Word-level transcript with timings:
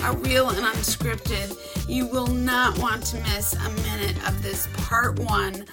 are 0.00 0.16
real 0.16 0.50
and 0.50 0.58
unscripted. 0.58 1.56
You 1.88 2.06
will 2.06 2.26
not 2.26 2.78
want 2.78 3.04
to 3.06 3.16
miss 3.18 3.54
a 3.54 3.70
minute 3.70 4.16
of 4.28 4.42
this 4.42 4.68
part 4.76 5.18
one 5.18 5.64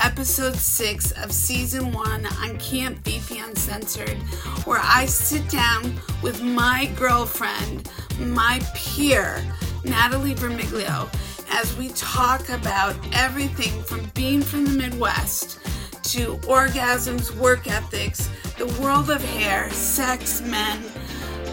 episode 0.00 0.54
six 0.54 1.10
of 1.12 1.32
season 1.32 1.92
one 1.92 2.24
on 2.26 2.56
Camp 2.58 3.04
Fifi 3.04 3.38
Uncensored, 3.38 4.16
where 4.64 4.80
I 4.82 5.06
sit 5.06 5.48
down 5.48 5.94
with 6.22 6.42
my 6.42 6.90
girlfriend, 6.96 7.90
my 8.20 8.60
peer, 8.74 9.44
Natalie 9.84 10.34
Vermiglio, 10.34 11.08
as 11.50 11.76
we 11.76 11.88
talk 11.90 12.48
about 12.48 12.96
everything 13.12 13.82
from 13.82 14.04
being 14.14 14.42
from 14.42 14.64
the 14.64 14.70
Midwest 14.70 15.58
to 16.04 16.36
orgasms, 16.38 17.34
work 17.36 17.66
ethics, 17.66 18.30
the 18.56 18.66
world 18.80 19.10
of 19.10 19.22
hair, 19.22 19.70
sex, 19.70 20.40
men, 20.42 20.82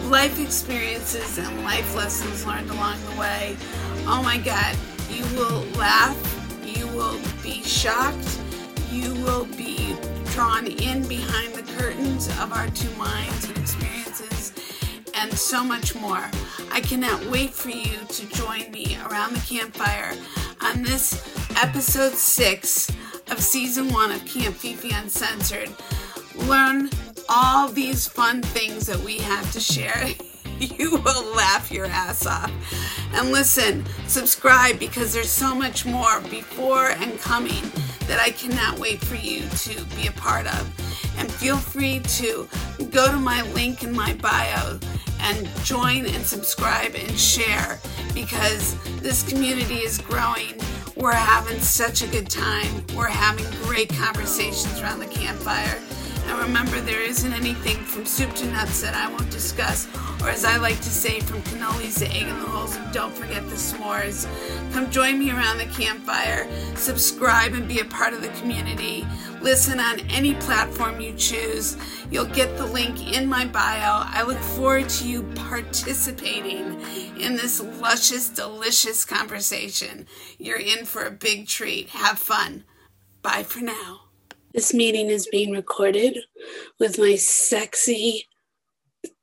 life 0.06 0.38
experiences, 0.38 1.38
and 1.38 1.64
life 1.64 1.94
lessons 1.96 2.46
learned 2.46 2.70
along 2.70 2.96
the 3.10 3.20
way. 3.20 3.56
Oh 4.06 4.22
my 4.22 4.38
God, 4.38 4.76
you 5.10 5.24
will 5.36 5.62
laugh, 5.76 6.16
you 6.64 6.86
will 6.88 7.18
be 7.42 7.62
shocked, 7.62 8.40
you 8.90 9.14
will 9.14 9.46
be 9.56 9.96
drawn 10.26 10.66
in 10.66 11.06
behind 11.08 11.54
the 11.54 11.62
curtains 11.76 12.28
of 12.40 12.52
our 12.52 12.68
two 12.68 12.90
minds 12.96 13.48
and 13.48 13.58
experiences, 13.58 14.52
and 15.14 15.32
so 15.32 15.64
much 15.64 15.94
more. 15.96 16.30
I 16.70 16.80
cannot 16.80 17.24
wait 17.26 17.50
for 17.50 17.70
you 17.70 17.98
to 18.08 18.26
join 18.28 18.70
me 18.70 18.96
around 19.08 19.34
the 19.34 19.40
campfire 19.40 20.12
on 20.60 20.82
this 20.82 21.20
episode 21.56 22.12
six 22.12 22.90
of 23.30 23.40
season 23.40 23.88
one 23.88 24.12
of 24.12 24.24
Camp 24.24 24.54
Fifi 24.54 24.90
Uncensored. 24.90 25.70
Learn 26.36 26.90
all 27.28 27.68
these 27.68 28.06
fun 28.06 28.42
things 28.42 28.86
that 28.86 28.98
we 28.98 29.18
have 29.18 29.50
to 29.52 29.60
share. 29.60 30.08
You 30.58 30.92
will 30.92 31.36
laugh 31.36 31.70
your 31.70 31.84
ass 31.84 32.24
off. 32.24 32.50
And 33.12 33.30
listen, 33.30 33.84
subscribe 34.06 34.78
because 34.78 35.12
there's 35.12 35.28
so 35.28 35.54
much 35.54 35.84
more 35.84 36.22
before 36.22 36.92
and 36.92 37.20
coming 37.20 37.62
that 38.06 38.20
I 38.20 38.30
cannot 38.30 38.78
wait 38.78 39.04
for 39.04 39.16
you 39.16 39.46
to 39.46 39.84
be 39.96 40.06
a 40.06 40.12
part 40.12 40.46
of. 40.46 41.16
And 41.18 41.30
feel 41.30 41.58
free 41.58 42.00
to 42.00 42.48
go 42.90 43.10
to 43.10 43.18
my 43.18 43.42
link 43.52 43.82
in 43.82 43.94
my 43.94 44.14
bio 44.14 44.78
and 45.20 45.46
join 45.62 46.06
and 46.06 46.24
subscribe 46.24 46.94
and 46.94 47.18
share 47.18 47.78
because 48.14 48.76
this 49.00 49.22
community 49.22 49.76
is 49.76 49.98
growing. 49.98 50.54
We're 50.96 51.12
having 51.12 51.60
such 51.60 52.02
a 52.02 52.06
good 52.06 52.30
time. 52.30 52.84
We're 52.96 53.08
having 53.08 53.44
great 53.64 53.90
conversations 53.90 54.80
around 54.80 55.00
the 55.00 55.06
campfire. 55.06 55.78
And 56.28 56.38
remember, 56.40 56.80
there 56.80 57.00
isn't 57.00 57.32
anything 57.32 57.76
from 57.84 58.04
soup 58.04 58.34
to 58.34 58.46
nuts 58.46 58.82
that 58.82 58.94
I 58.94 59.08
won't 59.10 59.30
discuss, 59.30 59.88
or 60.20 60.28
as 60.28 60.44
I 60.44 60.56
like 60.56 60.76
to 60.78 60.90
say, 60.90 61.20
from 61.20 61.40
cannolis 61.42 61.98
to 62.00 62.06
egg 62.06 62.22
in 62.22 62.40
the 62.40 62.46
holes. 62.46 62.76
And 62.76 62.92
don't 62.92 63.14
forget 63.14 63.48
the 63.48 63.54
s'mores. 63.54 64.26
Come 64.72 64.90
join 64.90 65.18
me 65.18 65.30
around 65.30 65.58
the 65.58 65.66
campfire. 65.66 66.48
Subscribe 66.74 67.52
and 67.52 67.68
be 67.68 67.80
a 67.80 67.84
part 67.84 68.12
of 68.12 68.22
the 68.22 68.28
community. 68.40 69.06
Listen 69.40 69.78
on 69.78 70.00
any 70.10 70.34
platform 70.34 71.00
you 71.00 71.12
choose. 71.14 71.76
You'll 72.10 72.26
get 72.26 72.56
the 72.56 72.66
link 72.66 73.16
in 73.16 73.28
my 73.28 73.46
bio. 73.46 74.02
I 74.04 74.22
look 74.22 74.38
forward 74.38 74.88
to 74.88 75.08
you 75.08 75.22
participating 75.34 76.80
in 77.20 77.36
this 77.36 77.60
luscious, 77.60 78.28
delicious 78.28 79.04
conversation. 79.04 80.06
You're 80.38 80.58
in 80.58 80.84
for 80.84 81.04
a 81.04 81.10
big 81.10 81.46
treat. 81.46 81.90
Have 81.90 82.18
fun. 82.18 82.64
Bye 83.22 83.44
for 83.44 83.60
now. 83.60 84.05
This 84.56 84.72
meeting 84.72 85.10
is 85.10 85.28
being 85.30 85.52
recorded 85.52 86.18
with 86.80 86.98
my 86.98 87.14
sexy. 87.16 88.26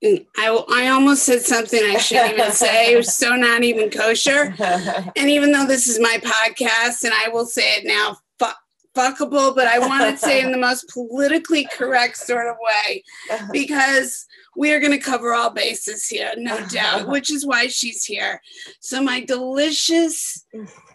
I, 0.06 0.64
I 0.72 0.90
almost 0.90 1.24
said 1.24 1.42
something 1.42 1.82
I 1.84 1.98
shouldn't 1.98 2.34
even 2.34 2.52
say. 2.52 2.94
It 2.94 2.98
was 2.98 3.16
so 3.16 3.36
not 3.36 3.64
even 3.64 3.90
kosher. 3.90 4.56
And 5.16 5.32
even 5.32 5.52
though 5.52 5.66
this 5.66 5.88
is 5.88 6.00
my 6.00 6.20
podcast, 6.24 7.04
and 7.04 7.16
I 7.16 7.30
will 7.30 7.48
say 7.48 7.78
it 7.78 7.84
now, 7.84 8.18
fuck, 8.38 8.58
fuckable, 8.96 9.56
but 9.56 9.66
I 9.66 9.80
want 9.80 10.04
to 10.04 10.24
say 10.24 10.40
in 10.40 10.52
the 10.52 10.58
most 10.60 10.88
politically 10.90 11.68
correct 11.76 12.18
sort 12.18 12.48
of 12.48 12.56
way 12.62 13.04
because 13.52 14.28
we 14.56 14.72
are 14.72 14.80
going 14.80 14.92
to 14.92 15.00
cover 15.00 15.34
all 15.34 15.50
bases 15.50 16.06
here, 16.08 16.32
no 16.38 16.64
doubt, 16.68 17.08
which 17.08 17.32
is 17.32 17.44
why 17.44 17.66
she's 17.66 18.06
here. 18.06 18.40
So, 18.82 19.02
my 19.02 19.22
delicious 19.22 20.46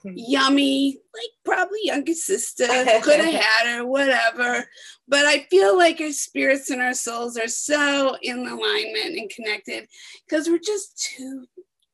Mm-hmm. 0.08 0.32
yummy, 0.32 0.98
like 1.14 1.30
probably 1.44 1.80
younger 1.84 2.14
sister, 2.14 2.66
could 3.02 3.20
have 3.20 3.34
had 3.34 3.76
her, 3.76 3.86
whatever. 3.86 4.69
But 5.06 5.26
I 5.26 5.46
feel 5.50 5.76
like 5.76 6.00
our 6.00 6.12
spirits 6.12 6.70
and 6.70 6.82
our 6.82 6.94
souls 6.94 7.36
are 7.36 7.48
so 7.48 8.16
in 8.22 8.38
alignment 8.38 9.19
and 9.19 9.30
connected 9.30 9.88
because 10.26 10.48
we're 10.48 10.58
just 10.58 10.98
two 10.98 11.46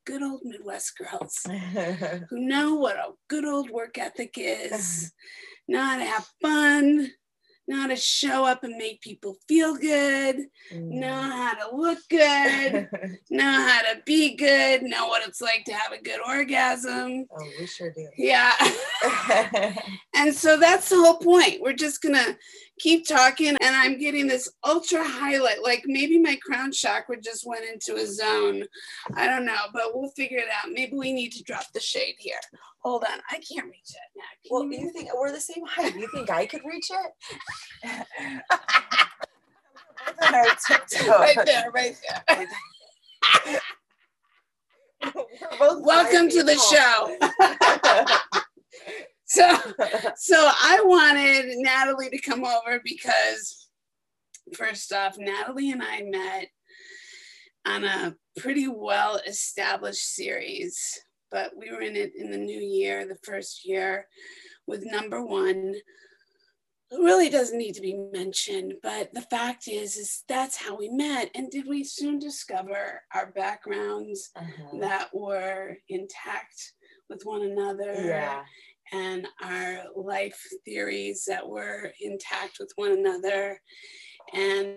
good 0.05 0.23
old 0.23 0.41
Midwest 0.45 0.99
girls 0.99 1.41
who 2.31 2.39
know 2.39 2.75
what 2.75 2.97
a 2.97 3.13
good 3.29 3.45
old 3.45 3.71
work 3.71 3.99
ethic 3.99 4.35
is, 4.37 5.13
know 5.69 5.81
how 5.81 5.99
to 5.99 6.05
have 6.05 6.27
fun, 6.43 7.11
know 7.67 7.81
how 7.81 7.87
to 7.87 7.97
show 7.97 8.45
up 8.45 8.63
and 8.65 8.77
make 8.77 9.01
people 9.01 9.37
feel 9.49 9.75
good, 9.77 10.37
mm. 10.73 10.91
know 10.91 11.13
how 11.13 11.55
to 11.55 11.77
look 11.77 11.99
good, 12.11 12.89
know 13.31 13.43
how 13.43 13.81
to 13.83 14.01
be 14.05 14.37
good, 14.37 14.83
know 14.83 15.09
what 15.09 15.27
it's 15.27 15.41
like 15.41 15.65
to 15.65 15.73
have 15.73 15.93
a 15.93 16.03
good 16.03 16.21
orgasm. 16.27 17.27
Oh, 17.31 17.49
we 17.59 17.67
sure 17.67 17.93
do. 17.93 18.07
Yeah. 18.17 18.53
and 20.15 20.35
so 20.35 20.59
that's 20.59 20.89
the 20.89 20.97
whole 20.97 21.19
point. 21.19 21.61
We're 21.61 21.73
just 21.73 22.03
going 22.03 22.15
to 22.15 22.37
keep 22.79 23.07
talking 23.07 23.57
and 23.61 23.77
I'm 23.77 23.99
getting 23.99 24.27
this 24.27 24.51
ultra 24.65 25.03
highlight. 25.05 25.63
Like 25.63 25.85
maybe 25.87 26.19
my 26.19 26.37
crown 26.45 26.73
chakra 26.73 27.21
just 27.21 27.47
went 27.47 27.65
into 27.65 28.01
a 28.01 28.07
zone. 28.07 28.65
I 29.15 29.27
don't 29.27 29.45
know, 29.45 29.57
but 29.73 29.95
we'll 29.95 30.11
figure 30.11 30.39
it 30.39 30.49
out. 30.49 30.73
Maybe 30.73 30.97
we 30.97 31.13
need 31.13 31.31
to 31.33 31.43
drop 31.45 31.65
the 31.73 31.81
shade 31.81 32.17
here. 32.19 32.41
Hold 32.83 33.05
on, 33.05 33.21
I 33.31 33.35
can't 33.37 33.67
reach 33.67 33.91
it 33.91 34.11
now. 34.17 34.23
Can 34.47 34.51
well, 34.51 34.65
you, 34.65 34.87
you 34.87 34.93
think 34.93 35.09
we're 35.15 35.33
the 35.33 35.41
same 35.41 35.65
height? 35.67 35.97
You 35.97 36.09
think 36.13 36.31
I 36.31 36.47
could 36.47 36.63
reach 36.65 36.91
it? 36.91 38.07
right 41.09 41.39
there, 41.47 41.71
right 41.73 41.97
there. 42.29 43.61
Welcome 45.61 46.29
to 46.31 46.43
the 46.43 46.57
show 46.57 47.17
so 49.27 49.57
so 50.17 50.37
I 50.37 50.81
wanted 50.85 51.57
Natalie 51.57 52.11
to 52.11 52.21
come 52.21 52.45
over 52.45 52.81
because 52.85 53.65
first 54.53 54.93
off, 54.93 55.17
Natalie 55.19 55.71
and 55.71 55.83
I 55.83 56.03
met 56.03 56.49
on 57.67 57.85
a 57.85 58.15
pretty 58.37 58.69
well 58.69 59.21
established 59.27 60.15
series, 60.15 61.01
but 61.31 61.53
we 61.57 61.71
were 61.71 61.81
in 61.81 61.97
it 61.97 62.13
in 62.17 62.31
the 62.31 62.39
new 62.39 62.61
year, 62.61 63.07
the 63.07 63.19
first 63.23 63.67
year, 63.67 64.07
with 64.67 64.85
number 64.85 65.25
one. 65.25 65.75
Who 66.91 67.05
really 67.05 67.31
doesn't 67.31 67.59
need 67.59 67.75
to 67.75 67.81
be 67.81 67.97
mentioned, 68.13 68.75
but 68.81 69.13
the 69.15 69.23
fact 69.23 69.67
is, 69.67 69.97
is 69.97 70.23
that's 70.29 70.57
how 70.57 70.77
we 70.77 70.91
met. 70.91 71.31
And 71.35 71.51
did 71.51 71.67
we 71.67 71.83
soon 71.83 72.21
discover 72.21 73.03
our 73.13 73.33
backgrounds 73.33 74.31
uh-huh. 74.37 74.79
that 74.81 75.09
were 75.13 75.79
intact 75.89 76.75
with 77.09 77.23
one 77.25 77.43
another? 77.43 77.95
Yeah 77.97 78.43
and 78.93 79.27
our 79.43 79.85
life 79.97 80.41
theories 80.65 81.25
that 81.27 81.49
were 81.49 81.93
intact 82.01 82.59
with 82.61 82.73
one 82.77 82.93
another 82.93 83.61
and 84.33 84.77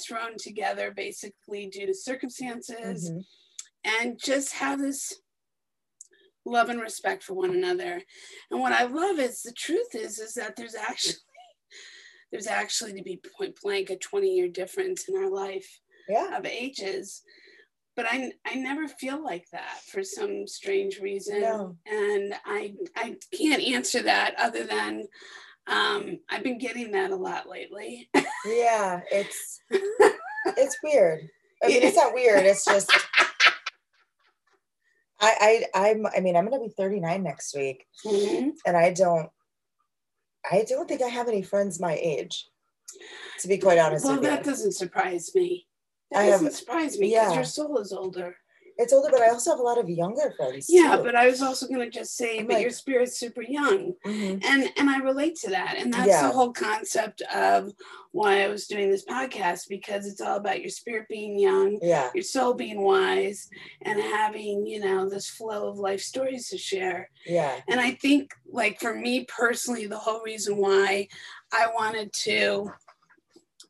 thrown 0.00 0.36
together 0.38 0.92
basically 0.94 1.66
due 1.66 1.86
to 1.86 1.94
circumstances 1.94 3.10
mm-hmm. 3.10 4.00
and 4.02 4.18
just 4.22 4.54
have 4.54 4.80
this 4.80 5.12
love 6.46 6.68
and 6.68 6.80
respect 6.80 7.22
for 7.22 7.34
one 7.34 7.50
another 7.50 8.00
and 8.50 8.60
what 8.60 8.72
i 8.72 8.84
love 8.84 9.18
is 9.18 9.42
the 9.42 9.52
truth 9.52 9.94
is 9.94 10.18
is 10.18 10.34
that 10.34 10.54
there's 10.56 10.74
actually 10.74 11.14
there's 12.32 12.46
actually 12.46 12.92
to 12.92 13.02
be 13.02 13.20
point 13.36 13.56
blank 13.62 13.90
a 13.90 13.96
20 13.96 14.28
year 14.28 14.48
difference 14.48 15.08
in 15.08 15.16
our 15.16 15.30
life 15.30 15.80
yeah. 16.08 16.36
of 16.36 16.44
ages 16.44 17.22
but 17.96 18.06
I, 18.08 18.32
I 18.46 18.54
never 18.54 18.88
feel 18.88 19.22
like 19.22 19.46
that 19.52 19.80
for 19.86 20.02
some 20.02 20.46
strange 20.46 20.98
reason. 20.98 21.40
No. 21.40 21.76
And 21.86 22.34
I, 22.44 22.74
I 22.96 23.16
can't 23.32 23.62
answer 23.62 24.02
that 24.02 24.34
other 24.38 24.64
than 24.64 25.06
um, 25.66 26.18
I've 26.28 26.42
been 26.42 26.58
getting 26.58 26.92
that 26.92 27.10
a 27.10 27.16
lot 27.16 27.48
lately. 27.48 28.08
yeah, 28.46 29.00
it's 29.10 29.60
it's 29.70 30.76
weird. 30.82 31.28
I 31.62 31.68
mean, 31.68 31.82
it's 31.82 31.96
not 31.96 32.12
weird. 32.12 32.44
It's 32.44 32.64
just 32.64 32.90
I 35.20 35.64
I 35.74 35.88
I'm 35.92 36.06
I 36.06 36.20
mean 36.20 36.36
I'm 36.36 36.48
gonna 36.48 36.62
be 36.62 36.74
39 36.76 37.22
next 37.22 37.56
week, 37.56 37.86
mm-hmm. 38.04 38.50
and 38.66 38.76
I 38.76 38.92
don't 38.92 39.30
I 40.50 40.64
don't 40.68 40.86
think 40.88 41.02
I 41.02 41.08
have 41.08 41.28
any 41.28 41.42
friends 41.42 41.80
my 41.80 41.98
age. 42.00 42.48
To 43.40 43.48
be 43.48 43.58
quite 43.58 43.78
honest 43.78 44.04
well, 44.04 44.20
that 44.20 44.44
doesn't 44.44 44.72
surprise 44.72 45.34
me. 45.34 45.66
That 46.10 46.20
I 46.20 46.26
doesn't 46.30 46.46
have, 46.46 46.54
surprise 46.54 46.98
me 46.98 47.08
because 47.10 47.30
yeah. 47.30 47.34
your 47.34 47.44
soul 47.44 47.78
is 47.78 47.92
older. 47.92 48.36
it's 48.76 48.92
older, 48.92 49.08
but 49.12 49.20
I 49.22 49.28
also 49.28 49.50
have 49.50 49.60
a 49.60 49.62
lot 49.62 49.78
of 49.78 49.88
younger 49.88 50.34
friends. 50.36 50.66
Yeah, 50.68 50.96
too. 50.96 51.04
but 51.04 51.14
I 51.14 51.26
was 51.28 51.40
also 51.42 51.66
gonna 51.68 51.88
just 51.90 52.16
say, 52.16 52.38
I'm 52.40 52.46
but 52.46 52.54
like- 52.54 52.62
your 52.62 52.70
spirit's 52.72 53.16
super 53.18 53.42
young. 53.42 53.94
Mhm. 54.04 54.44
and 54.44 54.70
and 54.76 54.90
i 54.90 54.98
relate 54.98 55.36
to 55.36 55.50
that 55.50 55.76
and 55.78 55.92
that's 55.94 56.08
Yeah. 56.08 56.26
the 56.26 56.34
whole 56.34 56.52
concept 56.52 57.22
of 57.34 57.72
why 58.12 58.42
i 58.44 58.48
was 58.48 58.66
doing 58.66 58.90
this 58.90 59.04
podcast 59.04 59.68
because 59.68 60.06
it's 60.06 60.20
all 60.20 60.36
about 60.36 60.60
your 60.60 60.70
spirit 60.70 61.06
being 61.08 61.38
young 61.38 61.78
yeah, 61.82 62.10
your 62.14 62.22
soul 62.24 62.52
being 62.54 62.80
wise 62.82 63.48
and 63.82 63.98
having 64.00 64.66
you 64.66 64.80
know 64.80 65.08
this 65.08 65.28
flow 65.28 65.68
of 65.68 65.78
life 65.78 66.00
stories 66.00 66.48
to 66.50 66.58
share 66.58 67.10
yeah, 67.26 67.60
and 67.68 67.80
i 67.80 67.92
think 67.92 68.32
like 68.60 68.78
for 68.80 68.94
me 68.94 69.24
personally 69.42 69.86
the 69.86 69.98
whole 70.06 70.22
reason 70.22 70.56
why 70.56 71.06
i 71.52 71.66
wanted 71.74 72.12
to 72.12 72.70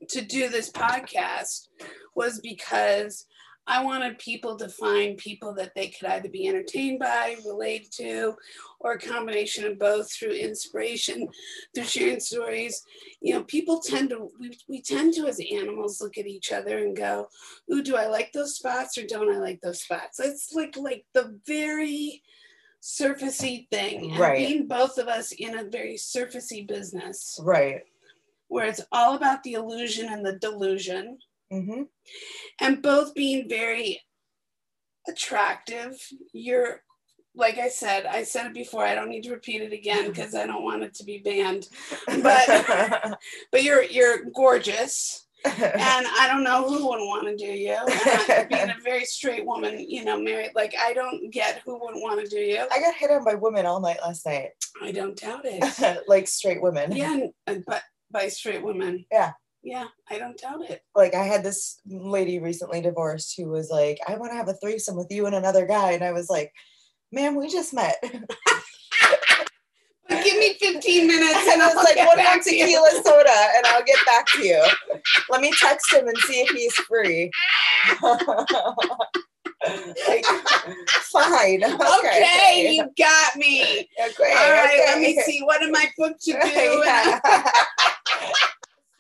to 0.09 0.21
do 0.23 0.49
this 0.49 0.71
podcast 0.71 1.69
was 2.15 2.41
because 2.41 3.27
I 3.67 3.83
wanted 3.83 4.19
people 4.19 4.57
to 4.59 4.69
find 4.69 5.17
people 5.17 5.55
that 5.55 5.75
they 5.75 5.89
could 5.89 6.07
either 6.09 6.29
be 6.29 6.47
entertained 6.47 6.99
by, 6.99 7.37
relate 7.47 7.91
to, 7.93 8.35
or 8.79 8.93
a 8.93 8.99
combination 8.99 9.65
of 9.65 9.79
both 9.79 10.13
through 10.13 10.33
inspiration, 10.33 11.27
through 11.75 11.85
sharing 11.85 12.21
stories. 12.21 12.83
You 13.23 13.35
know, 13.35 13.45
people 13.45 13.81
tend 13.81 14.11
to, 14.11 14.29
we, 14.39 14.59
we 14.69 14.83
tend 14.83 15.15
to, 15.15 15.27
as 15.27 15.41
animals, 15.51 16.03
look 16.03 16.19
at 16.19 16.27
each 16.27 16.53
other 16.53 16.77
and 16.79 16.95
go, 16.95 17.29
Ooh, 17.73 17.83
do 17.83 17.97
I 17.97 18.07
like 18.07 18.33
those 18.33 18.57
spots 18.57 18.99
or 18.99 19.07
don't 19.07 19.35
I 19.35 19.39
like 19.39 19.61
those 19.63 19.83
spots? 19.83 20.21
It's 20.21 20.53
like, 20.53 20.77
like 20.77 21.07
the 21.15 21.41
very 21.47 22.23
surfacey 22.83 23.67
thing. 23.71 24.11
And 24.11 24.21
Right. 24.21 24.37
being 24.37 24.67
both 24.67 24.99
of 24.99 25.09
us 25.09 25.33
in 25.33 25.59
a 25.59 25.65
very 25.65 25.95
surfacey 25.95 26.69
business 26.69 27.39
right. 27.43 27.83
Where 28.49 28.67
it's 28.67 28.83
all 28.93 29.15
about 29.17 29.43
the 29.43 29.55
illusion 29.55 30.09
and 30.13 30.25
the 30.25 30.39
delusion 30.39 31.19
hmm 31.51 31.83
and 32.61 32.83
both 32.83 33.15
being 33.15 33.49
very 33.49 34.01
attractive. 35.09 35.97
You're, 36.33 36.83
like 37.35 37.59
I 37.59 37.69
said, 37.69 38.07
I 38.07 38.23
said 38.23 38.47
it 38.47 38.55
before. 38.55 38.85
I 38.85 38.95
don't 38.95 39.09
need 39.09 39.25
to 39.25 39.33
repeat 39.33 39.63
it 39.63 39.73
again 39.73 40.09
because 40.09 40.35
I 40.35 40.47
don't 40.47 40.63
want 40.63 40.83
it 40.83 40.95
to 40.95 41.05
be 41.05 41.19
banned. 41.19 41.69
But 42.07 43.19
but 43.53 43.63
you're 43.65 43.83
you're 43.83 44.25
gorgeous, 44.35 45.27
and 45.45 45.55
I 45.57 46.29
don't 46.31 46.45
know 46.45 46.69
who 46.69 46.89
wouldn't 46.89 47.09
want 47.09 47.27
to 47.27 47.37
do 47.37 47.51
you. 47.51 47.77
And 48.31 48.49
being 48.49 48.71
a 48.79 48.81
very 48.83 49.05
straight 49.05 49.45
woman, 49.45 49.85
you 49.89 50.05
know, 50.05 50.21
married, 50.21 50.53
like 50.55 50.75
I 50.81 50.93
don't 50.93 51.33
get 51.33 51.61
who 51.65 51.79
wouldn't 51.81 52.03
want 52.03 52.21
to 52.21 52.27
do 52.27 52.39
you. 52.39 52.65
I 52.71 52.81
got 52.81 52.95
hit 52.95 53.11
on 53.11 53.25
by 53.25 53.35
women 53.35 53.67
all 53.67 53.81
night 53.81 53.99
last 54.05 54.27
night, 54.27 54.51
I 54.81 54.93
don't 54.93 55.17
doubt 55.17 55.43
it. 55.45 56.05
like 56.07 56.29
straight 56.29 56.63
women. 56.63 56.93
Yeah, 56.93 57.27
but 57.47 57.83
by 58.15 58.29
straight 58.29 58.63
women. 58.63 59.05
Yeah. 59.13 59.33
Yeah, 59.63 59.89
I 60.11 60.19
don't 60.19 60.39
doubt 60.39 60.71
it. 60.71 60.83
Like 60.95 61.15
I 61.15 61.25
had 61.25 61.43
this 61.43 61.81
lady 61.87 62.39
recently 62.39 62.83
divorced 62.83 63.35
who 63.37 63.49
was 63.49 63.71
like, 63.71 63.99
"I 64.07 64.17
want 64.17 64.33
to 64.33 64.37
have 64.37 64.49
a 64.49 64.53
threesome 64.55 64.95
with 64.95 65.07
you 65.11 65.25
and 65.25 65.35
another 65.35 65.65
guy," 65.67 65.93
and 65.93 66.05
I 66.05 66.13
was 66.13 66.29
like, 66.29 66.53
"Ma'am, 67.13 67.35
we 67.35 67.49
just 67.49 67.73
met." 67.73 67.97
Give 70.11 70.39
me 70.39 70.53
15 70.61 71.07
minutes 71.07 71.49
and 71.51 71.63
I 71.63 71.69
I'll 71.69 71.75
was 71.75 71.85
like, 71.85 71.97
"One 72.07 72.19
more 72.19 72.43
to 72.43 72.55
you." 72.55 72.67
tequila 72.67 72.91
soda, 73.03 73.49
and 73.57 73.65
I'll 73.69 73.83
get 73.85 73.97
back 74.05 74.27
to 74.35 74.47
you." 74.47 74.63
Let 75.31 75.41
me 75.41 75.51
text 75.59 75.91
him 75.95 76.09
and 76.09 76.19
see 76.19 76.41
if 76.41 76.51
he's 76.51 76.75
free. 76.75 77.31
like, 80.09 80.25
fine. 81.11 81.63
Okay. 81.99 82.23
Okay, 82.23 82.75
you 82.75 82.85
got 82.99 83.37
me. 83.37 83.63
Okay. 83.63 84.35
All 84.37 84.53
right, 84.53 84.83
let 84.89 85.01
me 85.01 85.19
see. 85.23 85.41
What 85.43 85.63
am 85.63 85.75
I 85.75 85.87
booked 85.97 86.23
to 86.25 86.33
do? 86.33 86.83
Yeah. 86.85 87.21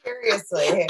Seriously. 0.04 0.86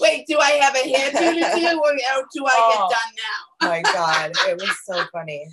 Wait, 0.00 0.26
do 0.26 0.38
I 0.40 0.53
have 0.64 0.74
a 0.76 0.78
hairdo 0.78 1.34
to 1.34 1.60
do 1.60 1.78
or, 1.78 1.92
do 2.32 2.46
I 2.46 2.54
Oh. 2.56 2.88
get 2.88 2.96
done 2.96 3.14
now? 3.16 3.68
my 3.68 3.82
God. 3.82 4.32
It 4.48 4.60
was 4.60 4.76
so 4.84 5.04
funny. 5.12 5.46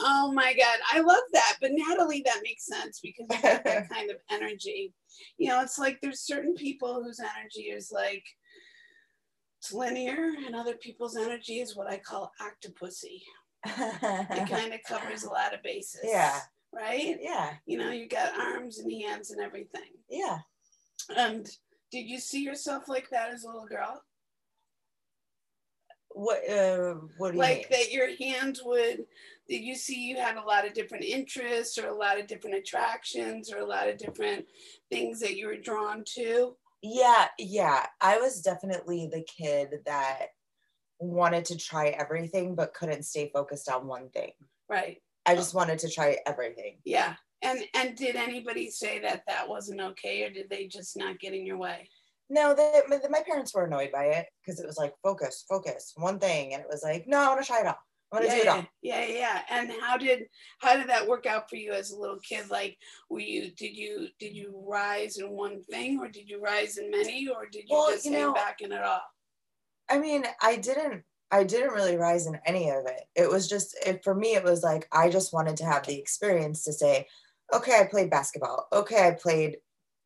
Oh 0.00 0.30
my 0.32 0.52
God, 0.54 0.78
I 0.92 1.00
love 1.00 1.22
that. 1.32 1.56
But 1.60 1.70
Natalie, 1.72 2.22
that 2.26 2.40
makes 2.42 2.66
sense 2.66 3.00
because 3.00 3.26
you 3.30 3.36
have 3.36 3.64
that 3.64 3.88
kind 3.92 4.10
of 4.10 4.16
energy. 4.30 4.92
You 5.38 5.48
know, 5.48 5.62
it's 5.62 5.78
like 5.78 5.98
there's 6.00 6.20
certain 6.20 6.54
people 6.54 7.02
whose 7.02 7.20
energy 7.20 7.62
is 7.70 7.90
like 7.92 8.24
it's 9.60 9.72
linear, 9.72 10.34
and 10.46 10.54
other 10.54 10.74
people's 10.76 11.16
energy 11.16 11.58
is 11.58 11.74
what 11.76 11.90
I 11.90 11.98
call 11.98 12.30
octopussy. 12.40 13.22
It 13.66 14.48
kind 14.48 14.72
of 14.72 14.80
covers 14.86 15.24
a 15.24 15.30
lot 15.30 15.52
of 15.52 15.62
bases. 15.64 16.02
Yeah. 16.04 16.38
Right? 16.72 17.16
yeah. 17.20 17.54
You 17.66 17.78
know, 17.78 17.90
you 17.90 18.08
got 18.08 18.38
arms 18.38 18.78
and 18.78 18.92
hands 19.02 19.32
and 19.32 19.40
everything. 19.40 19.90
Yeah. 20.08 20.38
And 21.16 21.48
did 21.90 22.06
you 22.08 22.20
see 22.20 22.42
yourself 22.44 22.88
like 22.88 23.08
that 23.10 23.30
as 23.30 23.42
a 23.42 23.48
little 23.48 23.66
girl? 23.66 24.00
What 26.18 26.50
uh 26.50 26.94
what 27.16 27.30
do 27.30 27.36
you 27.36 27.40
Like 27.40 27.68
that 27.70 27.92
your 27.92 28.08
hands 28.16 28.60
would, 28.64 29.06
did 29.48 29.62
you 29.62 29.76
see 29.76 30.08
you 30.08 30.16
had 30.16 30.36
a 30.36 30.42
lot 30.42 30.66
of 30.66 30.74
different 30.74 31.04
interests 31.04 31.78
or 31.78 31.86
a 31.86 31.94
lot 31.94 32.18
of 32.18 32.26
different 32.26 32.56
attractions 32.56 33.52
or 33.52 33.58
a 33.58 33.64
lot 33.64 33.88
of 33.88 33.98
different 33.98 34.46
things 34.90 35.20
that 35.20 35.36
you 35.36 35.46
were 35.46 35.56
drawn 35.56 36.02
to? 36.16 36.56
Yeah, 36.82 37.28
yeah. 37.38 37.86
I 38.00 38.18
was 38.18 38.42
definitely 38.42 39.08
the 39.12 39.22
kid 39.22 39.80
that 39.86 40.26
wanted 40.98 41.44
to 41.46 41.56
try 41.56 41.88
everything 41.88 42.56
but 42.56 42.74
couldn't 42.74 43.04
stay 43.04 43.30
focused 43.32 43.70
on 43.70 43.86
one 43.86 44.08
thing. 44.10 44.32
Right. 44.68 45.00
I 45.24 45.36
just 45.36 45.54
wanted 45.54 45.78
to 45.80 45.88
try 45.88 46.18
everything. 46.26 46.78
Yeah. 46.84 47.14
And 47.42 47.60
and 47.74 47.96
did 47.96 48.16
anybody 48.16 48.70
say 48.70 48.98
that 49.02 49.22
that 49.28 49.48
wasn't 49.48 49.80
okay 49.80 50.24
or 50.24 50.30
did 50.30 50.50
they 50.50 50.66
just 50.66 50.96
not 50.96 51.20
get 51.20 51.32
in 51.32 51.46
your 51.46 51.58
way? 51.58 51.88
No, 52.30 52.54
they, 52.54 52.82
my, 53.08 53.22
parents 53.26 53.54
were 53.54 53.64
annoyed 53.64 53.90
by 53.92 54.04
it 54.06 54.26
because 54.44 54.60
it 54.60 54.66
was 54.66 54.76
like 54.76 54.94
focus, 55.02 55.44
focus, 55.48 55.92
one 55.96 56.18
thing, 56.18 56.52
and 56.52 56.62
it 56.62 56.68
was 56.68 56.82
like, 56.82 57.04
no, 57.06 57.18
I 57.18 57.28
want 57.28 57.40
to 57.40 57.46
try 57.46 57.60
it 57.60 57.66
all. 57.66 57.78
I 58.12 58.16
want 58.16 58.28
to 58.28 58.30
yeah, 58.30 58.36
do 58.36 58.42
it 58.42 58.48
all. 58.48 58.66
yeah, 58.82 59.06
yeah. 59.06 59.42
And 59.50 59.72
how 59.80 59.96
did 59.96 60.24
how 60.60 60.76
did 60.76 60.88
that 60.88 61.06
work 61.06 61.26
out 61.26 61.48
for 61.48 61.56
you 61.56 61.72
as 61.72 61.90
a 61.90 61.98
little 61.98 62.18
kid? 62.20 62.50
Like, 62.50 62.76
were 63.10 63.20
you 63.20 63.50
did 63.50 63.76
you 63.76 64.08
did 64.18 64.34
you 64.34 64.62
rise 64.66 65.18
in 65.18 65.30
one 65.30 65.62
thing, 65.64 65.98
or 66.00 66.08
did 66.08 66.28
you 66.28 66.40
rise 66.40 66.78
in 66.78 66.90
many, 66.90 67.28
or 67.28 67.46
did 67.50 67.64
you 67.68 67.76
Well, 67.76 67.90
just 67.90 68.06
you 68.06 68.12
hang 68.12 68.20
know, 68.22 68.34
back 68.34 68.60
in 68.60 68.72
it 68.72 68.82
all? 68.82 69.02
I 69.90 69.98
mean, 69.98 70.24
I 70.42 70.56
didn't. 70.56 71.04
I 71.30 71.44
didn't 71.44 71.74
really 71.74 71.96
rise 71.96 72.26
in 72.26 72.38
any 72.46 72.70
of 72.70 72.86
it. 72.86 73.02
It 73.14 73.28
was 73.28 73.48
just 73.48 73.76
it, 73.84 74.02
for 74.02 74.14
me. 74.14 74.34
It 74.34 74.44
was 74.44 74.62
like 74.62 74.88
I 74.92 75.10
just 75.10 75.34
wanted 75.34 75.58
to 75.58 75.66
have 75.66 75.86
the 75.86 75.98
experience 75.98 76.64
to 76.64 76.72
say, 76.72 77.06
okay, 77.52 77.78
I 77.78 77.84
played 77.84 78.10
basketball. 78.10 78.68
Okay, 78.72 79.06
I 79.06 79.10
played, 79.12 79.58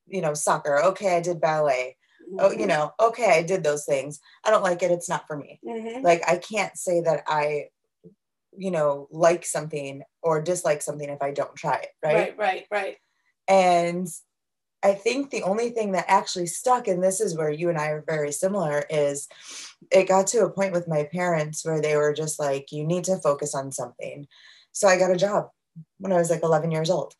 you 0.07 0.21
know, 0.21 0.35
soccer. 0.35 0.83
Okay, 0.83 1.17
I 1.17 1.21
did 1.21 1.41
ballet. 1.41 1.97
Oh, 2.39 2.51
you 2.51 2.67
know, 2.67 2.93
okay, 3.01 3.39
I 3.39 3.43
did 3.43 3.63
those 3.65 3.85
things. 3.85 4.21
I 4.45 4.51
don't 4.51 4.63
like 4.63 4.83
it. 4.83 4.91
It's 4.91 5.09
not 5.09 5.27
for 5.27 5.37
me. 5.37 5.61
Mhm. 5.65 6.03
Like 6.03 6.23
I 6.29 6.37
can't 6.39 6.77
say 6.77 7.01
that 7.03 7.25
I, 7.27 7.69
you 8.57 8.71
know, 8.71 9.09
like 9.11 9.45
something 9.45 10.03
or 10.23 10.41
dislike 10.41 10.83
something 10.83 11.09
if 11.09 11.23
I 11.23 11.33
don't 11.33 11.55
try 11.57 11.77
it. 11.77 11.91
Right. 12.03 12.15
right, 12.15 12.39
right, 12.39 12.67
right. 12.71 12.97
And 13.49 14.09
I 14.83 14.95
think 14.95 15.31
the 15.31 15.45
only 15.45 15.71
thing 15.71 15.93
that 15.93 16.07
actually 16.09 16.47
stuck, 16.47 16.89
and 16.89 17.03
this 17.03 17.21
is 17.21 17.37
where 17.37 17.51
you 17.51 17.69
and 17.69 17.79
I 17.79 17.89
are 17.89 18.05
very 18.07 18.33
similar, 18.33 18.85
is 18.91 19.29
it 19.91 20.09
got 20.09 20.27
to 20.29 20.45
a 20.45 20.51
point 20.51 20.73
with 20.73 20.89
my 20.89 21.05
parents 21.13 21.65
where 21.65 21.81
they 21.81 21.97
were 21.97 22.13
just 22.13 22.39
like, 22.41 22.73
you 22.73 22.85
need 22.85 23.05
to 23.05 23.19
focus 23.19 23.55
on 23.55 23.71
something. 23.71 24.27
So 24.73 24.89
I 24.89 24.99
got 24.99 25.13
a 25.13 25.17
job 25.17 25.51
when 25.99 26.13
I 26.13 26.17
was 26.17 26.31
like 26.31 26.43
11 26.43 26.71
years 26.73 26.91
old. 26.91 27.15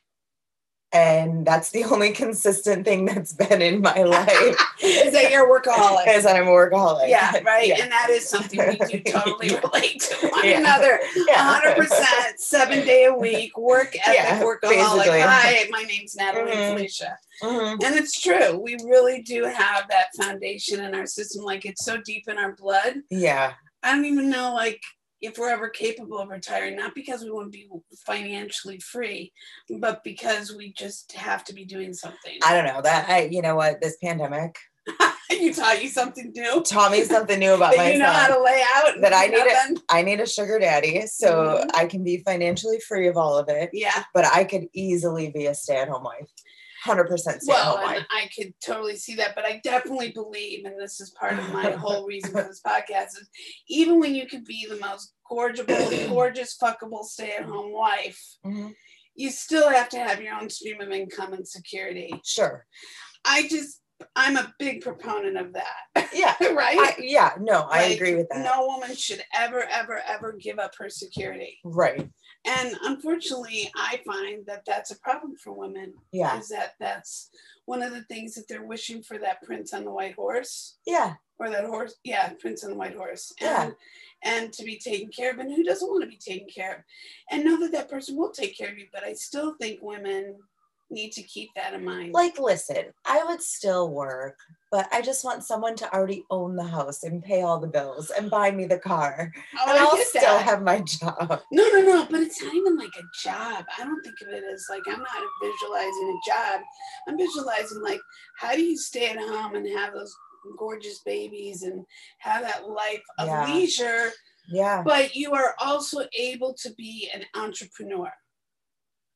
And 0.95 1.47
that's 1.47 1.71
the 1.71 1.85
only 1.93 2.11
consistent 2.13 2.85
thing 2.85 3.05
that's 3.07 3.33
been 3.33 3.63
in 3.63 3.81
my 3.81 4.03
life 4.03 4.57
Is 4.83 5.13
that 5.13 5.31
you're 5.31 5.47
a 5.47 5.61
workaholic? 5.61 6.07
is 6.15 6.25
that 6.25 6.37
I'm 6.37 6.47
a 6.47 6.51
workaholic. 6.51 7.09
yeah, 7.09 7.39
right. 7.45 7.67
Yeah. 7.73 7.83
And 7.83 7.93
that 7.93 8.11
is 8.11 8.29
something 8.29 8.59
we 8.59 8.77
do 8.99 9.01
totally 9.11 9.49
relate 9.63 10.01
to 10.03 10.29
one 10.29 10.45
Yeah. 10.45 10.59
another. 10.61 10.99
Yeah. 11.29 11.37
hundred 11.61 11.77
percent, 11.77 12.39
seven 12.41 12.85
day 12.85 13.05
a 13.07 13.15
week, 13.15 13.57
work 13.57 13.95
ethic, 13.97 14.15
Yeah, 14.15 14.43
workaholic. 14.43 14.71
basically. 14.71 15.21
Hi, 15.21 15.67
my 15.71 15.83
name's 15.85 16.15
Natalie 16.17 16.51
Mhm. 16.53 16.69
Felicia. 16.77 17.17
Mhm. 17.43 17.83
And 17.85 17.95
it's 17.97 18.21
true. 18.21 18.59
We 18.59 18.77
really 18.85 19.23
do 19.23 19.45
have 19.45 19.89
that 19.89 20.09
foundation 20.21 20.81
in 20.85 20.95
our 20.95 21.07
system. 21.07 21.45
Like 21.45 21.65
it's 21.65 21.85
so 21.85 21.99
deep 22.05 22.29
in 22.29 22.37
our 22.39 22.53
blood. 22.57 22.97
Yeah. 23.11 23.53
I 23.83 23.95
don't 23.95 24.05
even 24.05 24.29
know 24.31 24.53
like 24.55 24.81
if 25.23 25.39
we're 25.39 25.49
ever 25.51 25.69
capable 25.69 26.19
of 26.19 26.29
retiring, 26.29 26.77
not 26.77 26.95
because 26.95 27.23
we 27.23 27.31
want 27.31 27.47
to 27.53 27.57
be 27.59 27.69
financially 28.05 28.79
free, 28.81 29.33
but 29.79 30.03
because 30.05 30.53
we 30.55 30.73
just 30.73 31.13
have 31.13 31.45
to 31.45 31.55
be 31.55 31.65
doing 31.65 31.95
something. 31.95 32.39
I 32.45 32.55
don't 32.55 32.67
know 32.67 32.83
that 32.83 33.09
I, 33.09 33.23
you 33.31 33.41
know 33.41 33.55
what, 33.55 33.81
this 33.81 33.97
pandemic 34.03 34.57
you 35.31 35.55
taught 35.55 35.81
you 35.81 35.89
something 35.89 36.33
new. 36.35 36.61
taught 36.65 36.91
me 36.91 37.05
something 37.05 37.39
new 37.39 37.55
about 37.55 37.75
that 37.77 37.93
you 37.93 38.01
know 38.01 38.11
how 38.11 38.35
to 38.35 38.43
lay 38.43 38.63
out 38.75 39.01
That 39.01 39.13
I 39.15 39.27
need 39.29 39.39
nothing. 39.39 39.77
I 39.89 40.03
need 40.03 40.19
a 40.21 40.27
sugar 40.27 40.59
daddy 40.59 41.07
so 41.07 41.63
Mhm. 41.65 41.71
I 41.75 41.87
can 41.87 42.03
be 42.03 42.19
financially 42.19 42.81
free 42.81 43.07
of 43.07 43.17
all 43.17 43.39
of 43.39 43.49
it, 43.49 43.71
Yeah. 43.73 44.03
but 44.13 44.25
I 44.27 44.43
could 44.43 44.67
easily 44.75 45.31
be 45.31 45.47
a 45.47 45.55
stay 45.55 45.77
at 45.77 45.89
home 45.89 46.03
wife. 46.03 46.29
100% 46.87 47.19
stay 47.19 47.31
at 47.31 47.41
Well, 47.47 47.77
home 47.77 47.85
and 47.87 47.97
wife. 47.99 48.07
I 48.11 48.29
could 48.37 48.55
totally 48.65 48.97
see 48.97 49.15
that, 49.17 49.35
but 49.35 49.45
I 49.45 49.61
definitely 49.63 50.11
believe, 50.13 50.65
and 50.65 50.81
this 50.81 51.01
is 51.01 51.11
part 51.11 51.39
of 51.39 51.53
my 51.53 51.71
whole 51.83 52.07
reason 52.07 52.31
for 52.33 52.43
this 52.43 52.61
podcast, 52.67 53.09
is 53.21 53.29
even 53.69 54.01
when 54.01 54.15
you 54.15 54.27
could 54.27 54.45
be 54.45 54.67
the 54.69 54.77
most 54.79 55.13
gorgeous, 55.29 55.67
gorgeous, 56.09 56.57
fuckable 56.63 57.05
stay-at-home 57.05 57.73
wife, 57.73 58.21
Mhm. 58.45 58.75
you 59.15 59.31
still 59.31 59.69
have 59.71 59.89
to 59.91 59.99
have 59.99 60.21
your 60.23 60.35
own 60.35 60.51
stream 60.51 60.81
of 60.81 60.91
income 60.91 61.33
and 61.33 61.47
security. 61.47 62.13
Sure. 62.25 62.67
I 63.25 63.47
just, 63.49 63.81
I'm 64.17 64.37
a 64.37 64.53
big 64.59 64.81
proponent 64.81 65.37
of 65.37 65.53
that. 65.53 66.09
yeah. 66.13 66.35
right? 66.53 66.77
I, 66.77 66.97
yeah, 66.99 67.35
no, 67.39 67.61
I 67.71 67.83
agree 67.85 68.17
with 68.17 68.29
that. 68.31 68.43
No 68.45 68.67
woman 68.67 68.97
should 68.97 69.23
ever, 69.33 69.63
ever, 69.71 70.01
ever 70.09 70.33
give 70.33 70.59
up 70.59 70.73
her 70.79 70.89
security. 70.89 71.59
Right. 71.65 72.09
And 72.45 72.77
unfortunately, 72.83 73.71
I 73.77 74.01
find 74.05 74.45
that 74.47 74.65
that's 74.67 74.91
a 74.91 74.99
problem 74.99 75.37
for 75.37 75.53
women. 75.53 75.95
Yeah. 76.13 76.39
Is 76.39 76.49
that 76.49 76.75
that's 76.81 77.31
one 77.67 77.83
of 77.83 77.93
the 77.93 78.03
things 78.03 78.35
that 78.35 78.49
they're 78.49 78.67
wishing 78.67 79.03
for 79.03 79.19
that 79.19 79.43
prince 79.43 79.73
on 79.73 79.85
the 79.85 79.93
white 79.93 80.15
horse 80.15 80.77
Yeah. 80.85 81.15
or 81.39 81.51
that 81.51 81.65
horse. 81.65 81.95
Yeah, 82.03 82.31
prince 82.41 82.65
on 82.65 82.71
the 82.71 82.77
white 82.77 82.97
horse. 82.97 83.33
Yeah. 83.41 83.65
And, 83.67 83.75
and 84.25 84.53
to 84.55 84.65
be 84.65 84.79
taken 84.79 85.09
care 85.11 85.31
of. 85.31 85.39
And 85.39 85.53
who 85.53 85.63
doesn't 85.63 85.89
want 85.89 86.03
to 86.03 86.09
be 86.11 86.17
taken 86.17 86.49
care 86.49 86.73
of? 86.73 86.79
And 87.31 87.45
know 87.45 87.61
that 87.61 87.73
that 87.73 87.89
person 87.89 88.17
will 88.17 88.31
take 88.33 88.59
care 88.59 88.71
of 88.71 88.79
you. 88.79 88.87
But 88.93 89.05
I 89.05 89.13
still 89.13 89.55
think 89.61 89.79
women 89.81 90.37
need 90.93 91.13
to 91.13 91.23
keep 91.23 91.51
that 91.55 91.75
in 91.75 91.85
mind. 91.85 92.13
Like, 92.13 92.39
listen, 92.39 92.85
I 93.07 93.25
would 93.25 93.41
still 93.43 93.91
work, 93.91 94.39
but 94.71 94.89
I 94.93 95.03
just 95.03 95.25
want 95.25 95.43
someone 95.45 95.75
to 95.77 95.93
already 95.95 96.25
own 96.31 96.55
the 96.57 96.65
house 96.65 97.03
and 97.03 97.23
pay 97.23 97.43
all 97.43 97.59
the 97.59 97.67
bills 97.69 98.11
and 98.11 98.31
buy 98.31 98.51
me 98.51 98.65
the 98.67 98.79
car. 98.79 99.33
oh, 99.59 99.71
and 99.71 99.79
I 99.79 99.83
I'll 99.85 99.97
still 99.97 100.23
that. 100.23 100.45
have 100.45 100.63
my 100.63 100.81
job. 100.81 101.41
No, 101.51 101.69
no, 101.71 101.81
no, 101.83 102.07
but 102.11 102.21
it's 102.21 102.43
not 102.43 102.55
even 102.55 102.77
like 102.77 102.93
a 102.99 103.03
job. 103.29 103.65
I 103.79 103.85
don't 103.85 104.03
think 104.03 104.17
of 104.23 104.29
it 104.29 104.45
as 104.53 104.67
like 104.71 104.83
I'm 104.87 105.01
not 105.01 105.23
visualizing 105.43 106.21
a 106.21 106.31
job. 106.31 106.61
I'm 107.09 107.19
visualizing 107.19 107.83
like 107.83 108.01
how 108.39 108.55
do 108.55 108.63
you 108.63 108.77
stay 108.77 109.11
at 109.11 109.17
home 109.19 109.55
and 109.57 109.67
have 109.77 109.93
those 109.95 110.15
gorgeous 110.59 111.01
babies 111.05 111.63
and 111.63 111.85
have 112.19 112.43
that 112.43 112.69
life 112.69 113.03
of 113.19 113.29
Yeah. 113.29 113.55
leisure, 113.55 114.11
Yeah. 114.49 114.83
but 114.85 115.15
you 115.15 115.33
are 115.33 115.55
also 115.61 116.05
able 116.19 116.53
to 116.55 116.71
be 116.75 117.09
an 117.15 117.25
entrepreneur. 117.37 118.13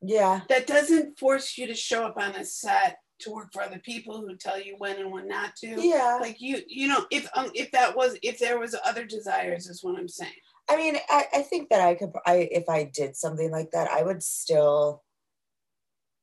Yeah. 0.03 0.43
That 0.49 0.67
doesn't 0.67 1.19
force 1.19 1.57
you 1.59 1.67
to 1.67 1.75
show 1.75 2.05
up 2.05 2.17
on 2.17 2.35
a 2.35 2.45
set 2.45 2.99
to 3.21 3.31
work 3.31 3.53
for 3.53 3.63
other 3.63 3.79
people 3.79 4.21
who 4.21 4.37
tell 4.37 4.61
you 4.61 4.75
when 4.79 4.97
and 4.99 5.11
when 5.11 5.27
not 5.29 5.57
to. 5.57 5.69
Yeah. 5.81 6.19
Like 6.21 6.41
you, 6.41 6.61
you 6.69 6.89
know, 6.89 7.07
if 7.11 7.29
um, 7.35 7.51
if 7.55 7.71
that 7.73 7.97
was 7.97 8.17
if 8.23 8.39
there 8.39 8.59
was 8.59 8.77
other 8.85 9.05
desires, 9.05 9.69
is 9.69 9.83
what 9.83 9.99
I'm 9.99 10.09
saying. 10.09 10.33
I 10.69 10.77
mean, 10.77 10.97
I, 11.09 11.27
I 11.33 11.43
think 11.43 11.69
that 11.71 11.81
I 11.81 11.95
could, 11.95 12.13
I 12.27 12.49
if 12.51 12.69
I 12.69 12.85
did 12.85 13.17
something 13.17 13.51
like 13.51 13.71
that, 13.71 13.89
I 13.91 14.03
would 14.03 14.23
still 14.23 15.03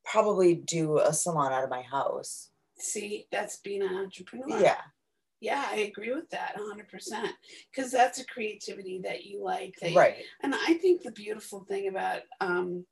probably 0.05 0.55
do 0.55 0.99
a 0.99 1.13
salon 1.13 1.53
out 1.53 1.63
of 1.63 1.69
my 1.69 1.81
house. 1.81 2.49
See, 2.77 3.27
that's 3.31 3.57
being 3.57 3.81
an 3.81 3.95
entrepreneur. 3.95 4.59
Yeah. 4.59 4.81
Yeah, 5.39 5.65
I 5.69 5.77
agree 5.79 6.13
with 6.13 6.29
that 6.29 6.55
100% 6.57 7.27
because 7.69 7.91
that's 7.91 8.19
a 8.19 8.25
creativity 8.25 9.01
that 9.03 9.25
you 9.25 9.43
like. 9.43 9.75
That 9.81 9.91
you- 9.91 9.97
Right. 9.97 10.15
and 10.41 10.55
I 10.55 10.75
think 10.75 11.01
the 11.01 11.11
beautiful 11.11 11.65
thing 11.65 11.89
about, 11.89 12.21
um, 12.39 12.85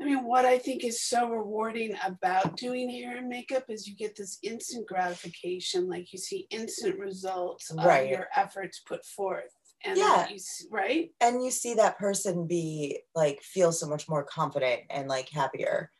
I 0.00 0.04
mean, 0.04 0.24
what 0.24 0.46
I 0.46 0.58
think 0.58 0.82
is 0.82 1.02
so 1.02 1.28
rewarding 1.28 1.94
about 2.04 2.56
doing 2.56 2.88
hair 2.88 3.18
and 3.18 3.28
makeup 3.28 3.64
is 3.68 3.86
you 3.86 3.94
get 3.94 4.16
this 4.16 4.38
instant 4.42 4.86
gratification. 4.86 5.90
Like 5.90 6.12
you 6.12 6.18
see 6.18 6.46
instant 6.50 6.98
results 6.98 7.70
of 7.70 7.84
your 8.08 8.28
efforts 8.34 8.80
put 8.80 9.04
forth. 9.04 9.54
And 9.84 9.98
Yeah. 9.98 10.28
you 10.28 10.38
right? 10.70 11.10
And 11.20 11.44
you 11.44 11.50
see 11.50 11.74
that 11.74 11.98
person 11.98 12.46
be 12.46 13.00
like, 13.14 13.42
feel 13.42 13.72
so 13.72 13.86
much 13.86 14.08
more 14.08 14.24
confident 14.24 14.82
and 14.88 15.06
like 15.06 15.28
happier. 15.28 15.90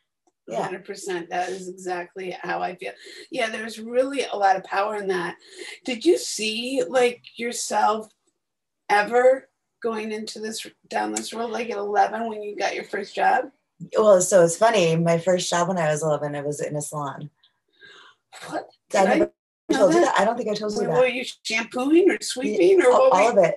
Yeah. 0.47 0.69
100%. 0.69 1.29
That 1.29 1.51
is 1.51 1.69
exactly 1.69 2.37
how 2.41 2.63
I 2.63 2.77
feel. 2.77 2.93
Yeah, 3.31 3.51
there's 3.51 3.79
really 3.79 4.25
a 4.25 4.37
lot 4.37 4.57
of 4.57 4.65
power 4.65 4.97
in 4.97 5.09
that. 5.09 5.37
Did 5.85 6.05
you 6.07 6.17
see 6.17 6.83
like 6.89 7.23
yourself 7.37 8.09
ever 8.89 9.49
going 9.83 10.11
into 10.13 10.41
this 10.41 10.67
down 10.89 11.13
this 11.13 11.33
road 11.33 11.51
like 11.51 11.71
at 11.71 11.77
11 11.77 12.29
when 12.29 12.43
you 12.43 12.57
got 12.57 12.75
your 12.75 12.85
first 12.85 13.15
job? 13.15 13.51
Well, 13.97 14.21
so 14.21 14.45
it's 14.45 14.57
funny. 14.57 14.97
My 14.97 15.19
first 15.19 15.49
job 15.51 15.69
when 15.69 15.79
I 15.79 15.91
was 15.91 16.03
11, 16.03 16.35
I 16.35 16.43
was 16.43 16.61
in 16.61 16.77
a 16.77 16.83
salon. 16.83 17.31
What? 18.49 18.69
Did 18.91 18.99
I 18.99 19.03
I 19.03 19.05
never 19.19 19.33
know 19.71 19.79
told 19.79 19.95
you 19.95 20.01
that? 20.03 20.15
I 20.19 20.25
don't 20.25 20.37
think 20.37 20.49
I 20.51 20.55
told 20.55 20.73
you 20.75 20.81
Were, 20.81 20.87
that. 20.89 20.99
were 20.99 21.07
you 21.07 21.25
shampooing 21.43 22.11
or 22.11 22.19
sweeping 22.21 22.83
or 22.83 22.93
all, 22.93 23.11
what? 23.11 23.23
all 23.23 23.39
of 23.39 23.45
it. 23.45 23.57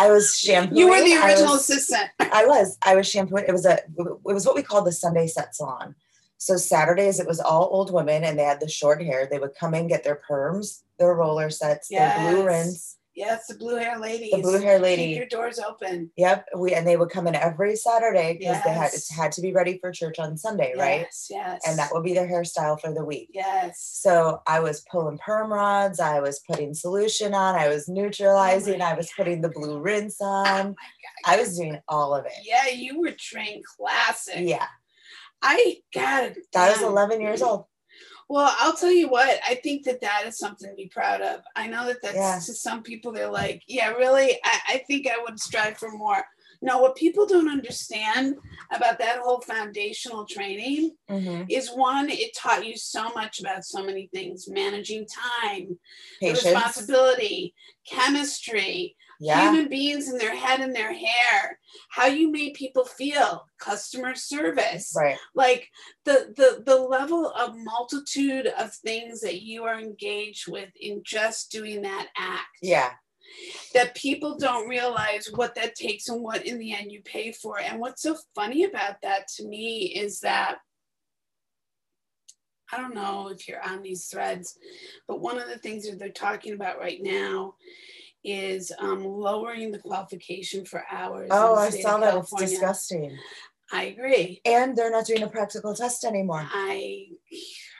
I 0.00 0.10
was 0.10 0.36
shampooing. 0.38 0.76
you 0.78 0.88
were 0.88 1.00
the 1.02 1.14
I 1.16 1.28
original 1.30 1.52
was- 1.54 1.68
assistant. 1.70 2.08
I 2.20 2.46
was. 2.46 2.78
I 2.84 2.94
was 2.94 3.08
shampooing. 3.08 3.44
It 3.48 3.52
was 3.52 3.66
a. 3.66 3.74
It 3.78 4.18
was 4.24 4.46
what 4.46 4.54
we 4.56 4.62
called 4.62 4.86
the 4.86 4.92
Sunday 4.92 5.26
set 5.26 5.54
salon. 5.54 5.94
So 6.40 6.56
Saturdays 6.56 7.18
it 7.18 7.26
was 7.26 7.40
all 7.40 7.68
old 7.72 7.92
women, 7.92 8.22
and 8.24 8.38
they 8.38 8.44
had 8.44 8.60
the 8.60 8.68
short 8.68 9.02
hair. 9.02 9.26
They 9.28 9.40
would 9.40 9.56
come 9.58 9.74
in, 9.74 9.88
get 9.88 10.04
their 10.04 10.20
perms, 10.30 10.82
their 10.98 11.12
roller 11.14 11.50
sets, 11.50 11.88
their 11.88 12.14
blue 12.18 12.44
Yes. 12.44 12.46
rinse, 12.46 12.96
Yes, 13.18 13.46
the 13.48 13.54
blue 13.56 13.74
hair 13.76 13.98
ladies. 13.98 14.30
the 14.30 14.38
blue 14.38 14.60
hair 14.60 14.76
Keep 14.76 14.82
lady. 14.82 15.02
your 15.12 15.26
doors 15.26 15.58
open. 15.58 16.10
Yep. 16.16 16.46
We 16.56 16.72
and 16.74 16.86
they 16.86 16.96
would 16.96 17.10
come 17.10 17.26
in 17.26 17.34
every 17.34 17.74
Saturday 17.74 18.36
because 18.38 18.62
they 18.64 18.70
had 18.70 18.94
it 18.94 19.02
had 19.14 19.32
to 19.32 19.40
be 19.40 19.52
ready 19.52 19.78
for 19.78 19.90
church 19.90 20.20
on 20.20 20.38
Sunday, 20.38 20.72
right? 20.76 21.00
Yes, 21.00 21.26
yes. 21.28 21.60
And 21.66 21.76
that 21.78 21.90
would 21.92 22.04
be 22.04 22.14
their 22.14 22.28
hairstyle 22.28 22.80
for 22.80 22.94
the 22.94 23.04
week. 23.04 23.30
Yes. 23.34 23.80
So 23.80 24.40
I 24.46 24.60
was 24.60 24.84
pulling 24.90 25.18
perm 25.18 25.52
rods, 25.52 25.98
I 25.98 26.20
was 26.20 26.38
putting 26.48 26.74
solution 26.74 27.34
on, 27.34 27.56
I 27.56 27.68
was 27.68 27.88
oh 27.88 27.92
neutralizing, 27.92 28.80
I 28.80 28.94
was 28.94 29.10
putting 29.16 29.40
the 29.40 29.48
blue 29.48 29.80
rinse 29.80 30.18
Oh 30.20 30.26
on. 30.26 30.68
my 30.68 30.74
I 31.24 31.40
was 31.40 31.56
doing 31.56 31.80
all 31.88 32.14
of 32.14 32.24
it. 32.24 32.32
Yeah, 32.44 32.68
you 32.68 33.00
were 33.00 33.12
trained 33.18 33.64
classic. 33.76 34.36
Yeah. 34.38 34.66
I 35.42 35.76
got 35.94 36.24
it. 36.24 36.38
I 36.56 36.70
was 36.70 36.82
11 36.82 37.20
years 37.20 37.42
old. 37.42 37.64
Well, 38.28 38.54
I'll 38.58 38.74
tell 38.76 38.92
you 38.92 39.08
what, 39.08 39.40
I 39.48 39.54
think 39.54 39.84
that 39.84 40.02
that 40.02 40.24
is 40.26 40.36
something 40.38 40.68
to 40.68 40.76
be 40.76 40.88
proud 40.88 41.22
of. 41.22 41.40
I 41.56 41.66
know 41.66 41.86
that 41.86 42.02
that's 42.02 42.16
Yeah. 42.16 42.38
to 42.44 42.54
some 42.54 42.82
people, 42.82 43.10
they're 43.10 43.30
like, 43.30 43.62
yeah, 43.66 43.88
really? 43.92 44.38
I, 44.44 44.60
I 44.68 44.84
think 44.86 45.08
I 45.08 45.18
would 45.22 45.40
strive 45.40 45.78
for 45.78 45.90
more. 45.90 46.22
No, 46.60 46.78
what 46.78 46.96
people 46.96 47.24
don't 47.24 47.48
understand 47.48 48.36
about 48.70 48.98
that 48.98 49.20
whole 49.20 49.40
foundational 49.40 50.26
training 50.26 50.96
Mhm. 51.08 51.46
is 51.48 51.70
one, 51.70 52.10
it 52.10 52.34
taught 52.36 52.66
you 52.66 52.76
so 52.76 53.10
much 53.10 53.40
about 53.40 53.64
so 53.64 53.82
many 53.82 54.08
things 54.12 54.48
managing 54.48 55.06
time, 55.06 55.78
responsibility, 56.20 57.54
chemistry, 57.86 58.96
Yeah. 59.20 59.50
human 59.50 59.68
beings 59.68 60.08
in 60.08 60.16
their 60.18 60.34
head 60.34 60.60
and 60.60 60.74
their 60.74 60.92
hair, 60.92 61.58
how 61.90 62.06
you 62.06 62.30
made 62.30 62.54
people 62.54 62.84
feel, 62.84 63.46
customer 63.58 64.14
service 64.14 64.92
Right. 64.96 65.18
like 65.34 65.68
the 66.04 66.32
the 66.36 66.62
the 66.64 66.76
level 66.80 67.30
of 67.32 67.56
multitude 67.56 68.46
of 68.46 68.72
things 68.74 69.20
that 69.22 69.42
you 69.42 69.64
are 69.64 69.78
engaged 69.80 70.46
with 70.50 70.70
in 70.80 71.02
just 71.04 71.50
doing 71.50 71.82
that 71.82 72.08
act 72.16 72.58
Yeah. 72.62 72.92
that 73.74 73.96
people 73.96 74.38
don't 74.38 74.68
realize 74.68 75.28
what 75.34 75.54
that 75.56 75.74
takes 75.74 76.08
and 76.08 76.22
what 76.22 76.46
in 76.46 76.58
the 76.58 76.72
end 76.72 76.92
you 76.92 77.02
pay 77.02 77.32
for 77.32 77.58
and 77.58 77.80
what's 77.80 78.02
so 78.02 78.16
funny 78.36 78.64
about 78.64 79.02
that 79.02 79.26
to 79.36 79.44
me 79.46 79.86
is 79.96 80.20
that 80.20 80.58
I 82.72 82.76
don't 82.76 82.94
know 82.94 83.28
if 83.28 83.48
you're 83.48 83.62
on 83.66 83.82
these 83.82 84.06
threads, 84.06 84.58
but 85.06 85.20
one 85.20 85.38
of 85.38 85.48
the 85.48 85.56
things 85.58 85.88
that 85.88 85.98
they're 85.98 86.10
talking 86.10 86.52
about 86.52 86.78
right 86.78 87.00
now 87.02 87.54
is 88.24 88.72
um, 88.78 89.04
lowering 89.04 89.70
the 89.70 89.78
qualification 89.78 90.64
for 90.64 90.84
hours. 90.90 91.28
Oh, 91.30 91.54
I 91.54 91.70
saw 91.70 91.98
that. 91.98 92.16
It's 92.16 92.34
disgusting. 92.34 93.16
I 93.70 93.84
agree. 93.84 94.40
And 94.46 94.74
they're 94.76 94.90
not 94.90 95.04
doing 95.04 95.22
a 95.22 95.28
practical 95.28 95.74
test 95.74 96.04
anymore. 96.04 96.46
I 96.50 97.08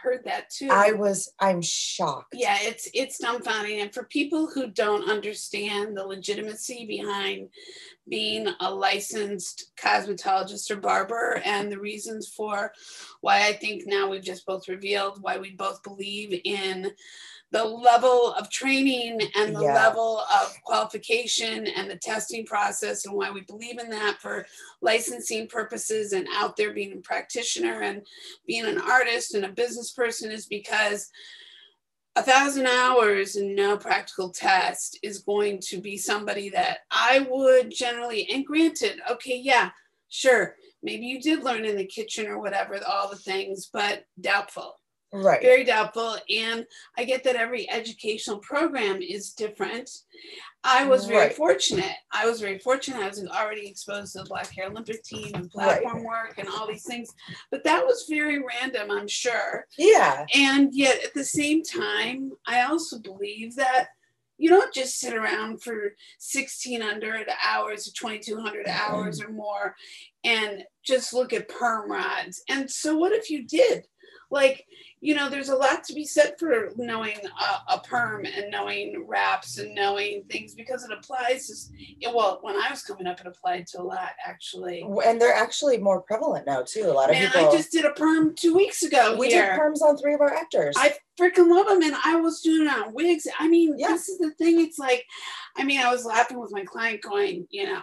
heard 0.03 0.23
that 0.25 0.51
too. 0.51 0.69
I 0.71 0.93
was, 0.93 1.33
I'm 1.41 1.63
shocked. 1.63 2.35
yeah, 2.35 2.59
it's 2.61 2.91
it's 2.93 3.23
dumbfounding, 3.23 3.81
and 3.81 3.93
for 3.93 4.05
people 4.05 4.49
who 4.49 4.69
don't 4.69 5.09
understand 5.09 5.97
the 5.97 6.05
legitimacy 6.05 6.85
behind 6.87 7.49
being 8.07 8.49
a 8.61 8.73
licensed 8.73 9.73
cosmetologist 9.83 10.71
or 10.71 10.77
barber, 10.77 11.41
and 11.45 11.73
the 11.73 11.81
reasons 11.81 12.29
for 12.29 12.73
why 13.23 13.47
I 13.47 13.55
think 13.55 13.85
now 13.87 14.11
we've 14.11 14.23
just 14.23 14.45
both 14.45 14.69
revealed 14.69 15.23
why 15.23 15.39
we 15.39 15.53
both 15.53 15.83
believe 15.83 16.39
in 16.45 16.91
the 17.51 17.65
level 17.65 18.35
of 18.35 18.51
training 18.51 19.21
and 19.35 19.57
the 19.57 19.63
Yeah. 19.63 19.75
level 19.75 20.19
of 20.21 20.63
qualification 20.65 21.67
and 21.67 21.91
the 21.91 21.97
testing 21.97 22.45
process 22.45 23.07
and 23.07 23.15
why 23.15 23.31
we 23.31 23.41
believe 23.41 23.79
in 23.79 23.89
that 23.91 24.21
for 24.21 24.47
licensing 24.83 25.49
purposes 25.49 26.13
and 26.13 26.29
out 26.35 26.57
there 26.57 26.75
being 26.75 26.93
a 26.93 27.01
practitioner 27.01 27.83
and 27.83 28.07
being 28.47 28.67
an 28.67 28.79
artist 28.79 29.35
and 29.35 29.47
a 29.47 29.53
business 29.53 29.93
person 29.93 30.31
is 30.31 30.47
because 30.47 31.11
a 32.17 32.23
thousand 32.23 32.67
hours 32.67 33.37
and 33.37 33.55
no 33.55 33.79
practical 33.79 34.31
test 34.31 34.99
is 35.03 35.21
going 35.21 35.61
to 35.61 35.81
be 35.81 35.97
somebody 35.97 36.51
that 36.51 36.81
I 36.91 37.27
would 37.31 37.71
generally, 37.71 38.29
and 38.29 38.45
granted, 38.45 39.01
okay, 39.09 39.39
yeah, 39.39 39.71
sure, 40.09 40.57
maybe 40.83 41.07
you 41.07 41.21
did 41.21 41.45
learn 41.45 41.65
in 41.65 41.77
the 41.77 41.87
kitchen 41.87 42.27
or 42.27 42.41
whatever, 42.41 42.79
all 42.87 43.09
the 43.09 43.17
things, 43.17 43.71
but 43.73 44.05
doubtful 44.21 44.75
Right. 45.13 45.41
very 45.41 45.65
doubtful. 45.65 46.17
And 46.29 46.67
i 46.97 47.05
get 47.05 47.25
that 47.25 47.37
every 47.37 47.69
educational 47.71 48.39
program 48.39 49.01
is 49.01 49.33
different. 49.33 49.91
I 50.65 50.87
was 50.87 51.07
very 51.07 51.29
Right. 51.29 51.35
fortunate. 51.35 51.95
I 52.13 52.27
was 52.27 52.41
very 52.41 52.59
fortunate. 52.59 53.01
I 53.01 53.09
was 53.09 53.25
already 53.27 53.69
exposed 53.69 54.13
to 54.13 54.19
the 54.19 54.25
black 54.29 54.51
hair 54.51 54.67
olympic 54.67 55.03
team 55.05 55.31
and 55.35 55.51
Right. 55.55 55.81
platform 55.81 56.05
work 56.05 56.35
and 56.39 56.49
all 56.49 56.67
these 56.67 56.85
things. 56.85 57.09
But 57.51 57.65
that 57.65 57.87
was 57.87 58.07
very 58.09 58.39
random 58.43 58.91
i'm 58.91 59.09
sure. 59.09 59.67
Yeah. 59.79 60.27
and 60.35 60.75
yet 60.75 61.03
at 61.05 61.15
the 61.15 61.25
same 61.25 61.63
time 61.63 62.33
i 62.47 62.63
also 62.63 62.99
believe 62.99 63.55
that 63.57 63.89
you 64.39 64.49
don't 64.49 64.73
just 64.73 64.99
sit 65.01 65.15
around 65.15 65.63
for 65.63 65.95
1600 66.19 67.29
hours 67.45 67.89
or 67.89 67.93
2200 67.93 68.67
mm-hmm. 68.67 68.95
hours 68.95 69.21
or 69.21 69.31
more 69.31 69.75
and 70.25 70.65
just 70.85 71.13
look 71.13 71.33
at 71.33 71.49
perm 71.49 71.91
rods. 71.91 72.43
And 72.49 72.71
so 72.71 72.97
what 72.97 73.13
if 73.13 73.31
you 73.31 73.45
did 73.47 73.87
like 74.31 74.67
you 75.01 75.15
know 75.15 75.29
there's 75.29 75.49
a 75.49 75.57
lot 75.57 75.85
to 75.85 75.95
be 75.95 76.05
said 76.05 76.35
for 76.39 76.71
knowing 76.77 77.17
a, 77.41 77.75
a 77.75 77.81
perm 77.81 78.25
and 78.25 78.51
knowing 78.51 79.05
wraps 79.07 79.59
and 79.59 79.75
knowing 79.75 80.23
things 80.31 80.55
because 80.55 80.85
it 80.85 80.91
applies 80.93 81.47
to, 81.47 82.11
well 82.13 82.39
when 82.43 82.57
i 82.57 82.69
was 82.71 82.83
coming 82.83 83.07
up 83.07 83.21
it 83.21 83.27
applied 83.27 83.67
to 83.67 83.81
a 83.81 83.83
lot 83.83 84.11
actually 84.27 84.87
and 85.07 85.21
they're 85.21 85.35
actually 85.35 85.79
more 85.79 86.03
prevalent 86.03 86.47
now 86.47 86.63
too 86.63 86.85
a 86.85 86.93
lot 86.93 87.11
of 87.11 87.17
man 87.17 87.27
people 87.31 87.49
i 87.49 87.53
just 87.53 87.73
did 87.73 87.85
a 87.85 87.93
perm 87.93 88.35
two 88.35 88.55
weeks 88.55 88.83
ago 88.83 89.17
we 89.19 89.29
here. 89.29 89.53
did 89.53 89.61
perms 89.61 89.81
on 89.83 89.97
three 89.97 90.15
of 90.15 90.21
our 90.21 90.35
actors 90.35 90.75
I 90.79 90.95
freaking 91.19 91.51
love 91.51 91.67
them, 91.67 91.83
and 91.83 91.97
I 92.05 92.15
was 92.17 92.41
doing 92.41 92.69
it 92.69 92.73
on 92.73 92.95
wigs. 92.95 93.27
I 93.39 93.49
mean, 93.49 93.75
Yeah. 93.77 93.89
this 93.89 94.09
is 94.09 94.19
the 94.19 94.31
thing. 94.33 94.61
It's 94.61 94.79
like, 94.79 95.05
I 95.57 95.65
mean, 95.65 95.81
I 95.81 95.91
was 95.91 96.05
laughing 96.05 96.39
with 96.39 96.53
my 96.53 96.65
client, 96.65 97.03
going, 97.03 97.47
you 97.51 97.65
know, 97.65 97.83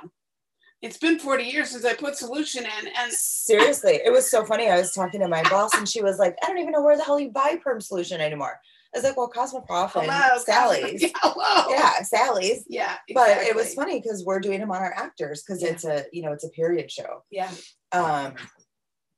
it's 0.85 0.97
been 0.97 1.17
40 1.17 1.43
years 1.43 1.71
since 1.71 1.83
I 1.83 1.95
put 1.95 2.15
solution 2.15 2.63
in, 2.63 2.87
and 2.97 3.11
seriously 3.11 3.99
it 4.05 4.11
was 4.11 4.29
so 4.29 4.45
funny 4.45 4.69
i 4.69 4.77
was 4.77 4.93
talking 4.93 5.19
to 5.21 5.27
my 5.27 5.41
boss 5.49 5.71
and 5.75 5.87
she 5.89 6.01
was 6.01 6.19
like 6.19 6.35
i 6.43 6.47
don't 6.47 6.59
even 6.59 6.71
know 6.71 6.81
where 6.81 6.95
the 6.97 7.03
hell 7.03 7.19
you 7.19 7.31
buy 7.31 7.57
perm 7.63 7.81
solution 7.81 8.21
anymore. 8.21 8.59
I 8.93 8.99
was 8.99 9.03
like 9.03 9.17
well 9.17 9.29
cosmoprof 9.29 9.95
and 10.01 10.09
hello, 10.09 10.37
sally's. 10.45 11.01
Yeah, 11.01 11.09
hello, 11.15 11.69
yeah 11.75 12.01
sally's. 12.03 12.63
Yeah. 12.69 12.95
but 13.13 13.29
it 13.39 13.55
was 13.55 13.73
funny 13.73 13.99
because 13.99 14.23
we're 14.23 14.39
doing 14.39 14.59
them 14.61 14.71
on 14.71 14.77
our 14.77 14.93
actors 14.95 15.43
because 15.43 15.61
Yeah. 15.61 15.69
it's 15.69 15.85
a 15.85 16.05
you 16.13 16.21
know 16.21 16.31
it's 16.31 16.45
a 16.45 16.49
period 16.49 16.89
show. 16.91 17.23
Yeah, 17.31 17.51
um 17.91 18.35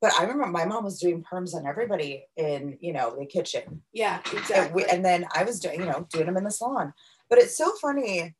but 0.01 0.13
i 0.17 0.21
remember 0.23 0.47
my 0.47 0.65
mom 0.65 0.83
was 0.83 0.99
doing 0.99 1.23
perms 1.29 1.53
on 1.53 1.67
everybody 1.67 2.25
in 2.37 2.77
you 2.81 2.93
know 2.93 3.15
the 3.19 3.25
kitchen. 3.25 3.83
Yeah, 3.93 4.21
and, 4.55 4.73
we, 4.73 4.85
and 4.85 5.03
then 5.05 5.25
i 5.35 5.43
was 5.43 5.59
doing 5.59 5.79
you 5.81 5.85
know 5.85 6.07
doing 6.11 6.25
them 6.27 6.37
in 6.37 6.43
the 6.43 6.51
salon. 6.51 6.93
But 7.29 7.39
it's 7.39 7.57
so 7.57 7.71
funny 7.81 8.35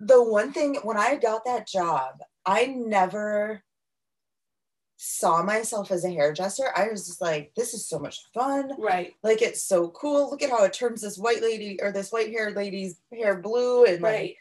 the 0.00 0.22
one 0.22 0.52
thing 0.52 0.76
when 0.82 0.96
i 0.96 1.14
got 1.16 1.44
that 1.44 1.66
job 1.68 2.14
i 2.48 2.66
never 2.66 3.62
saw 4.96 5.44
myself 5.44 5.92
as 5.92 6.04
a 6.04 6.10
hairdresser 6.10 6.72
i 6.74 6.88
was 6.88 7.06
just 7.06 7.20
like 7.20 7.52
this 7.54 7.72
is 7.72 7.86
so 7.86 8.00
much 8.00 8.18
fun 8.34 8.72
right, 8.78 9.14
like 9.22 9.42
it's 9.42 9.62
so 9.62 9.90
cool 9.90 10.28
look 10.28 10.42
at 10.42 10.50
how 10.50 10.64
it 10.64 10.72
turns 10.72 11.00
this 11.00 11.16
white 11.16 11.40
lady 11.40 11.78
or 11.80 11.92
this 11.92 12.10
white 12.10 12.30
haired 12.30 12.56
lady's 12.56 12.98
hair 13.12 13.36
blue 13.36 13.84
and 13.84 14.02
like 14.02 14.12
right. 14.12 14.36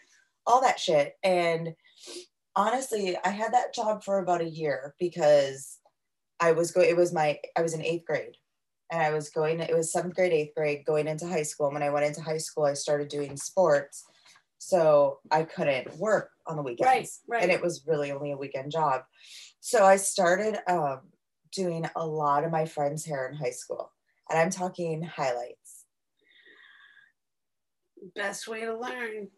all 0.47 0.61
that 0.61 0.79
shit. 0.79 1.15
And 1.23 1.75
honestly, 2.57 3.15
I 3.23 3.29
had 3.29 3.53
that 3.53 3.73
job 3.73 4.03
for 4.03 4.19
about 4.19 4.41
a 4.41 4.49
year 4.49 4.95
because 4.99 5.77
I 6.39 6.51
was 6.51 6.71
going, 6.71 6.89
it 6.89 6.97
was 6.97 7.13
my, 7.13 7.39
I 7.55 7.61
was 7.61 7.73
in 7.73 7.83
eighth 7.83 8.05
grade 8.05 8.35
and 8.91 9.01
I 9.01 9.11
was 9.11 9.29
going, 9.29 9.59
it 9.59 9.75
was 9.75 9.91
seventh 9.91 10.15
grade, 10.15 10.33
eighth 10.33 10.55
grade, 10.55 10.83
going 10.85 11.07
into 11.07 11.27
high 11.27 11.43
school. 11.43 11.67
And 11.67 11.75
when 11.75 11.83
I 11.83 11.89
went 11.91 12.05
into 12.05 12.21
high 12.21 12.39
school, 12.39 12.65
I 12.65 12.73
started 12.73 13.07
doing 13.09 13.37
sports. 13.37 14.05
So 14.57 15.19
I 15.31 15.43
couldn't 15.43 15.95
work 15.97 16.31
on 16.47 16.55
the 16.55 16.63
weekends. 16.63 17.21
Right, 17.27 17.37
right. 17.37 17.43
And 17.43 17.51
it 17.51 17.61
was 17.61 17.83
really 17.85 18.11
only 18.11 18.31
a 18.31 18.37
weekend 18.37 18.71
job. 18.71 19.01
So 19.59 19.85
I 19.85 19.97
started 19.97 20.59
um, 20.69 21.01
doing 21.51 21.85
a 21.95 22.05
lot 22.05 22.43
of 22.43 22.51
my 22.51 22.65
friends' 22.65 23.05
hair 23.05 23.27
in 23.27 23.35
high 23.35 23.51
school. 23.51 23.91
And 24.29 24.39
I'm 24.39 24.49
talking 24.49 25.03
highlights, 25.03 25.85
Best 28.15 28.47
way 28.47 28.61
to 28.61 28.77
learn. 28.77 29.29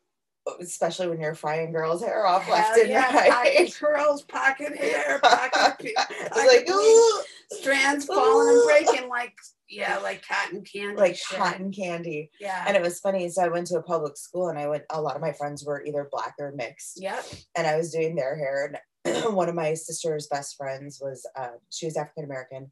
Especially 0.59 1.07
when 1.07 1.19
you're 1.19 1.35
frying 1.35 1.71
girls' 1.71 2.01
hair 2.01 2.25
off 2.25 2.43
Hell 2.43 2.55
left 2.55 2.79
and 2.79 2.89
yeah, 2.89 3.13
right. 3.13 3.31
pocket 3.31 3.75
curls, 3.79 4.23
pocket 4.27 4.77
hair, 4.77 5.19
pocket, 5.19 5.93
pocket 5.95 6.31
like, 6.35 6.69
ooh, 6.69 7.21
strands 7.51 8.05
falling 8.05 8.55
and 8.55 8.63
breaking 8.65 9.09
like 9.09 9.33
yeah, 9.69 9.97
like 9.99 10.27
cotton 10.27 10.63
candy. 10.63 10.95
like 10.95 11.15
shit. 11.15 11.37
cotton 11.37 11.71
candy. 11.71 12.31
Yeah. 12.39 12.63
And 12.67 12.75
it 12.75 12.81
was 12.81 12.99
funny. 12.99 13.29
So 13.29 13.43
I 13.43 13.49
went 13.49 13.67
to 13.67 13.77
a 13.77 13.83
public 13.83 14.17
school 14.17 14.49
and 14.49 14.57
I 14.57 14.67
went, 14.67 14.83
a 14.89 15.01
lot 15.01 15.15
of 15.15 15.21
my 15.21 15.31
friends 15.31 15.63
were 15.63 15.83
either 15.85 16.09
black 16.11 16.33
or 16.39 16.51
mixed. 16.53 16.99
Yep. 16.99 17.23
And 17.55 17.67
I 17.67 17.77
was 17.77 17.91
doing 17.91 18.15
their 18.15 18.35
hair. 18.35 18.73
And 19.05 19.23
one 19.35 19.47
of 19.47 19.55
my 19.55 19.75
sister's 19.75 20.27
best 20.27 20.57
friends 20.57 20.99
was, 20.99 21.25
uh, 21.37 21.57
she 21.69 21.85
was 21.85 21.97
African 21.97 22.23
American. 22.23 22.71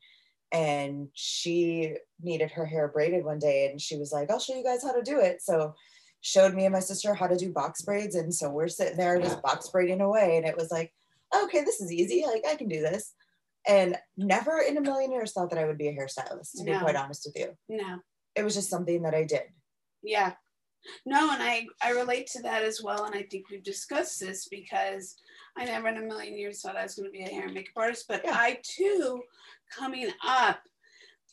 And 0.51 1.09
she 1.13 1.95
needed 2.21 2.51
her 2.51 2.65
hair 2.65 2.87
braided 2.87 3.23
one 3.23 3.39
day. 3.39 3.69
And 3.69 3.79
she 3.79 3.97
was 3.97 4.11
like, 4.11 4.31
I'll 4.31 4.39
show 4.39 4.55
you 4.55 4.63
guys 4.63 4.81
how 4.81 4.93
to 4.93 5.03
do 5.03 5.19
it. 5.19 5.43
So 5.43 5.75
showed 6.21 6.53
me 6.53 6.65
and 6.65 6.73
my 6.73 6.79
sister 6.79 7.13
how 7.13 7.27
to 7.27 7.35
do 7.35 7.51
box 7.51 7.81
braids. 7.81 8.15
And 8.15 8.33
so 8.33 8.49
we're 8.49 8.67
sitting 8.67 8.97
there 8.97 9.19
just 9.19 9.41
box 9.41 9.69
braiding 9.69 10.01
away. 10.01 10.37
And 10.37 10.45
it 10.45 10.57
was 10.57 10.71
like, 10.71 10.93
okay, 11.35 11.63
this 11.63 11.81
is 11.81 11.91
easy. 11.91 12.25
Like 12.25 12.43
I 12.47 12.55
can 12.55 12.67
do 12.67 12.81
this. 12.81 13.13
And 13.67 13.97
never 14.15 14.59
in 14.59 14.77
a 14.77 14.81
million 14.81 15.11
years 15.11 15.33
thought 15.33 15.49
that 15.49 15.59
I 15.59 15.65
would 15.65 15.77
be 15.77 15.89
a 15.89 15.93
hairstylist, 15.93 16.57
to 16.57 16.63
be 16.63 16.77
quite 16.77 16.95
honest 16.95 17.25
with 17.25 17.37
you. 17.37 17.57
No. 17.67 17.99
It 18.35 18.43
was 18.43 18.55
just 18.55 18.69
something 18.69 19.01
that 19.03 19.13
I 19.13 19.23
did. 19.23 19.43
Yeah. 20.03 20.33
No, 21.05 21.31
and 21.31 21.41
I 21.43 21.65
I 21.81 21.91
relate 21.91 22.27
to 22.27 22.41
that 22.43 22.63
as 22.63 22.81
well, 22.81 23.05
and 23.05 23.15
I 23.15 23.23
think 23.23 23.49
we've 23.49 23.63
discussed 23.63 24.19
this 24.21 24.47
because 24.47 25.15
I 25.57 25.65
never 25.65 25.87
in 25.87 25.97
a 25.97 26.01
million 26.01 26.37
years 26.37 26.61
thought 26.61 26.77
I 26.77 26.83
was 26.83 26.95
going 26.95 27.07
to 27.07 27.11
be 27.11 27.23
a 27.23 27.27
hair 27.27 27.45
and 27.45 27.53
makeup 27.53 27.73
artist, 27.75 28.05
but 28.07 28.21
Yeah. 28.23 28.35
I 28.35 28.59
too, 28.63 29.21
coming 29.75 30.09
up 30.25 30.59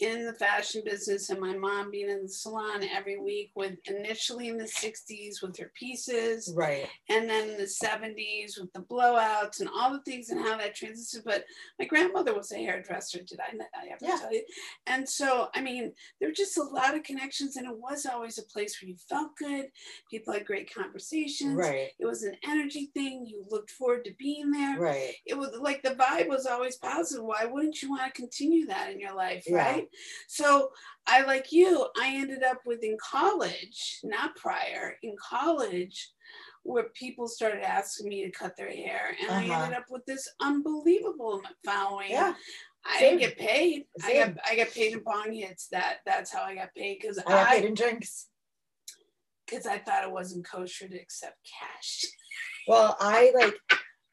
in 0.01 0.27
the 0.27 0.33
fashion 0.35 0.83
business, 0.85 1.31
and 1.31 1.41
my 1.41 1.57
mom 1.57 1.91
being 1.91 2.11
in 2.11 2.23
the 2.23 2.29
salon 2.29 2.83
every 2.83 3.19
week 3.19 3.53
with 3.55 3.77
initially 3.87 4.49
in 4.49 4.57
the 4.59 4.65
'60s 4.67 5.41
with 5.41 5.57
her 5.59 5.71
pieces, 5.75 6.53
Right. 6.55 6.89
and 7.09 7.29
then 7.31 7.51
in 7.51 7.57
the 7.57 7.67
70s 7.67 8.59
with 8.59 8.73
the 8.73 8.81
blowouts 8.81 9.61
and 9.61 9.69
all 9.69 9.93
the 9.93 10.03
things 10.03 10.31
and 10.31 10.41
how 10.41 10.57
that 10.59 10.75
transitioned. 10.77 11.25
But 11.25 11.45
my 11.79 11.85
grandmother 11.85 12.35
was 12.35 12.51
a 12.53 12.57
hairdresser. 12.57 13.21
Did 13.23 13.39
I, 13.41 13.55
I 13.79 13.87
ever 13.93 13.99
Yeah. 14.05 14.19
tell 14.19 14.33
you? 14.33 14.45
And 14.87 15.09
so, 15.09 15.49
I 15.55 15.61
mean, 15.61 15.93
there 16.19 16.29
were 16.29 16.35
just 16.35 16.59
a 16.59 16.63
lot 16.63 16.97
of 16.97 17.03
connections, 17.05 17.57
and 17.57 17.67
it 17.67 17.77
was 17.77 18.05
always 18.07 18.39
a 18.39 18.43
place 18.43 18.81
where 18.83 18.89
you 18.89 18.97
felt 19.09 19.37
good. 19.37 19.71
People 20.11 20.33
had 20.33 20.45
great 20.45 20.73
conversations. 20.75 21.55
Right. 21.57 21.91
It 21.99 22.07
was 22.07 22.25
an 22.25 22.37
energy 22.45 22.91
thing. 22.95 23.27
You 23.27 23.45
looked 23.49 23.71
forward 23.71 24.05
to 24.07 24.15
being 24.19 24.51
there. 24.51 24.79
Right. 24.79 25.15
It 25.25 25.35
was 25.39 25.51
like 25.61 25.83
the 25.83 25.91
vibe 25.95 26.29
was 26.29 26.47
always 26.47 26.77
positive. 26.77 27.25
Why 27.25 27.45
wouldn't 27.45 27.81
you 27.81 27.91
want 27.91 28.13
to 28.13 28.21
continue 28.21 28.67
that 28.67 28.91
in 28.91 28.99
your 28.99 29.15
life? 29.15 29.45
Yeah. 29.47 29.57
Right. 29.57 29.84
So 30.29 30.71
I 31.07 31.23
like 31.23 31.53
you, 31.53 31.87
I 32.01 32.15
ended 32.15 32.43
up 32.43 32.59
with 32.67 32.83
in 32.83 32.97
college, 33.01 34.01
not 34.05 34.37
prior, 34.37 34.97
in 35.03 35.15
college, 35.21 36.11
where 36.63 36.89
people 36.95 37.29
started 37.29 37.63
asking 37.63 38.09
me 38.09 38.25
to 38.25 38.31
cut 38.31 38.57
their 38.57 38.71
hair. 38.71 39.17
And 39.23 39.31
I 39.31 39.45
Uh-huh. 39.47 39.65
ended 39.65 39.79
up 39.79 39.85
with 39.91 40.05
this 40.07 40.29
unbelievable 40.41 41.43
following. 41.65 42.11
Yeah. 42.11 42.35
I 42.87 42.99
Same. 42.99 43.19
didn't 43.19 43.37
get 43.37 43.39
paid. 43.39 43.87
I 44.03 44.13
got 44.15 44.35
I 44.51 44.57
got 44.57 44.69
paid 44.69 44.93
in 44.93 45.03
bong 45.03 45.33
hits. 45.33 45.69
That 45.69 45.99
that's 46.05 46.31
how 46.33 46.43
I 46.43 46.55
got 46.55 46.75
paid 46.75 46.99
because 47.01 47.19
I 47.19 47.23
got 47.23 47.49
paid 47.49 47.65
I 47.65 47.69
in 47.69 47.75
drinks. 47.75 48.29
because 49.47 49.67
I 49.67 49.79
thought 49.79 50.05
it 50.05 50.11
wasn't 50.13 50.45
kosher 50.47 50.89
to 50.89 50.97
accept 50.99 51.39
cash. 51.61 52.05
Well, 52.67 52.97
I 53.01 53.31
like 53.35 53.55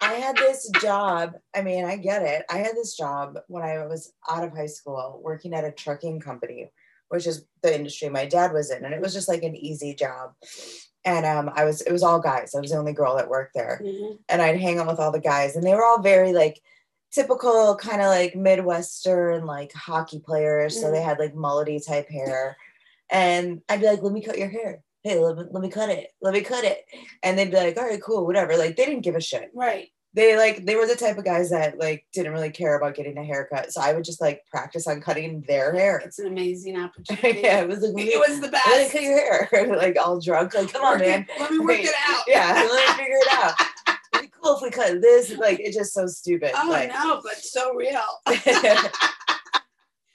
I 0.02 0.14
had 0.14 0.36
this 0.36 0.70
job. 0.82 1.34
I 1.56 1.62
mean, 1.62 1.86
I 1.86 1.96
get 1.96 2.24
it. 2.24 2.44
I 2.50 2.58
had 2.58 2.76
this 2.76 2.98
job 2.98 3.38
when 3.48 3.64
I 3.64 3.86
was 3.86 4.12
out 4.30 4.44
of 4.44 4.52
high 4.52 4.66
school 4.66 5.22
working 5.24 5.54
at 5.54 5.64
a 5.64 5.72
trucking 5.72 6.20
company, 6.20 6.72
which 7.10 7.28
is 7.28 7.46
the 7.62 7.74
industry 7.74 8.10
my 8.10 8.26
dad 8.26 8.52
was 8.52 8.72
in. 8.72 8.84
And 8.84 8.94
it 8.94 9.02
was 9.02 9.14
just 9.14 9.30
like 9.30 9.44
an 9.44 9.56
easy 9.56 9.94
job. 9.94 10.32
And 11.06 11.26
um, 11.26 11.52
I 11.56 11.66
was, 11.66 11.82
it 11.82 11.92
was 11.92 12.04
all 12.04 12.20
guys. 12.20 12.54
I 12.56 12.60
was 12.60 12.72
the 12.72 12.78
only 12.78 12.94
girl 12.94 13.16
that 13.16 13.30
worked 13.30 13.54
there. 13.54 13.82
And 14.28 14.42
I'd 14.42 14.60
hang 14.60 14.80
out 14.80 14.88
with 14.88 15.00
all 15.00 15.12
the 15.12 15.20
guys, 15.20 15.56
and 15.56 15.66
they 15.66 15.74
were 15.74 15.86
all 15.86 16.02
very 16.02 16.34
like 16.34 16.62
typical, 17.12 17.76
kind 17.76 18.02
of 18.02 18.08
like 18.08 18.36
Midwestern, 18.36 19.46
like 19.46 19.74
hockey 19.74 20.20
players. 20.20 20.80
So 20.80 20.92
they 20.92 21.02
had 21.02 21.20
like 21.20 21.34
mullety 21.34 21.86
type 21.86 22.10
hair. 22.10 22.56
And 23.12 23.62
I'd 23.68 23.82
be 23.82 23.88
like, 23.88 24.02
let 24.02 24.14
me 24.14 24.22
cut 24.22 24.38
your 24.38 24.50
hair. 24.50 24.82
Hey, 25.04 25.18
let 25.20 25.36
me, 25.38 25.44
let 25.52 25.62
me 25.64 25.70
cut 25.70 25.90
it. 25.90 26.10
Let 26.22 26.34
me 26.34 26.42
cut 26.42 26.64
it. 26.64 26.86
And 27.24 27.38
they'd 27.38 27.50
be 27.52 27.58
like, 27.58 27.78
all 27.78 27.86
right, 27.88 28.02
cool, 28.02 28.26
whatever. 28.26 28.56
Like 28.58 28.76
they 28.76 28.86
didn't 28.86 29.02
give 29.04 29.16
a 29.16 29.22
shit 29.22 29.50
Right. 29.56 29.88
they 30.14 30.38
like 30.38 30.66
they 30.66 30.76
were 30.76 30.86
the 30.86 30.96
type 30.96 31.18
of 31.18 31.24
guys 31.26 31.50
that 31.50 31.80
like 31.80 32.06
didn't 32.14 32.34
really 32.34 32.52
care 32.52 32.78
about 32.78 32.94
getting 32.96 33.18
a 33.18 33.24
haircut. 33.24 33.72
So 33.74 33.82
I 33.82 33.94
would 33.94 34.04
just 34.04 34.22
like 34.22 34.42
practice 34.52 34.86
on 34.88 35.02
cutting 35.02 35.42
their 35.48 35.74
hair. 35.74 35.98
It's 36.06 36.20
an 36.20 36.28
amazing 36.28 36.78
opportunity. 36.84 37.42
yeah, 37.42 37.62
it 37.62 37.68
was 37.68 37.80
like 37.82 38.06
It 38.06 38.20
was 38.20 38.40
the 38.42 38.48
let 38.48 38.54
me 38.54 38.60
best. 38.84 38.92
cut 38.92 39.02
your 39.02 39.18
hair. 39.18 39.76
like 39.78 39.98
all 39.98 40.20
drunk. 40.20 40.54
Like, 40.54 40.72
come 40.72 40.84
on, 40.84 41.02
it- 41.02 41.08
man. 41.08 41.26
Let 41.40 41.52
me 41.52 41.60
work 41.60 41.68
Wait, 41.70 41.86
it 41.86 41.96
out. 42.10 42.24
Yeah, 42.28 42.54
let 42.72 42.90
me 42.90 42.96
figure 43.04 43.18
it 43.20 43.34
out. 43.34 43.54
It'd 44.14 44.26
be 44.30 44.32
cool 44.40 44.58
if 44.58 44.62
we 44.62 44.70
cut 44.70 45.02
this. 45.02 45.36
Like 45.38 45.60
it's 45.60 45.76
just 45.78 45.94
so 45.94 46.06
stupid. 46.08 46.52
Oh 46.56 46.70
like, 46.70 46.90
no, 46.90 47.22
but 47.24 47.38
so 47.38 47.74
real. 47.74 48.02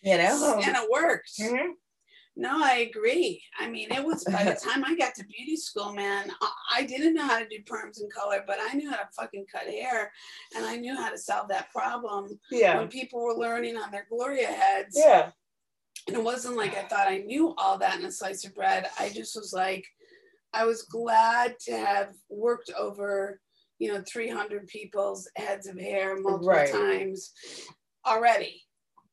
you 0.02 0.18
know. 0.18 0.60
and 0.64 0.76
it 0.76 0.90
worked. 0.92 1.32
Mhm. 1.40 1.70
No, 2.38 2.62
I 2.62 2.88
agree. 2.90 3.42
I 3.58 3.68
mean, 3.68 3.90
it 3.90 4.04
was 4.04 4.22
by 4.24 4.44
the 4.44 4.54
time 4.62 4.84
I 4.84 4.94
got 4.94 5.14
to 5.14 5.24
beauty 5.24 5.56
school, 5.56 5.94
man, 5.94 6.30
I, 6.70 6.82
didn't 6.82 7.14
know 7.14 7.26
how 7.26 7.38
to 7.38 7.48
do 7.48 7.56
perms 7.64 8.00
and 8.00 8.12
color, 8.12 8.44
but 8.46 8.58
I 8.60 8.74
knew 8.74 8.90
how 8.90 8.96
to 8.98 9.08
fucking 9.18 9.46
cut 9.50 9.62
hair 9.66 10.12
and 10.54 10.66
I 10.66 10.76
knew 10.76 10.94
how 10.94 11.08
to 11.10 11.16
solve 11.16 11.48
that 11.48 11.72
problem 11.72 12.38
Yeah. 12.50 12.78
when 12.78 12.88
people 12.88 13.22
were 13.24 13.34
learning 13.34 13.78
on 13.78 13.90
their 13.90 14.06
Gloria 14.10 14.48
heads. 14.48 14.94
Yeah. 15.02 15.30
And 16.06 16.16
it 16.16 16.22
wasn't 16.22 16.56
like 16.58 16.76
I 16.76 16.82
thought 16.82 17.08
I 17.08 17.18
knew 17.18 17.54
all 17.56 17.78
that 17.78 17.98
in 17.98 18.04
a 18.04 18.12
slice 18.12 18.44
of 18.44 18.54
bread. 18.54 18.86
I 19.00 19.08
just 19.08 19.34
was 19.34 19.52
like, 19.54 19.84
I 20.52 20.64
was 20.66 20.82
glad 20.82 21.58
to 21.60 21.72
have 21.76 22.12
worked 22.28 22.70
over, 22.78 23.40
you 23.78 23.92
know, 23.92 24.02
300 24.06 24.66
people's 24.66 25.28
heads 25.36 25.66
of 25.66 25.78
hair 25.80 26.20
multiple 26.20 26.48
Right. 26.48 26.70
times 26.70 27.32
already. 28.06 28.62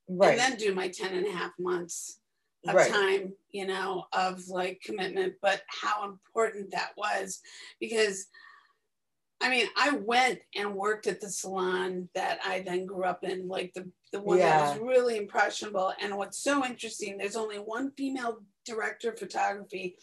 Right. 0.09 0.31
And 0.31 0.39
then 0.39 0.57
do 0.57 0.75
my 0.75 0.89
10 0.89 1.13
and 1.13 1.25
a 1.25 1.31
half 1.31 1.51
months 1.57 2.19
of 2.67 2.75
Right. 2.75 2.91
time, 2.91 3.33
you 3.51 3.67
know, 3.67 4.05
of 4.13 4.47
like 4.47 4.81
commitment, 4.83 5.35
but 5.41 5.61
how 5.67 6.05
important 6.05 6.71
that 6.71 6.91
was 6.97 7.39
because 7.79 8.27
I 9.41 9.49
mean, 9.49 9.67
I 9.75 9.89
went 9.91 10.39
and 10.55 10.73
worked 10.73 11.05
at 11.05 11.19
the 11.19 11.29
salon 11.29 12.07
that 12.15 12.39
I 12.45 12.61
then 12.61 12.85
grew 12.85 13.03
up 13.03 13.25
in, 13.25 13.49
like 13.49 13.73
the 13.73 13.91
the 14.13 14.21
one 14.21 14.37
Yeah. 14.37 14.57
that 14.61 14.69
was 14.79 14.79
really 14.87 15.17
impressionable. 15.17 15.91
And 15.99 16.15
what's 16.15 16.37
so 16.37 16.63
interesting, 16.65 17.17
there's 17.17 17.35
only 17.35 17.57
one 17.57 17.91
female 17.97 18.37
director 18.63 19.09
of 19.09 19.19
photography 19.19 19.97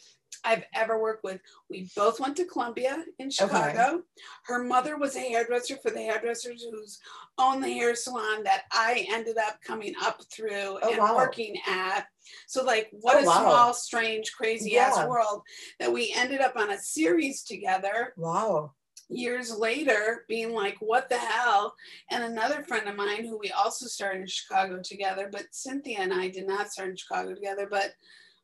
I've 0.45 0.65
ever 0.75 1.01
worked 1.01 1.25
with. 1.25 1.41
We 1.71 1.89
both 1.97 2.21
went 2.21 2.37
to 2.37 2.45
Columbia 2.45 3.05
in 3.19 3.31
Chicago. 3.31 4.03
Her 4.45 4.63
mother 4.65 4.99
was 4.99 5.17
a 5.17 5.21
hairdresser 5.21 5.77
for 5.77 5.91
the 5.91 6.03
hairdressers 6.03 6.63
who's 6.71 6.99
owned 7.39 7.63
the 7.65 7.73
hair 7.73 7.95
salon 7.95 8.43
that 8.45 8.65
I 8.73 9.07
ended 9.11 9.39
up 9.39 9.61
coming 9.63 9.95
up 10.03 10.21
through 10.31 10.79
Oh, 10.83 10.91
and 10.91 10.99
wow. 10.99 11.17
working 11.17 11.57
at. 11.67 12.07
So, 12.47 12.65
like, 12.65 12.89
what 12.93 13.17
Oh, 13.17 13.21
a 13.21 13.27
wow. 13.27 13.43
small, 13.43 13.75
strange, 13.75 14.33
crazy 14.33 14.77
ass 14.79 14.97
world 15.09 15.43
that 15.79 15.93
we 15.93 16.13
ended 16.17 16.41
up 16.41 16.57
on 16.57 16.71
a 16.71 16.79
series 16.79 17.43
together 17.43 18.15
Wow. 18.17 18.73
years 19.09 19.57
later 19.57 20.25
being 20.29 20.53
like 20.53 20.77
what 20.81 21.09
the 21.09 21.19
hell 21.19 21.75
and 22.11 22.23
another 22.23 22.63
friend 22.63 22.89
of 22.89 22.97
mine 22.97 23.25
who 23.25 23.37
we 23.39 23.51
also 23.51 23.87
started 23.87 24.21
in 24.21 24.27
chicago 24.27 24.81
together 24.83 25.29
but 25.33 25.47
cynthia 25.51 25.99
and 25.99 26.13
i 26.13 26.29
did 26.29 26.47
not 26.47 26.71
start 26.71 26.91
in 26.91 26.97
chicago 26.97 27.35
together 27.35 27.67
but 27.69 27.93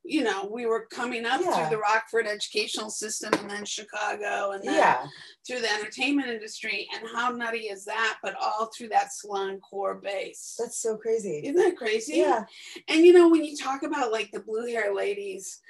you 0.06 0.22
know 0.22 0.48
we 0.50 0.66
were 0.66 0.86
coming 0.90 1.26
up 1.26 1.40
Yeah. 1.40 1.52
through 1.56 1.76
the 1.76 1.82
rockford 1.82 2.26
educational 2.26 2.90
system 2.90 3.32
and 3.34 3.50
then 3.50 3.64
chicago 3.64 4.52
and 4.52 4.62
then 4.62 4.74
Yeah. 4.74 5.06
through 5.46 5.60
the 5.60 5.72
entertainment 5.72 6.28
industry 6.28 6.88
and 6.94 7.08
how 7.14 7.30
nutty 7.30 7.66
is 7.68 7.84
that 7.86 8.18
but 8.22 8.34
all 8.40 8.66
through 8.66 8.88
that 8.90 9.12
salon 9.12 9.60
core 9.60 9.96
base 9.96 10.54
That's 10.58 10.78
so 10.78 10.96
crazy. 10.96 11.40
isn't 11.44 11.56
that 11.56 11.76
crazy 11.76 12.18
Yeah. 12.18 12.44
and 12.88 13.04
you 13.04 13.12
know, 13.12 13.28
when 13.28 13.44
you 13.44 13.56
talk 13.56 13.82
about 13.82 14.12
like 14.12 14.30
the 14.30 14.40
blue 14.40 14.66
hair 14.66 14.94
ladies, 14.94 15.60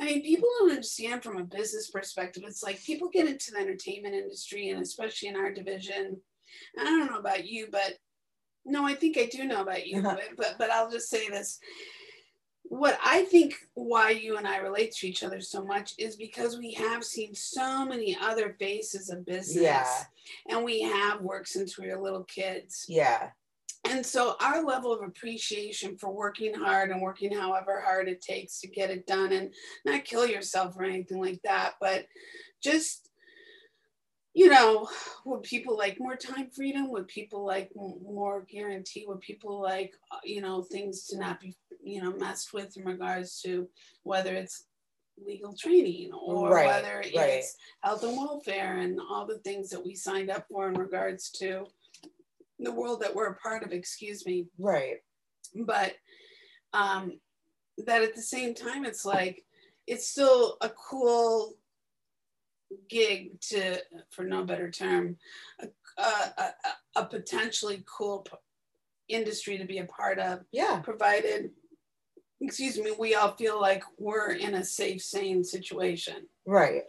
I 0.00 0.04
mean, 0.04 0.22
people 0.22 0.48
don't 0.58 0.70
understand 0.70 1.22
from 1.22 1.38
a 1.38 1.44
business 1.44 1.90
perspective. 1.90 2.42
It's 2.46 2.62
like 2.62 2.82
people 2.84 3.08
get 3.08 3.26
into 3.26 3.50
the 3.52 3.58
entertainment 3.58 4.14
industry, 4.14 4.68
and 4.68 4.82
especially 4.82 5.28
in 5.28 5.36
our 5.36 5.50
division. 5.50 6.20
I 6.78 6.84
don't 6.84 7.10
know 7.10 7.18
about 7.18 7.46
you, 7.46 7.68
but 7.72 7.94
no, 8.66 8.84
I 8.86 8.94
think 8.94 9.16
I 9.16 9.24
do 9.26 9.44
know 9.44 9.62
about 9.62 9.86
you. 9.86 10.00
Uh-huh. 10.00 10.16
but, 10.16 10.36
but 10.36 10.54
but 10.58 10.70
I'll 10.70 10.90
just 10.90 11.08
say 11.08 11.28
this. 11.30 11.58
What 12.68 12.98
I 13.04 13.22
think 13.22 13.54
why 13.74 14.10
you 14.10 14.36
and 14.36 14.46
I 14.46 14.58
relate 14.58 14.92
to 14.96 15.06
each 15.06 15.22
other 15.22 15.40
so 15.40 15.64
much 15.64 15.94
is 15.98 16.16
because 16.16 16.58
we 16.58 16.72
have 16.72 17.04
seen 17.04 17.34
so 17.34 17.84
many 17.84 18.16
other 18.20 18.56
faces 18.58 19.08
of 19.08 19.24
business. 19.24 19.62
Yeah. 19.62 19.86
And 20.48 20.64
we 20.64 20.80
have 20.82 21.20
worked 21.20 21.48
since 21.48 21.78
we 21.78 21.88
were 21.88 22.00
little 22.00 22.24
kids. 22.24 22.84
Yeah. 22.88 23.30
And 23.88 24.04
so 24.04 24.34
our 24.40 24.64
level 24.64 24.92
of 24.92 25.02
appreciation 25.02 25.96
for 25.96 26.10
working 26.12 26.54
hard 26.54 26.90
and 26.90 27.00
working 27.00 27.32
however 27.32 27.80
hard 27.80 28.08
it 28.08 28.20
takes 28.20 28.60
to 28.60 28.66
get 28.66 28.90
it 28.90 29.06
done 29.06 29.32
and 29.32 29.54
not 29.84 30.04
kill 30.04 30.26
yourself 30.26 30.74
or 30.76 30.82
anything 30.82 31.20
like 31.20 31.40
that, 31.44 31.74
but 31.80 32.06
just, 32.60 33.10
you 34.34 34.48
know, 34.48 34.88
would 35.24 35.44
people 35.44 35.78
like 35.78 36.00
more 36.00 36.16
time 36.16 36.50
freedom? 36.50 36.90
Would 36.90 37.06
people 37.06 37.46
like 37.46 37.70
more 37.76 38.44
guarantee? 38.50 39.04
Would 39.06 39.20
people 39.20 39.62
like, 39.62 39.92
uh, 40.10 40.18
you 40.24 40.40
know, 40.40 40.62
things 40.62 41.06
to 41.06 41.18
not 41.18 41.40
be, 41.40 41.54
you 41.86 42.02
know, 42.02 42.12
messed 42.12 42.52
with 42.52 42.76
in 42.76 42.84
regards 42.84 43.40
to 43.42 43.68
whether 44.02 44.34
it's 44.34 44.64
legal 45.24 45.54
training 45.54 46.12
or 46.12 46.50
Right, 46.50 46.66
whether 46.66 47.00
it's 47.00 47.16
right. 47.16 47.44
health 47.82 48.02
and 48.02 48.16
welfare 48.16 48.78
and 48.78 48.98
all 49.08 49.24
the 49.24 49.38
things 49.38 49.70
that 49.70 49.84
we 49.84 49.94
signed 49.94 50.28
up 50.28 50.46
for 50.50 50.68
in 50.68 50.74
regards 50.74 51.30
to 51.38 51.64
the 52.58 52.72
world 52.72 53.00
that 53.02 53.14
we're 53.14 53.28
a 53.28 53.36
part 53.36 53.62
of, 53.62 53.72
excuse 53.72 54.26
me. 54.26 54.46
Right. 54.58 54.96
But 55.54 55.94
um, 56.72 57.20
that 57.86 58.02
at 58.02 58.16
the 58.16 58.22
same 58.22 58.54
time, 58.54 58.84
it's 58.84 59.04
like, 59.04 59.44
it's 59.86 60.08
still 60.08 60.56
a 60.60 60.68
cool 60.70 61.54
gig 62.90 63.40
to, 63.42 63.80
for 64.10 64.24
no 64.24 64.42
better 64.44 64.70
term, 64.70 65.16
a, 65.60 65.68
a, 65.98 66.02
a, 66.42 66.54
a 66.96 67.04
potentially 67.04 67.84
cool 67.86 68.26
industry 69.08 69.56
to 69.56 69.64
be 69.64 69.78
a 69.78 69.84
part 69.84 70.18
of, 70.18 70.40
Yeah. 70.52 70.80
provided, 70.80 71.50
excuse 72.40 72.78
me, 72.78 72.92
we 72.98 73.14
all 73.14 73.32
feel 73.32 73.60
like 73.60 73.82
we're 73.98 74.32
in 74.32 74.54
a 74.54 74.64
safe, 74.64 75.02
sane 75.02 75.42
situation, 75.44 76.28
Right. 76.46 76.82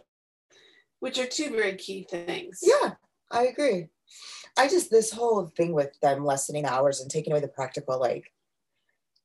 which 1.00 1.18
are 1.18 1.26
two 1.26 1.50
very 1.50 1.76
key 1.76 2.06
things. 2.08 2.60
Yeah. 2.62 2.94
I 3.30 3.46
agree. 3.46 3.88
I 4.56 4.68
just 4.68 4.90
this 4.90 5.10
whole 5.12 5.46
thing 5.46 5.72
with 5.72 5.98
them 6.00 6.24
lessening 6.24 6.64
hours 6.64 7.00
and 7.00 7.10
taking 7.10 7.32
away 7.32 7.40
the 7.40 7.48
practical, 7.48 7.98
like 8.00 8.32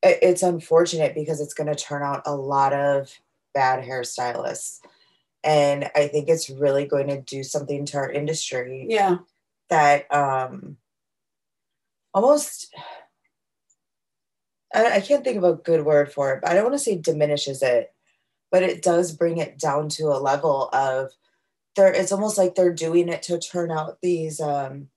it- 0.02 0.20
it's 0.22 0.44
unfortunate 0.44 1.16
because 1.16 1.40
it's 1.40 1.54
going 1.54 1.68
to 1.74 1.76
turn 1.76 2.04
out 2.04 2.22
a 2.26 2.36
lot 2.36 2.74
of 2.74 3.18
bad 3.54 3.84
hairstylists. 3.84 4.80
And 5.44 5.90
I 5.96 6.08
think 6.08 6.28
it's 6.30 6.50
really 6.50 6.86
going 6.86 7.08
to 7.08 7.22
do 7.22 7.44
something 7.44 7.86
to 7.88 7.98
our 7.98 8.12
industry 8.12 8.86
Yeah. 8.90 9.18
that 9.70 10.14
um 10.14 10.78
almost 12.14 12.74
I, 14.74 14.96
I 14.96 15.02
can't 15.02 15.24
think 15.24 15.38
of 15.38 15.44
a 15.44 15.54
good 15.54 15.86
word 15.86 16.12
for 16.12 16.34
it, 16.34 16.42
but 16.42 16.52
I 16.52 16.54
don't 16.54 16.64
want 16.64 16.76
to 16.76 16.80
say 16.80 16.98
diminishes 16.98 17.62
it, 17.62 17.94
but 18.52 18.64
it 18.64 18.82
does 18.82 19.12
bring 19.12 19.38
it 19.38 19.58
down 19.60 19.90
to 19.90 20.06
a 20.06 20.20
level 20.20 20.70
of 20.74 21.12
there 21.76 21.92
it's 21.92 22.12
almost 22.12 22.38
like 22.38 22.56
they're 22.56 22.74
doing 22.74 23.10
it 23.10 23.24
to 23.24 23.40
turn 23.40 23.72
out 23.72 23.98
these 24.02 24.40
um 24.40 24.90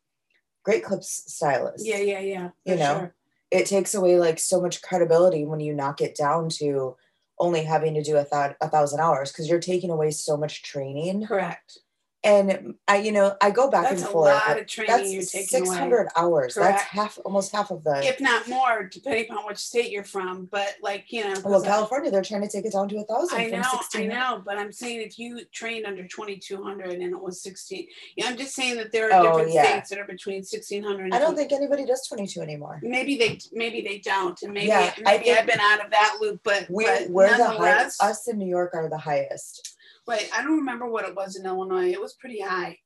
great 0.62 0.84
clips 0.84 1.24
stylists. 1.32 1.86
Yeah. 1.86 1.98
Yeah. 1.98 2.20
Yeah. 2.20 2.50
You 2.64 2.76
know, 2.76 2.98
sure. 2.98 3.14
It 3.50 3.66
takes 3.66 3.94
away 3.94 4.18
like 4.18 4.38
so 4.38 4.60
much 4.60 4.82
credibility 4.82 5.44
when 5.44 5.60
you 5.60 5.72
knock 5.72 6.00
it 6.00 6.16
down 6.16 6.48
to 6.58 6.96
only 7.38 7.62
having 7.62 7.94
to 7.94 8.02
do 8.02 8.16
a, 8.16 8.26
thou- 8.30 8.56
a 8.60 8.68
thousand 8.68 9.00
hours 9.00 9.30
because 9.30 9.48
you're 9.48 9.60
taking 9.60 9.90
away 9.90 10.10
so 10.10 10.36
much 10.36 10.62
training. 10.62 11.26
Correct. 11.26 11.78
And 12.24 12.74
I, 12.88 12.96
you 12.96 13.12
know, 13.12 13.36
I 13.40 13.50
go 13.52 13.70
back 13.70 13.84
That's 13.84 14.00
and 14.00 14.08
a 14.08 14.12
forth. 14.12 14.34
lot 14.34 14.58
of 14.58 14.66
training 14.66 14.96
That's 14.96 15.12
you're 15.12 15.22
taking 15.22 15.46
six 15.46 15.68
away. 15.68 15.78
hundred 15.78 16.08
hours. 16.16 16.54
That's 16.54 16.82
half, 16.82 17.18
almost 17.24 17.52
half 17.54 17.70
of 17.70 17.84
the. 17.84 18.00
if 18.04 18.20
not 18.20 18.48
more, 18.48 18.84
depending 18.90 19.30
upon 19.30 19.46
which 19.46 19.58
state 19.58 19.92
you're 19.92 20.02
from. 20.02 20.46
But 20.50 20.74
like 20.82 21.04
you 21.12 21.22
know. 21.22 21.34
well, 21.44 21.62
I- 21.62 21.66
California, 21.68 22.10
they're 22.10 22.22
trying 22.22 22.42
to 22.42 22.48
take 22.48 22.64
it 22.64 22.72
down 22.72 22.88
to 22.88 22.96
a 22.98 23.04
thousand. 23.04 23.38
I 23.38 23.44
know, 23.46 23.58
I 23.58 23.76
1600. 23.76 24.08
know, 24.08 24.42
but 24.44 24.58
I'm 24.58 24.72
saying 24.72 25.02
if 25.02 25.20
you 25.20 25.40
trained 25.52 25.86
under 25.86 26.04
2200 26.08 26.90
and 27.00 27.12
it 27.14 27.20
was 27.22 27.40
16, 27.42 27.86
yeah, 28.16 28.26
I'm 28.26 28.36
just 28.36 28.54
saying 28.56 28.76
that 28.78 28.90
there 28.90 29.12
are 29.12 29.20
Oh, 29.20 29.22
different 29.38 29.52
yeah. 29.54 29.62
states 29.64 29.90
that 29.90 29.98
are 30.00 30.04
between 30.06 30.38
1600. 30.38 31.04
And 31.04 31.14
I 31.14 31.18
don't 31.20 31.36
think 31.36 31.52
anybody 31.52 31.84
does 31.84 32.06
twenty-two 32.08 32.40
anymore. 32.40 32.80
maybe 32.82 33.16
they 33.18 33.38
maybe 33.52 33.82
they 33.82 33.98
don't, 33.98 34.40
and 34.42 34.52
maybe 34.52 34.66
Yeah, 34.68 34.92
I 35.06 35.18
maybe 35.18 35.32
I've 35.32 35.46
been 35.46 35.60
out 35.60 35.84
of 35.84 35.92
that 35.92 36.16
loop, 36.20 36.40
but 36.42 36.66
We 36.70 36.86
but 36.86 37.08
we're 37.08 37.36
the 37.36 37.48
highest. 37.50 38.02
Us 38.02 38.26
in 38.26 38.38
New 38.38 38.48
York 38.48 38.72
are 38.74 38.88
the 38.88 38.98
highest. 38.98 39.75
Wait, 40.06 40.28
I 40.32 40.42
don't 40.42 40.58
remember 40.58 40.86
what 40.86 41.04
it 41.08 41.14
was 41.14 41.36
in 41.36 41.44
Illinois. 41.46 41.90
It 41.90 42.00
was 42.00 42.14
pretty 42.14 42.40
high 42.40 42.78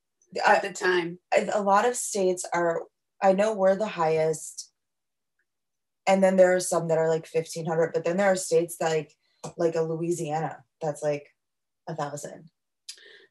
I- 0.47 0.57
at 0.57 0.63
the 0.63 0.73
time. 0.73 1.19
a 1.53 1.61
lot 1.61 1.87
of 1.89 1.97
states 1.97 2.45
are 2.55 2.83
i 3.23 3.33
know 3.33 3.53
we're 3.53 3.75
the 3.77 3.87
highest 3.87 4.71
and 6.07 6.23
then 6.23 6.37
there 6.37 6.55
are 6.55 6.61
some 6.61 6.89
that 6.89 6.99
are 6.99 7.09
like 7.09 7.27
1500 7.31 7.93
but 7.93 8.05
then 8.05 8.17
there 8.17 8.29
are 8.33 8.37
states 8.37 8.77
that 8.79 8.89
like 8.91 9.13
like 9.59 9.75
a 9.75 9.83
louisiana 9.83 10.63
that's 10.81 11.03
like 11.03 11.27
a 11.89 11.95
thousand 11.97 12.49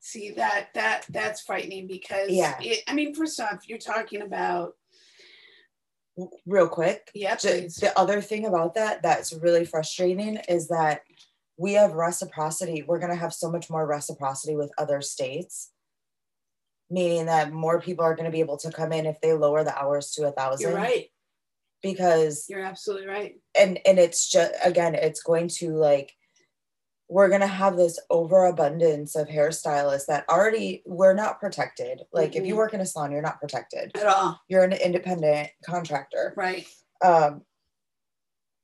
See 0.02 0.32
that 0.32 0.69
that 0.75 1.06
that's 1.10 1.41
frightening 1.41 1.86
because 1.88 2.30
Yeah. 2.30 2.58
it, 2.62 2.84
I 2.88 2.93
mean, 2.93 3.13
first 3.13 3.38
off, 3.39 3.67
you're 3.67 3.78
talking 3.78 4.21
about 4.21 4.73
real 6.45 6.67
quick 6.69 7.10
yeah, 7.13 7.36
please. 7.36 7.75
the 7.75 7.97
other 7.97 8.21
thing 8.21 8.45
about 8.45 8.75
that 8.75 9.02
that's 9.02 9.34
really 9.34 9.65
frustrating 9.65 10.38
is 10.49 10.67
that 10.69 11.02
we 11.60 11.74
have 11.74 11.91
reciprocity 11.93 12.84
we're 12.88 13.00
going 13.00 13.12
to 13.12 13.19
have 13.19 13.34
so 13.34 13.52
much 13.52 13.69
more 13.69 13.86
reciprocity 13.86 14.56
with 14.56 14.72
other 14.78 15.02
states 15.02 15.72
meaning 16.89 17.26
that 17.28 17.52
more 17.52 17.80
people 17.82 18.04
are 18.04 18.15
going 18.15 18.26
to 18.26 18.32
be 18.32 18.39
able 18.39 18.58
to 18.58 18.72
come 18.72 18.91
in 18.91 19.06
if 19.06 19.19
they 19.22 19.34
lower 19.34 19.63
the 19.63 19.78
hours 19.78 20.12
to 20.12 20.26
a 20.28 20.32
thousand 20.32 20.69
You're 20.72 20.76
right. 20.80 21.06
because 21.84 22.45
You're 22.50 22.62
absolutely 22.63 23.08
right. 23.08 23.36
and 23.60 23.80
and 23.86 24.00
it's 24.00 24.28
just 24.30 24.54
again 24.63 24.95
it's 24.95 25.22
going 25.22 25.50
to 25.60 25.72
like 25.76 26.13
we're 27.12 27.28
going 27.30 27.41
to 27.41 27.48
have 27.48 27.76
this 27.76 28.00
overabundance 28.12 29.15
of 29.15 29.28
hairstylists 29.28 30.06
that 30.08 30.26
already 30.30 30.84
we're 30.86 31.13
not 31.13 31.39
protected 31.39 32.02
like 32.13 32.36
if 32.36 32.45
you 32.45 32.54
Mhm. 32.54 32.58
work 32.58 32.74
in 32.74 32.82
a 32.82 32.86
salon 32.86 33.12
you're 33.12 33.22
not 33.22 33.39
protected 33.41 33.91
At 33.98 34.06
all. 34.08 34.39
you're 34.48 34.63
an 34.63 34.74
independent 34.74 35.50
contractor 35.65 36.34
Right. 36.38 36.65
um 37.04 37.41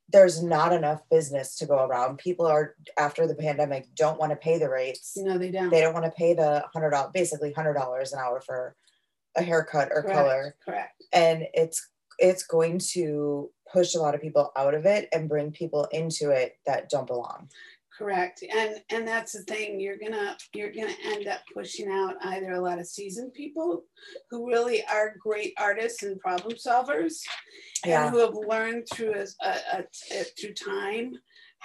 there's 0.10 0.44
not 0.44 0.72
enough 0.72 1.02
business 1.10 1.56
to 1.58 1.66
go 1.66 1.86
around 1.86 2.18
people 2.18 2.46
are 2.46 2.76
after 2.98 3.28
the 3.28 3.36
pandemic 3.36 3.86
don't 3.96 4.20
want 4.20 4.32
to 4.32 4.36
pay 4.36 4.58
the 4.60 4.70
rates 4.70 5.14
No, 5.18 5.38
they 5.38 5.52
don't. 5.52 5.70
they 5.70 5.82
don't 5.82 5.94
want 5.94 6.06
to 6.06 6.12
pay 6.12 6.34
the 6.34 6.64
hundred 6.74 6.92
dollars 6.92 7.12
basically 7.14 7.52
hundred 7.54 7.74
dollars 7.74 8.14
an 8.14 8.20
hour 8.20 8.40
for 8.42 8.76
a 9.36 9.42
haircut 9.44 9.90
or 9.92 10.02
Correct. 10.04 10.16
color 10.18 10.56
Correct. 10.64 11.04
and 11.12 11.48
it's 11.54 11.90
it's 12.20 12.44
going 12.44 12.80
to 12.94 13.50
push 13.74 13.96
a 13.96 14.00
lot 14.00 14.16
of 14.16 14.22
people 14.22 14.52
out 14.56 14.74
of 14.74 14.86
it 14.86 15.10
and 15.12 15.28
bring 15.28 15.52
people 15.52 15.86
into 15.92 16.30
it 16.30 16.56
that 16.66 16.90
don't 16.90 17.08
belong 17.08 17.50
Correct. 17.98 18.44
And 18.54 18.82
and 18.90 19.08
that's 19.08 19.32
the 19.32 19.44
thing. 19.44 19.80
You're 19.80 19.98
gonna 19.98 20.36
you're 20.54 20.72
gonna 20.74 20.94
end 21.06 21.28
up 21.28 21.40
pushing 21.54 21.90
out 21.90 22.16
either 22.24 22.52
a 22.52 22.62
lot 22.62 22.80
of 22.80 22.88
seasoned 22.88 23.34
people 23.34 23.84
who 24.30 24.48
really 24.48 24.84
are 24.86 25.16
great 25.22 25.54
artists 25.58 26.04
and 26.04 26.20
problem 26.20 26.56
solvers, 26.58 27.22
Yeah. 27.86 28.06
and 28.08 28.14
who 28.14 28.20
have 28.20 28.34
learned 28.36 28.88
through 28.94 29.14
a, 29.14 29.26
a, 29.46 29.84
a, 30.12 30.24
through 30.40 30.54
time 30.56 31.14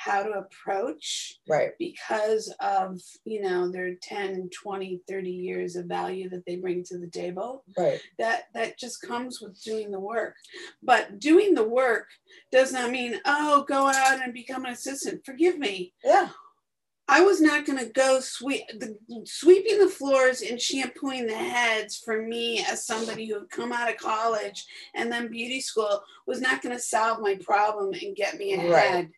how 0.04 0.22
to 0.22 0.30
approach 0.30 1.34
Right. 1.48 1.72
because 1.78 2.52
of 2.60 3.00
you 3.24 3.42
know 3.42 3.70
their 3.70 3.94
10 3.96 4.48
20 4.50 5.00
30 5.08 5.30
years 5.30 5.76
of 5.76 5.86
value 5.86 6.28
that 6.30 6.44
they 6.46 6.56
bring 6.56 6.82
to 6.84 6.98
the 6.98 7.08
table 7.08 7.64
Right. 7.76 8.00
that 8.18 8.44
that 8.54 8.78
just 8.78 9.02
comes 9.02 9.40
with 9.40 9.62
doing 9.62 9.90
the 9.90 10.00
work 10.00 10.36
but 10.82 11.18
doing 11.18 11.54
the 11.54 11.68
work 11.68 12.06
does 12.50 12.72
not 12.72 12.90
mean 12.90 13.20
oh 13.26 13.64
go 13.68 13.88
out 13.88 14.22
and 14.22 14.32
become 14.32 14.64
an 14.64 14.72
assistant 14.72 15.24
forgive 15.26 15.58
me 15.58 15.92
Yeah. 16.04 16.30
I 17.12 17.22
was 17.22 17.40
not 17.40 17.66
going 17.66 17.80
to 17.80 17.86
go 17.92 18.20
sweep 18.20 18.62
the, 18.78 18.96
sweeping 19.24 19.80
the 19.80 19.88
floors 19.88 20.42
and 20.42 20.60
shampooing 20.60 21.26
the 21.26 21.34
heads 21.34 22.00
for 22.04 22.22
me 22.22 22.64
as 22.70 22.86
somebody 22.86 23.26
who 23.26 23.40
had 23.40 23.50
come 23.50 23.72
out 23.72 23.90
of 23.90 23.96
college 23.96 24.64
and 24.94 25.10
then 25.10 25.26
beauty 25.28 25.60
school 25.60 26.00
was 26.28 26.40
not 26.40 26.62
going 26.62 26.72
to 26.76 26.80
solve 26.80 27.18
my 27.20 27.34
problem 27.42 27.92
and 28.00 28.14
get 28.14 28.38
me 28.38 28.54
ahead. 28.54 28.70
Right. 28.70 29.08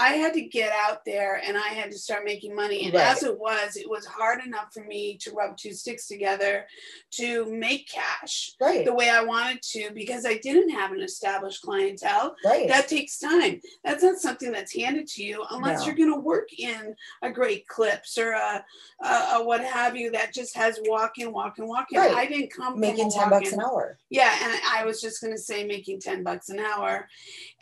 I 0.00 0.14
had 0.14 0.32
to 0.32 0.40
get 0.40 0.72
out 0.72 1.04
there 1.04 1.42
and 1.46 1.58
I 1.58 1.68
had 1.68 1.90
to 1.90 1.98
start 1.98 2.24
making 2.24 2.54
money. 2.54 2.86
And 2.86 2.94
Right. 2.94 3.04
as 3.04 3.22
it 3.22 3.38
was, 3.38 3.76
it 3.76 3.88
was 3.88 4.06
hard 4.06 4.42
enough 4.42 4.72
for 4.72 4.82
me 4.84 5.18
to 5.18 5.30
rub 5.32 5.58
two 5.58 5.74
sticks 5.74 6.06
together 6.08 6.66
to 7.12 7.44
make 7.44 7.86
cash 7.86 8.52
Right. 8.58 8.86
the 8.86 8.94
way 8.94 9.10
I 9.10 9.22
wanted 9.22 9.60
to 9.74 9.90
because 9.92 10.24
I 10.24 10.38
didn't 10.38 10.70
have 10.70 10.92
an 10.92 11.02
established 11.02 11.60
clientele 11.62 12.34
Right. 12.44 12.66
that 12.68 12.88
takes 12.88 13.18
time. 13.18 13.60
That's 13.84 14.02
not 14.02 14.18
something 14.18 14.50
that's 14.52 14.74
handed 14.74 15.06
to 15.08 15.22
you 15.22 15.44
unless 15.50 15.80
No. 15.80 15.86
you're 15.86 15.96
going 15.96 16.14
to 16.14 16.18
work 16.20 16.48
in 16.58 16.96
a 17.20 17.30
great 17.30 17.68
clips 17.68 18.16
or 18.16 18.30
a, 18.32 18.64
a, 19.02 19.06
a 19.34 19.44
what 19.44 19.62
have 19.62 19.96
you 19.96 20.10
that 20.12 20.32
just 20.32 20.56
has 20.56 20.80
walk 20.86 21.18
in, 21.18 21.30
walk 21.30 21.58
in, 21.58 21.66
walk 21.68 21.88
in. 21.92 22.00
Right. 22.00 22.14
I 22.14 22.24
didn't 22.24 22.50
come 22.52 22.80
Making 22.80 23.10
from 23.10 23.20
10 23.20 23.30
bucks 23.30 23.52
an 23.52 23.60
hour. 23.60 23.98
Yeah, 24.08 24.34
and 24.44 24.60
I 24.66 24.86
was 24.86 25.02
just 25.02 25.20
going 25.20 25.34
to 25.34 25.40
say 25.42 25.64
making 25.64 26.00
10 26.00 26.22
bucks 26.22 26.48
an 26.48 26.58
hour. 26.58 27.06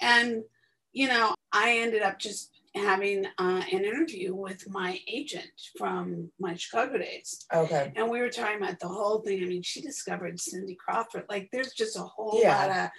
And, 0.00 0.44
you 0.98 1.06
know, 1.06 1.32
I 1.52 1.78
ended 1.78 2.02
up 2.02 2.18
just 2.18 2.50
having 2.74 3.24
uh, 3.38 3.62
an 3.72 3.84
interview 3.84 4.34
with 4.34 4.68
my 4.68 4.98
agent 5.06 5.52
from 5.78 6.32
my 6.40 6.54
Chicago 6.56 6.98
days. 6.98 7.46
Okay. 7.54 7.92
And 7.94 8.10
we 8.10 8.20
were 8.20 8.30
talking 8.30 8.60
about 8.60 8.80
the 8.80 8.88
whole 8.88 9.20
thing. 9.20 9.40
I 9.44 9.46
mean, 9.46 9.62
she 9.62 9.80
discovered 9.80 10.40
Cindy 10.40 10.74
Crawford. 10.74 11.26
Like, 11.28 11.50
there's 11.52 11.72
just 11.72 11.96
a 11.96 12.02
whole 12.02 12.40
Yeah. 12.42 12.56
lot 12.66 12.76
of 12.76 12.90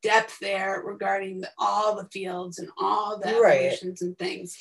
depth 0.00 0.38
there 0.38 0.80
regarding 0.84 1.40
the, 1.40 1.50
all 1.58 1.96
the 1.96 2.08
fields 2.12 2.60
and 2.60 2.70
all 2.78 3.18
the 3.18 3.34
Right. 3.40 3.82
and 3.82 3.98
things. 4.16 4.56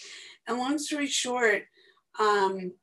And 0.47 0.58
long 0.58 0.80
story 0.80 1.06
short, 1.06 1.65
um, 2.17 2.73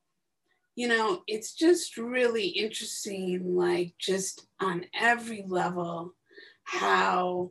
you 0.77 0.87
know, 0.87 1.25
it's 1.27 1.53
just 1.53 1.97
really 1.97 2.47
interesting, 2.47 3.57
like, 3.57 3.95
just 3.99 4.47
on 4.61 4.87
every 4.95 5.42
level, 5.49 6.14
how, 6.62 7.51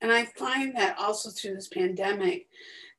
and 0.00 0.12
I 0.12 0.26
find 0.36 0.76
that 0.76 0.98
also 0.98 1.30
through 1.30 1.54
this 1.54 1.68
pandemic, 1.68 2.48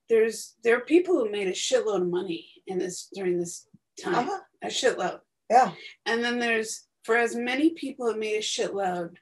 there's 0.10 0.56
there 0.64 0.78
are 0.78 0.82
people 0.82 1.16
who 1.16 1.30
made 1.32 1.48
a 1.48 1.52
shitload 1.52 2.02
of 2.02 2.08
money 2.08 2.48
in 2.68 2.78
this 2.80 3.10
during 3.14 3.40
this 3.40 3.68
time, 4.02 4.30
Uh-huh. 4.30 4.40
a 4.64 4.68
shitload. 4.68 5.20
Yeah. 5.50 5.72
And 6.06 6.24
then 6.24 6.40
there's 6.40 6.88
for 7.04 7.16
as 7.18 7.36
many 7.36 7.72
people 7.72 8.12
who 8.12 8.20
made 8.20 8.36
a 8.38 8.42
shitload, 8.42 9.16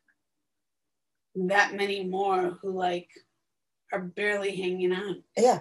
that 1.36 1.73
many 1.75 2.03
more 2.05 2.57
who 2.62 2.71
like 2.71 3.09
are 3.91 4.01
barely 4.01 4.55
hanging 4.55 4.91
on. 4.93 5.23
Yeah. 5.38 5.59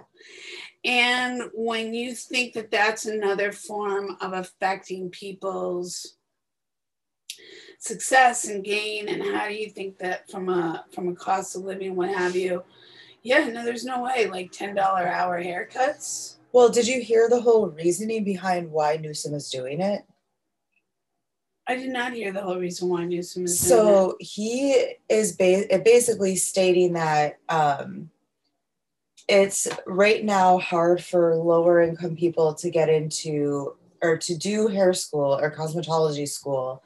And 0.85 1.43
when 1.53 1.93
you 1.93 2.13
think 2.13 2.53
that 2.53 2.71
that's 2.71 3.05
another 3.05 3.51
form 3.51 4.17
of 4.21 4.33
affecting 4.33 5.09
people's 5.09 6.17
success 7.83 8.45
and 8.47 8.63
gain, 8.63 9.09
and 9.09 9.21
how 9.21 9.47
do 9.47 9.53
you 9.53 9.69
think 9.69 9.97
that 9.97 10.29
from 10.29 10.47
a 10.47 10.85
from 10.93 11.09
a 11.09 11.15
cost 11.15 11.55
of 11.55 11.63
living, 11.63 11.95
what 11.95 12.09
have 12.09 12.35
you? 12.35 12.63
Yeah, 13.23 13.47
no, 13.47 13.65
there's 13.65 13.83
no 13.83 14.01
way. 14.01 14.27
Like 14.27 14.51
ten 14.51 14.73
dollar 14.73 15.05
hour 15.05 15.43
haircuts. 15.43 16.35
Well, 16.53 16.69
did 16.69 16.87
you 16.87 17.01
hear 17.01 17.27
the 17.29 17.41
whole 17.41 17.67
reasoning 17.67 18.23
behind 18.23 18.71
why 18.71 18.97
Newsom 18.97 19.33
is 19.33 19.49
doing 19.49 19.81
it? 19.81 20.03
I 21.67 21.75
did 21.75 21.89
not 21.89 22.13
hear 22.13 22.31
the 22.31 22.41
whole 22.41 22.59
reason 22.59 22.89
why 22.89 23.05
Newsom 23.05 23.45
is 23.45 23.59
doing 23.59 23.71
So 23.71 24.17
he 24.19 24.95
is 25.09 25.35
ba- 25.35 25.81
basically 25.83 26.35
stating 26.35 26.93
that 26.93 27.39
um, 27.49 28.11
it's 29.27 29.67
right 29.87 30.23
now 30.23 30.57
hard 30.57 31.03
for 31.03 31.35
lower 31.35 31.81
income 31.81 32.15
people 32.15 32.53
to 32.55 32.69
get 32.69 32.89
into 32.89 33.75
or 34.01 34.17
to 34.17 34.35
do 34.35 34.67
hair 34.67 34.93
school 34.93 35.39
or 35.41 35.49
cosmetology 35.55 36.27
school 36.27 36.83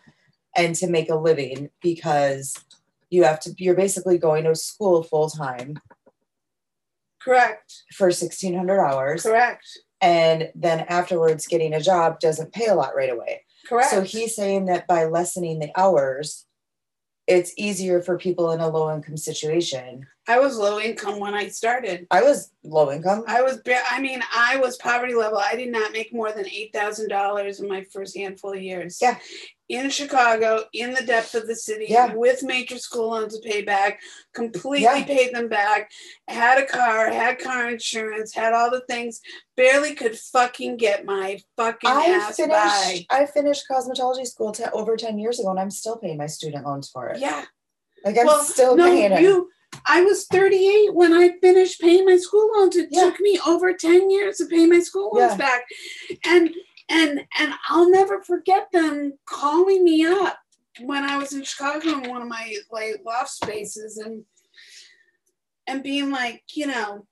and 0.55 0.75
to 0.75 0.87
make 0.87 1.09
a 1.09 1.15
living 1.15 1.69
because 1.81 2.55
you 3.09 3.23
have 3.23 3.39
to 3.41 3.53
you're 3.57 3.75
basically 3.75 4.17
going 4.17 4.43
to 4.43 4.55
school 4.55 5.03
full 5.03 5.29
time. 5.29 5.79
Correct. 7.21 7.83
for 7.93 8.05
1600 8.07 8.79
hours 8.79 9.23
Correct. 9.23 9.67
and 9.99 10.49
then 10.55 10.85
afterwards 10.87 11.45
getting 11.45 11.73
a 11.73 11.81
job 11.81 12.21
doesn't 12.21 12.53
pay 12.53 12.67
a 12.67 12.75
lot 12.75 12.95
right 12.95 13.11
away 13.11 13.41
Correct. 13.67 13.89
So 13.89 14.01
he's 14.01 14.35
saying 14.35 14.65
that 14.65 14.87
by 14.87 15.05
lessening 15.05 15.59
the 15.59 15.71
hours, 15.75 16.45
it's 17.27 17.53
easier 17.57 18.01
for 18.01 18.17
people 18.17 18.51
in 18.51 18.61
a 18.61 18.69
low 18.69 18.93
income 18.93 19.17
situation. 19.17 20.07
I 20.29 20.39
was 20.39 20.57
low 20.57 20.79
income 20.79 21.19
when 21.19 21.33
I 21.33 21.47
started. 21.47 22.05
I 22.11 22.21
was 22.21 22.51
low 22.63 22.91
income. 22.91 23.23
I 23.27 23.41
was, 23.41 23.57
ba- 23.61 23.79
I 23.89 24.01
mean, 24.01 24.21
I 24.35 24.57
was 24.57 24.75
poverty 24.77 25.15
level. 25.15 25.37
I 25.37 25.55
did 25.55 25.71
not 25.71 25.93
make 25.93 26.13
more 26.13 26.31
than 26.33 26.47
eight 26.47 26.73
thousand 26.73 27.07
dollars 27.09 27.59
in 27.61 27.67
my 27.69 27.83
first 27.93 28.17
handful 28.17 28.53
of 28.53 28.61
years. 28.61 28.99
Yeah. 29.01 29.17
In 29.69 29.89
Chicago, 29.89 30.63
in 30.73 30.93
the 30.93 31.03
depth 31.03 31.35
of 31.35 31.45
the 31.47 31.55
city, 31.55 31.87
Yeah. 31.89 32.13
with 32.13 32.41
major 32.41 32.77
school 32.77 33.09
loans 33.09 33.37
to 33.37 33.49
pay 33.49 33.61
back, 33.61 33.99
completely 34.33 34.83
Yeah. 34.83 35.03
paid 35.03 35.33
them 35.35 35.49
back. 35.49 35.91
Had 36.27 36.57
a 36.61 36.65
car, 36.65 37.09
had 37.11 37.39
car 37.39 37.69
insurance, 37.69 38.33
had 38.33 38.53
all 38.53 38.71
the 38.71 38.81
things. 38.87 39.19
Barely 39.57 39.93
could 39.93 40.17
fucking 40.17 40.77
get 40.77 41.05
my 41.05 41.39
fucking 41.57 41.89
I 41.89 42.05
ass 42.21 42.35
finished. 42.37 42.51
by. 42.51 43.05
I 43.09 43.25
finished 43.25 43.65
cosmetology 43.69 44.25
school 44.25 44.51
te- 44.53 44.65
over 44.73 44.95
ten 44.97 45.19
years 45.19 45.39
ago, 45.39 45.49
and 45.51 45.59
I'm 45.59 45.71
still 45.71 45.97
paying 45.97 46.17
my 46.17 46.27
student 46.27 46.65
loans 46.65 46.89
for 46.89 47.09
it. 47.09 47.19
Yeah. 47.19 47.43
Like 48.05 48.17
I'm 48.17 48.25
well, 48.25 48.43
still 48.43 48.75
no, 48.75 48.85
paying 48.85 49.11
it. 49.11 49.21
you. 49.21 49.49
I 49.85 50.01
was 50.03 50.25
38 50.27 50.93
when 50.93 51.13
I 51.13 51.37
finished 51.39 51.79
paying 51.81 52.05
my 52.05 52.17
school 52.17 52.51
loans. 52.55 52.75
It 52.75 52.89
Yeah. 52.91 53.03
took 53.03 53.19
me 53.19 53.39
over 53.45 53.73
10 53.73 54.09
years 54.09 54.37
to 54.37 54.45
pay 54.45 54.65
my 54.65 54.79
school 54.79 55.11
loans 55.13 55.31
Yeah. 55.33 55.37
back. 55.37 55.63
And 56.25 56.53
and 56.89 57.25
and 57.37 57.53
I'll 57.67 57.89
never 57.89 58.23
forget 58.23 58.69
them 58.71 59.19
calling 59.25 59.83
me 59.83 60.05
up 60.05 60.39
when 60.79 61.03
I 61.03 61.17
was 61.17 61.33
in 61.33 61.43
Chicago 61.43 62.01
in 62.01 62.09
one 62.09 62.21
of 62.21 62.27
my 62.29 62.55
like 62.71 63.01
loft 63.05 63.31
spaces 63.31 63.97
and 63.97 64.23
and 65.67 65.83
being 65.83 66.11
like, 66.11 66.43
you 66.53 66.65
know, 66.67 67.05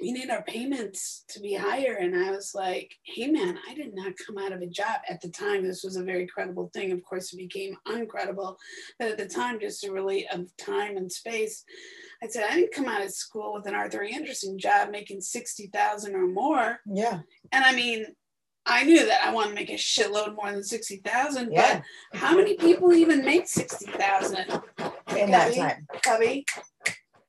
we 0.00 0.12
need 0.12 0.28
our 0.30 0.42
payments 0.42 1.24
to 1.30 1.40
be 1.40 1.54
higher. 1.54 1.94
And 1.94 2.14
I 2.16 2.30
was 2.30 2.54
like, 2.54 2.92
hey 3.02 3.28
man, 3.28 3.58
I 3.68 3.74
did 3.74 3.94
not 3.94 4.12
come 4.26 4.36
out 4.38 4.52
of 4.52 4.60
a 4.60 4.66
job. 4.66 5.00
At 5.08 5.20
the 5.22 5.28
time, 5.30 5.66
this 5.66 5.82
was 5.82 5.96
a 5.96 6.04
very 6.04 6.26
credible 6.26 6.70
thing. 6.74 6.92
Of 6.92 7.02
course, 7.02 7.32
it 7.32 7.38
became 7.38 7.76
uncredible. 7.88 8.56
But 8.98 9.08
at 9.08 9.18
the 9.18 9.26
time, 9.26 9.58
just 9.58 9.80
to 9.82 9.92
relate 9.92 10.26
of 10.32 10.54
time 10.58 10.96
and 10.96 11.10
space, 11.10 11.64
I 12.22 12.28
said, 12.28 12.44
I 12.50 12.54
didn't 12.56 12.74
come 12.74 12.88
out 12.88 13.04
of 13.04 13.10
school 13.10 13.54
with 13.54 13.66
an 13.66 13.74
Arthur 13.74 14.02
Andersen 14.02 14.58
job 14.58 14.90
making 14.90 15.20
60,000 15.22 16.14
or 16.14 16.26
more. 16.26 16.80
yeah. 16.86 17.20
And 17.52 17.64
I 17.64 17.74
mean, 17.74 18.06
I 18.68 18.82
knew 18.82 19.06
that 19.06 19.22
I 19.22 19.32
want 19.32 19.50
to 19.50 19.54
make 19.54 19.70
a 19.70 19.74
shitload 19.74 20.34
more 20.34 20.50
than 20.50 20.64
60,000, 20.64 21.52
Yeah. 21.52 21.82
but 22.12 22.18
how 22.18 22.34
many 22.36 22.56
people 22.56 22.92
even 22.92 23.24
make 23.24 23.46
60,000? 23.46 24.60
In 25.16 25.30
that 25.30 25.54
time. 25.54 25.86
Cubby? 26.02 26.44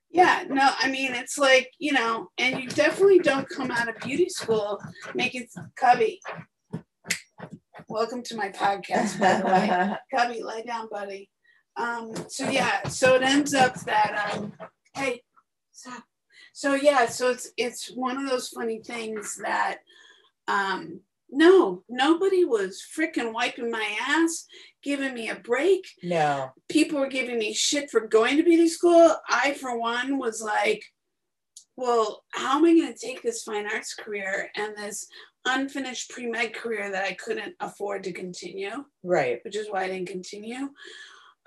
Yeah, 0.09 0.45
no, 0.49 0.69
I 0.79 0.89
mean, 0.89 1.13
it's 1.13 1.37
like, 1.37 1.71
you 1.79 1.91
know, 1.91 2.29
and 2.37 2.61
you 2.61 2.69
definitely 2.69 3.19
don't 3.19 3.47
come 3.49 3.71
out 3.71 3.89
of 3.89 3.97
beauty 3.97 4.29
school 4.29 4.79
making 5.13 5.47
cubby. 5.75 6.21
Welcome 7.89 8.23
to 8.23 8.35
my 8.37 8.49
podcast, 8.49 9.19
by 9.19 9.39
the 9.39 9.45
way. 9.45 9.95
Cubby, 10.17 10.43
lay 10.43 10.63
down, 10.63 10.87
buddy. 10.89 11.29
Um, 11.75 12.13
so 12.29 12.49
yeah, 12.49 12.87
so 12.87 13.15
it 13.15 13.21
ends 13.21 13.53
up 13.53 13.75
that 13.81 14.33
um, 14.33 14.53
hey, 14.93 15.21
stop. 15.71 16.03
So 16.53 16.73
yeah, 16.73 17.05
so 17.05 17.29
it's 17.29 17.51
it's 17.55 17.91
one 17.93 18.17
of 18.17 18.29
those 18.29 18.49
funny 18.49 18.79
things 18.79 19.39
that 19.43 19.77
um 20.47 21.01
no, 21.29 21.83
nobody 21.89 22.45
was 22.45 22.81
freaking 22.97 23.33
wiping 23.33 23.69
my 23.69 23.97
ass, 24.07 24.45
giving 24.83 25.13
me 25.13 25.29
a 25.29 25.35
break. 25.35 25.85
no. 26.03 26.51
People 26.69 26.99
were 26.99 27.07
giving 27.07 27.37
me 27.37 27.53
shit 27.53 27.89
for 27.89 28.07
going 28.07 28.37
to 28.37 28.43
beauty 28.43 28.67
school. 28.67 29.15
I, 29.29 29.53
for 29.53 29.77
one, 29.77 30.17
was 30.17 30.41
like, 30.41 30.83
well, 31.75 32.23
how 32.31 32.57
am 32.57 32.65
I 32.65 32.73
going 32.73 32.93
to 32.93 32.99
take 32.99 33.21
this 33.21 33.43
fine 33.43 33.67
arts 33.71 33.93
career 33.93 34.49
and 34.55 34.75
this 34.75 35.07
unfinished 35.45 36.09
pre 36.09 36.27
med 36.27 36.53
career 36.53 36.91
that 36.91 37.05
I 37.05 37.13
couldn't 37.13 37.55
afford 37.59 38.03
to 38.05 38.13
continue? 38.13 38.85
Right. 39.03 39.39
which 39.43 39.55
is 39.55 39.67
why 39.69 39.83
I 39.83 39.87
didn't 39.87 40.07
continue. 40.07 40.69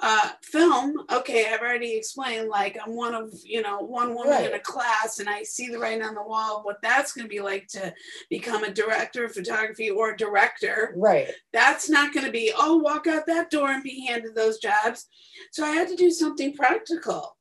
Uh, 0.03 0.31
film, 0.43 1.03
okay, 1.13 1.53
I've 1.53 1.61
already 1.61 1.95
explained. 1.95 2.49
Like 2.49 2.79
I'm 2.83 2.97
one 2.97 3.15
of 3.15 3.33
you 3.45 3.61
know 3.61 3.81
one 3.81 4.15
woman 4.15 4.45
in 4.45 4.55
a 4.55 4.59
class, 4.61 5.19
and 5.19 5.29
I 5.29 5.43
see 5.43 5.69
the 5.69 5.79
writing 5.79 6.03
on 6.03 6.15
the 6.15 6.23
wall 6.23 6.63
what 6.63 6.81
that's 6.83 7.13
going 7.13 7.27
to 7.27 7.29
be 7.29 7.41
like 7.41 7.67
to 7.69 7.93
become 8.31 8.65
a 8.65 8.73
director 8.73 9.25
of 9.25 9.33
photography 9.33 9.91
or 9.91 10.13
a 10.13 10.17
director. 10.17 10.95
Right. 10.97 11.29
That's 11.53 11.91
not 11.91 12.15
going 12.15 12.25
to 12.25 12.33
be 12.33 12.53
oh 12.57 12.79
walk 12.79 13.07
out 13.07 13.27
that 13.27 13.51
door 13.51 13.69
and 13.69 13.83
be 13.83 14.07
handed 14.07 14.35
those 14.35 14.59
jobs. 14.59 15.07
So 15.53 15.65
I 15.65 15.71
had 15.71 15.89
to 15.89 15.97
do 15.97 16.11
something 16.11 16.55
practical. 16.55 17.37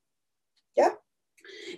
Yeah. 0.76 0.90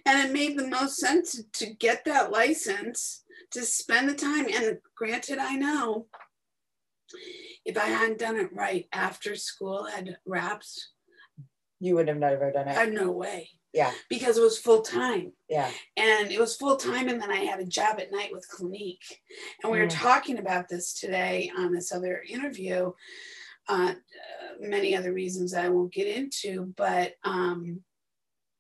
And 0.05 0.29
it 0.29 0.33
made 0.33 0.59
the 0.59 0.69
most 0.69 0.97
sense 0.99 1.43
to 1.53 1.67
get 1.67 2.05
that 2.05 2.33
license, 2.33 3.23
to 3.53 3.63
spend 3.63 4.09
the 4.09 4.15
time. 4.15 4.47
And 4.53 4.79
granted, 4.97 5.39
I 5.39 5.55
know 5.57 6.07
if 7.65 7.77
I 7.79 7.87
hadn't 7.87 8.19
done 8.19 8.37
it 8.37 8.53
right 8.53 8.87
after 8.93 9.35
school 9.37 9.85
had 9.85 10.17
wraps, 10.27 10.91
You 11.81 11.95
would 11.97 12.09
have 12.09 12.19
never 12.19 12.51
done 12.53 12.69
it. 12.69 12.73
I 12.77 12.85
had 12.85 12.93
no 12.93 13.11
way 13.11 13.51
Yeah, 13.73 13.93
because 14.09 14.37
it 14.39 14.43
was 14.43 14.59
full 14.59 14.83
time. 14.83 15.33
yeah. 15.49 15.71
and 15.97 16.31
it 16.31 16.39
was 16.41 16.57
full 16.57 16.77
time 16.77 17.09
and 17.09 17.21
then 17.21 17.31
i 17.31 17.41
had 17.51 17.61
a 17.61 17.65
job 17.79 17.99
at 18.01 18.13
night 18.13 18.33
with 18.33 18.49
clinique 18.49 19.09
and 19.63 19.73
we 19.73 19.79
were 19.79 19.87
Mm. 19.87 20.01
talking 20.09 20.39
about 20.39 20.69
this 20.69 20.95
today 21.03 21.51
on 21.57 21.73
this 21.73 21.93
other 21.93 22.23
interview 22.29 22.93
uh, 23.69 23.93
uh, 23.95 24.51
many 24.61 24.97
other 24.97 25.13
reasons 25.13 25.55
i 25.55 25.69
won't 25.69 25.93
get 25.93 26.07
into 26.19 26.73
but 26.77 27.15
um, 27.25 27.83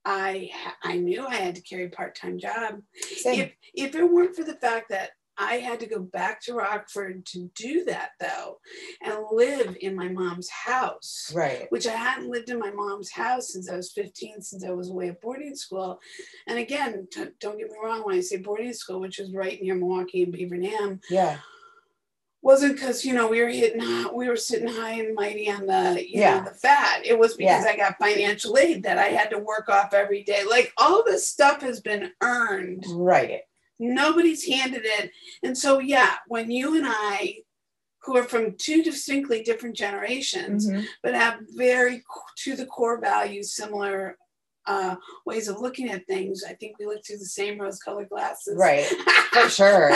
i 0.04 0.50
i 0.82 0.96
knew 0.96 1.26
i 1.26 1.34
had 1.36 1.54
to 1.56 1.62
carry 1.62 1.84
a 1.86 1.88
part-time 1.90 2.38
job 2.38 2.80
Same. 3.16 3.40
if 3.40 3.52
if 3.74 3.94
it 3.94 4.04
weren't 4.12 4.36
for 4.36 4.44
the 4.44 4.56
fact 4.66 4.88
that 4.90 5.10
I 5.38 5.54
had 5.56 5.80
to 5.80 5.86
go 5.86 5.98
back 5.98 6.40
to 6.42 6.54
Rockford 6.54 7.24
to 7.26 7.50
do 7.54 7.84
that 7.84 8.10
though, 8.20 8.58
and 9.02 9.16
live 9.32 9.76
in 9.80 9.94
my 9.96 10.08
mom's 10.08 10.50
house 10.50 11.32
right. 11.34 11.66
which 11.70 11.86
I 11.86 11.92
hadn't 11.92 12.30
lived 12.30 12.50
in 12.50 12.58
my 12.58 12.70
mom's 12.70 13.10
house 13.10 13.52
since 13.52 13.70
I 13.70 13.76
was 13.76 13.92
15, 13.92 14.42
since 14.42 14.64
I 14.64 14.70
was 14.70 14.90
away 14.90 15.08
at 15.08 15.20
boarding 15.20 15.56
school. 15.56 16.00
And 16.46 16.58
again, 16.58 17.08
t- 17.10 17.24
don't 17.40 17.58
get 17.58 17.70
me 17.70 17.76
wrong, 17.82 18.02
when 18.04 18.16
I 18.16 18.20
say 18.20 18.36
boarding 18.36 18.72
school, 18.74 19.00
which 19.00 19.18
was 19.18 19.32
right 19.32 19.60
near 19.62 19.74
Milwaukee 19.74 20.22
and 20.24 20.32
Beaver 20.32 20.58
Dam, 20.58 21.00
Yeah. 21.08 21.38
wasn't 22.42 22.74
because 22.74 23.04
you 23.04 23.14
know 23.14 23.28
we 23.28 23.40
were 23.40 23.48
hitting, 23.48 23.80
hi- 23.80 24.10
we 24.12 24.28
were 24.28 24.36
sitting 24.36 24.68
high 24.68 24.92
and 24.94 25.14
mighty 25.14 25.50
on 25.50 25.66
the 25.66 26.04
you 26.06 26.20
Yeah. 26.20 26.40
know 26.40 26.44
the 26.50 26.54
fat. 26.56 27.06
It 27.06 27.18
was 27.18 27.36
because 27.36 27.64
I 27.64 27.76
got 27.76 27.98
financial 27.98 28.58
aid 28.58 28.82
that 28.82 28.98
I 28.98 29.08
had 29.08 29.30
to 29.30 29.38
work 29.38 29.68
off 29.68 29.94
every 29.94 30.22
day. 30.24 30.44
Like 30.44 30.72
all 30.76 31.02
this 31.04 31.26
stuff 31.28 31.62
has 31.62 31.80
been 31.80 32.10
earned. 32.22 32.84
Right. 32.90 33.42
Nobody's 33.82 34.44
handed 34.46 34.82
it. 34.84 35.10
And 35.42 35.56
so 35.58 35.78
yeah, 35.80 36.14
when 36.28 36.50
you 36.50 36.76
and 36.76 36.86
I, 36.86 37.38
who 38.04 38.16
are 38.16 38.24
from 38.24 38.56
two 38.56 38.82
distinctly 38.82 39.42
different 39.42 39.76
generations, 39.76 40.68
Mhm. 40.68 40.84
but 41.02 41.14
have 41.14 41.38
very 41.56 42.02
to 42.44 42.56
the 42.56 42.66
core 42.66 43.00
values 43.00 43.52
similar 43.54 44.16
uh, 44.64 44.94
ways 45.26 45.48
of 45.48 45.58
looking 45.60 45.88
at 45.90 46.06
things. 46.06 46.44
I 46.48 46.52
think 46.54 46.78
we 46.78 46.86
look 46.86 47.04
through 47.04 47.18
the 47.18 47.24
same 47.24 47.60
rose-colored 47.60 48.08
glasses. 48.08 48.56
Right. 48.56 48.84
For 49.32 49.48
sure. 49.48 49.90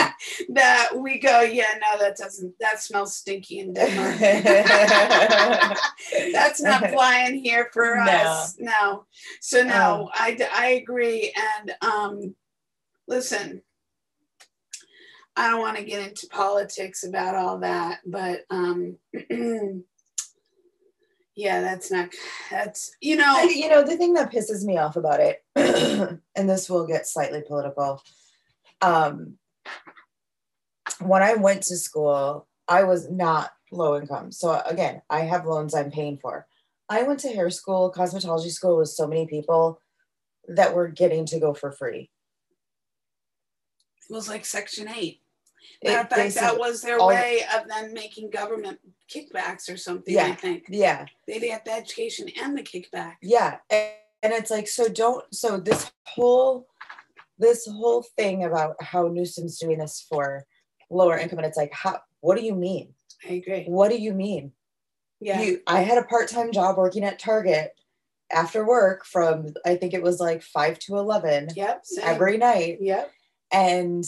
that 0.49 0.89
we 0.93 1.19
go, 1.19 1.39
yeah, 1.39 1.79
no, 1.79 1.97
that 1.99 2.17
doesn't. 2.17 2.53
That 2.59 2.81
smells 2.81 3.15
stinky 3.15 3.59
in 3.59 3.73
Denmark. 3.77 4.17
That's 6.33 6.61
not 6.61 6.89
flying 6.89 7.35
here 7.41 7.69
for 7.71 7.95
No. 8.03 8.11
us. 8.11 8.55
No. 8.59 9.05
So 9.39 9.63
no, 9.63 10.09
Oh. 10.09 10.11
I 10.13 10.37
I 10.53 10.67
agree. 10.83 11.33
And 11.59 11.73
um, 11.81 12.35
listen, 13.07 13.61
I 15.37 15.49
don't 15.51 15.61
want 15.61 15.77
to 15.77 15.83
get 15.83 16.05
into 16.05 16.27
politics 16.27 17.03
about 17.03 17.35
all 17.35 17.59
that, 17.59 17.99
but 18.07 18.41
um, 18.49 18.97
yeah, 21.35 21.61
that's 21.61 21.91
not. 21.91 22.09
That's 22.49 22.91
you 23.01 23.15
know. 23.15 23.43
You 23.43 23.69
know, 23.69 23.83
the 23.83 23.97
thing 23.97 24.13
that 24.13 24.31
pisses 24.31 24.65
me 24.65 24.79
off 24.79 24.95
about 24.95 25.19
it, 25.19 25.43
and 26.35 26.49
this 26.49 26.67
will 26.67 26.87
get 26.87 27.05
slightly 27.05 27.43
political. 27.47 28.01
Um, 28.81 29.37
when 30.99 31.21
I 31.21 31.35
went 31.35 31.61
to 31.63 31.77
school, 31.77 32.47
I 32.67 32.83
was 32.85 33.07
not 33.07 33.51
low 33.71 33.95
income. 33.95 34.31
So 34.31 34.59
again, 34.65 35.03
I 35.07 35.19
have 35.19 35.45
loans 35.45 35.75
I'm 35.75 35.91
paying 35.91 36.17
for. 36.17 36.47
I 36.89 37.03
went 37.03 37.19
to 37.19 37.29
hair 37.29 37.51
school, 37.51 37.93
cosmetology 37.95 38.49
school 38.49 38.77
with 38.77 38.89
so 38.89 39.05
many 39.05 39.27
people 39.27 39.81
that 40.47 40.73
were 40.73 40.87
getting 40.87 41.27
to 41.27 41.39
go 41.39 41.53
for 41.53 41.71
free. 41.71 42.09
It 44.09 44.13
was 44.13 44.29
like 44.29 44.45
Section 44.45 44.87
8. 44.87 45.19
Matter 45.83 45.99
of 46.01 46.09
fact, 46.09 46.35
that 46.35 46.57
was 46.57 46.81
their 46.81 46.99
all- 46.99 47.07
way 47.09 47.41
of 47.55 47.67
them 47.67 47.93
making 47.93 48.29
government 48.31 48.79
kickbacks 49.13 49.71
or 49.71 49.77
something, 49.77 50.13
yeah, 50.13 50.25
I 50.27 50.35
think. 50.35 50.65
yeah, 50.69 51.05
They 51.27 51.47
had 51.49 51.63
the 51.65 51.71
education 51.71 52.27
and 52.41 52.57
the 52.57 52.63
kickback. 52.63 53.13
yeah 53.21 53.57
and, 53.69 53.91
and 54.23 54.33
it's 54.33 54.49
like 54.51 54.67
so 54.67 54.87
don't 54.89 55.23
so 55.33 55.57
this 55.57 55.91
whole 56.05 56.67
this 57.37 57.67
whole 57.67 58.03
thing 58.17 58.43
about 58.43 58.75
how 58.81 59.07
newsom's 59.07 59.59
doing 59.59 59.77
this 59.77 60.05
for 60.09 60.43
lower 60.89 61.17
income 61.17 61.37
and 61.39 61.45
it's 61.47 61.57
like 61.57 61.71
how 61.71 61.99
what 62.21 62.35
do 62.37 62.43
you 62.43 62.55
mean 62.55 62.93
I 63.29 63.33
agree. 63.33 63.63
what 63.65 63.89
do 63.89 63.97
you 63.97 64.13
mean 64.13 64.51
Yeah. 65.21 65.41
you 65.41 65.61
i 65.67 65.81
had 65.81 65.97
a 65.99 66.03
part-time 66.03 66.51
job 66.51 66.77
working 66.77 67.03
at 67.03 67.19
target 67.19 67.71
after 68.31 68.65
work 68.65 69.05
from 69.05 69.53
i 69.65 69.75
think 69.75 69.93
it 69.93 70.01
was 70.03 70.19
like 70.19 70.41
5 70.41 70.79
to 70.79 70.97
11 70.97 71.49
yep. 71.55 71.81
Same. 71.85 72.03
every 72.05 72.37
night 72.37 72.79
Yep. 72.81 73.11
and 73.51 74.03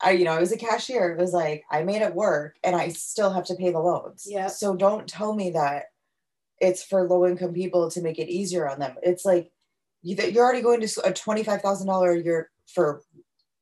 i 0.00 0.10
you 0.12 0.24
know 0.24 0.32
i 0.32 0.40
was 0.40 0.52
a 0.52 0.56
cashier 0.56 1.12
it 1.12 1.18
was 1.18 1.32
like 1.32 1.64
i 1.70 1.82
made 1.82 2.02
it 2.02 2.14
work 2.14 2.56
and 2.64 2.74
i 2.76 2.88
still 2.88 3.30
have 3.30 3.44
to 3.44 3.54
pay 3.54 3.70
the 3.70 3.78
loans 3.80 4.24
Yeah. 4.26 4.46
so 4.48 4.76
don't 4.76 5.08
tell 5.08 5.34
me 5.34 5.50
that 5.50 5.84
it's 6.60 6.82
for 6.82 7.08
low 7.08 7.26
income 7.26 7.52
people 7.52 7.90
to 7.90 8.02
make 8.02 8.18
it 8.18 8.28
easier 8.28 8.68
on 8.68 8.78
them 8.80 8.94
it's 9.02 9.24
like 9.24 9.50
you, 10.02 10.14
that 10.16 10.32
you're 10.32 10.44
already 10.44 10.62
going 10.62 10.80
to 10.80 10.86
a 11.04 11.12
$25000 11.12 12.20
a 12.20 12.24
year 12.24 12.50
for 12.72 13.02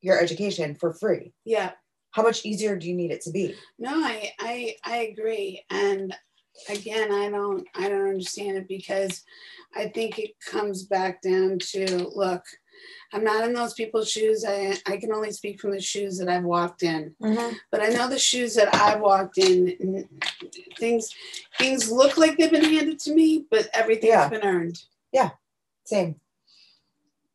your 0.03 0.19
education 0.21 0.75
for 0.75 0.93
free 0.93 1.33
Yeah. 1.45 1.73
how 2.13 2.23
much 2.23 2.45
easier 2.45 2.77
do 2.77 2.87
you 2.89 2.95
need 2.95 3.11
it 3.11 3.23
to 3.23 3.31
be 3.31 3.55
No, 3.79 3.91
I, 3.93 4.33
I 4.41 4.77
I 4.85 4.97
agree. 5.13 5.63
And 5.71 6.15
again, 6.71 7.13
I 7.13 7.29
don't 7.31 7.67
I 7.75 7.89
don't 7.89 8.09
understand 8.09 8.57
it 8.57 8.69
because 8.69 9.23
I 9.75 9.89
think 9.89 10.19
it 10.19 10.31
comes 10.41 10.85
back 10.85 11.21
down 11.21 11.59
to 11.73 12.09
look, 12.15 12.43
I'm 13.13 13.25
not 13.25 13.45
in 13.45 13.55
those 13.55 13.75
people's 13.75 14.11
shoes. 14.11 14.45
I, 14.47 14.77
I 14.87 14.97
can 14.97 15.13
only 15.13 15.33
speak 15.33 15.61
from 15.61 15.71
the 15.73 15.81
shoes 15.81 16.19
that 16.19 16.29
I've 16.29 16.45
walked 16.45 16.83
in. 16.83 17.15
Mm-hmm. 17.23 17.57
But 17.71 17.81
I 17.83 17.89
know 17.89 18.09
the 18.09 18.19
shoes 18.19 18.55
that 18.55 18.75
I've 18.75 19.01
walked 19.01 19.39
in, 19.39 20.09
things 20.79 21.15
things 21.59 21.91
look 21.91 22.17
like 22.19 22.37
they've 22.37 22.51
been 22.51 22.65
handed 22.65 22.99
to 23.01 23.15
me, 23.15 23.47
but 23.51 23.69
everything's 23.73 24.11
Yeah. 24.11 24.29
been 24.29 24.43
earned. 24.43 24.83
Yeah, 25.13 25.31
same 25.85 26.17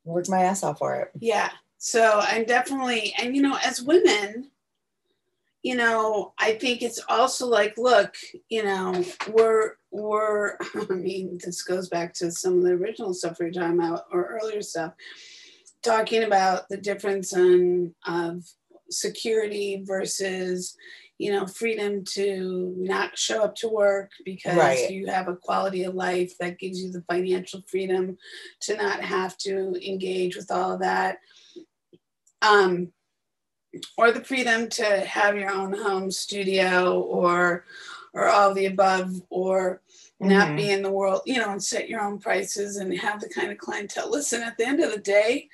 worked 0.03 0.29
my 0.29 0.41
ass 0.41 0.63
off 0.63 0.79
for 0.79 0.95
it 0.95 1.11
Yeah. 1.19 1.49
So 1.77 2.19
I'm 2.21 2.45
definitely, 2.45 3.13
and 3.19 3.35
you 3.35 3.41
know, 3.41 3.57
as 3.65 3.81
women, 3.81 4.51
you 5.63 5.75
know, 5.75 6.33
I 6.37 6.53
think 6.53 6.83
it's 6.83 6.99
also 7.09 7.47
like, 7.47 7.75
look, 7.77 8.15
you 8.49 8.63
know, 8.63 9.03
we're 9.31 9.73
we're. 9.89 10.57
I 10.89 10.93
mean, 10.93 11.39
this 11.43 11.63
goes 11.63 11.89
back 11.89 12.13
to 12.15 12.31
some 12.31 12.57
of 12.59 12.63
the 12.63 12.71
original 12.71 13.13
stuff 13.15 13.39
we 13.39 13.47
were 13.47 13.51
talking 13.51 13.79
about 13.79 14.05
or 14.11 14.39
earlier 14.41 14.61
stuff, 14.61 14.93
talking 15.83 16.23
about 16.23 16.69
the 16.69 16.77
difference 16.77 17.33
in 17.33 17.93
of 18.05 18.43
security 18.89 19.83
versus 19.85 20.75
you 21.17 21.31
know 21.31 21.45
freedom 21.47 22.03
to 22.03 22.73
not 22.77 23.17
show 23.17 23.43
up 23.43 23.55
to 23.55 23.69
work 23.69 24.11
because 24.25 24.57
Right. 24.57 24.91
you 24.91 25.07
have 25.07 25.27
a 25.27 25.35
quality 25.35 25.83
of 25.83 25.95
life 25.95 26.33
that 26.39 26.59
gives 26.59 26.81
you 26.81 26.91
the 26.91 27.03
financial 27.03 27.61
freedom 27.67 28.17
to 28.61 28.75
not 28.75 29.01
have 29.01 29.37
to 29.39 29.75
engage 29.87 30.35
with 30.35 30.51
all 30.51 30.73
of 30.73 30.81
that 30.81 31.19
um, 32.41 32.91
or 33.97 34.11
the 34.11 34.23
freedom 34.23 34.67
to 34.69 34.83
have 35.01 35.37
your 35.37 35.49
own 35.51 35.73
home 35.73 36.11
studio 36.11 36.99
or 37.01 37.65
or 38.13 38.27
all 38.27 38.53
the 38.53 38.65
above 38.65 39.21
or 39.29 39.81
not 40.21 40.49
Mhm. 40.49 40.57
be 40.57 40.69
in 40.71 40.81
the 40.83 40.91
world 40.91 41.21
you 41.25 41.37
know 41.37 41.49
and 41.51 41.63
set 41.63 41.89
your 41.89 42.01
own 42.01 42.19
prices 42.19 42.77
and 42.77 42.95
have 42.97 43.19
the 43.19 43.29
kind 43.29 43.51
of 43.51 43.57
clientele 43.57 44.09
listen 44.09 44.41
at 44.43 44.57
the 44.57 44.65
end 44.65 44.79
of 44.79 44.91
the 44.91 44.99
day 44.99 45.49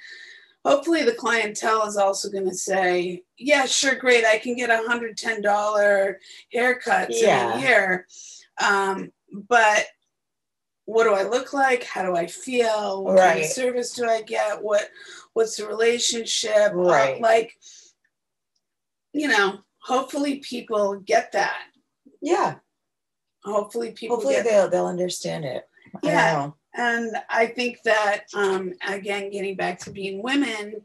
hopefully 0.66 1.04
the 1.04 1.14
clientele 1.14 1.88
is 1.88 1.96
also 1.98 2.30
going 2.30 2.48
to 2.50 2.54
say 2.56 3.24
yeah 3.38 3.66
sure 3.66 3.96
great 3.96 4.26
i 4.26 4.38
can 4.38 4.56
get 4.56 4.70
a 4.70 4.84
$110 4.88 6.16
haircuts 6.54 7.22
in 7.22 7.58
a 7.58 7.60
year 7.62 8.08
um, 8.62 9.12
but 9.32 9.86
what 10.86 11.04
do 11.04 11.14
I 11.14 11.24
look 11.24 11.52
like? 11.52 11.84
How 11.84 12.02
do 12.04 12.16
I 12.16 12.28
feel? 12.28 13.04
What 13.04 13.18
kind 13.18 13.40
of 13.42 13.46
service 13.46 13.92
do 13.94 14.08
I 14.08 14.22
get? 14.22 14.64
What 14.64 14.90
what's 15.34 15.58
the 15.58 15.68
relationship? 15.68 16.72
Uh, 16.74 17.20
like, 17.20 17.52
you 19.12 19.28
know, 19.28 19.60
hopefully 19.80 20.38
people 20.40 20.96
get 20.96 21.34
that. 21.34 21.60
yeah 22.22 22.56
Hopefully 23.48 23.92
people 23.92 24.18
hopefully 24.18 24.36
get 24.36 24.46
they'll 24.46 24.70
they'll 24.70 24.86
understand 24.88 25.46
it 25.46 25.68
Yeah. 26.04 26.34
know. 26.34 26.56
and 26.76 27.16
I 27.30 27.48
think 27.48 27.82
that 27.86 28.26
um, 28.36 28.74
again, 28.88 29.32
getting 29.32 29.56
back 29.56 29.80
to 29.80 29.92
being 29.92 30.22
women 30.22 30.82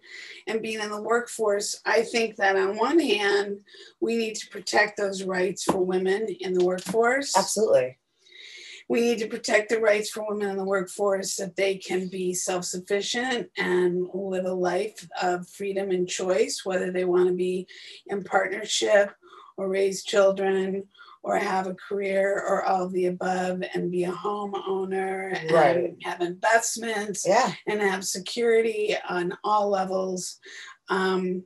and 0.47 0.63
being 0.63 0.81
in 0.81 0.91
the 0.91 1.03
workforce, 1.03 1.81
I 1.85 2.03
think 2.03 2.37
that 2.37 2.57
on 2.57 2.77
one 2.77 2.99
hand, 2.99 3.61
we 4.01 4.17
need 4.17 4.37
to 4.37 4.49
protect 4.49 4.97
those 4.97 5.23
rights 5.25 5.65
for 5.65 5.79
women 5.79 6.29
in 6.41 6.55
the 6.55 6.65
workforce. 6.65 7.37
absolutely 7.37 7.99
we 8.89 9.01
need 9.01 9.19
to 9.19 9.29
protect 9.29 9.71
the 9.71 9.81
rights 9.81 10.11
for 10.11 10.27
women 10.29 10.51
in 10.51 10.57
the 10.57 10.65
workforce 10.65 11.37
that 11.37 11.57
they 11.57 11.77
can 11.77 12.09
be 12.09 12.35
self-sufficient 12.35 13.49
and 13.57 14.07
live 14.13 14.45
a 14.45 14.53
life 14.53 15.09
of 15.23 15.49
freedom 15.49 15.91
and 15.91 16.09
choice 16.09 16.63
whether 16.65 16.91
they 16.93 17.05
want 17.05 17.29
to 17.29 17.35
be 17.35 17.67
in 18.07 18.23
partnership 18.23 19.15
or 19.57 19.69
raise 19.69 20.03
children 20.03 20.85
or 21.23 21.37
have 21.37 21.67
a 21.67 21.75
career 21.75 22.35
or 22.47 22.65
all 22.65 22.85
of 22.85 22.93
the 22.93 23.07
above 23.07 23.63
and 23.75 23.91
be 23.91 24.05
a 24.05 24.11
homeowner 24.13 25.37
and 25.37 25.51
Right. 25.51 25.97
have 26.03 26.21
investments 26.21 27.25
Yeah. 27.27 27.55
and 27.67 27.81
have 27.81 28.05
security 28.05 28.97
on 29.09 29.37
all 29.45 29.69
levels. 29.69 30.41
Um, 30.89 31.45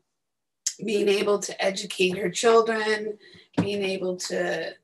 being 0.84 1.08
able 1.08 1.38
to 1.38 1.64
educate 1.64 2.18
her 2.18 2.30
children, 2.30 3.18
being 3.58 3.82
able 3.82 4.16
to, 4.16 4.74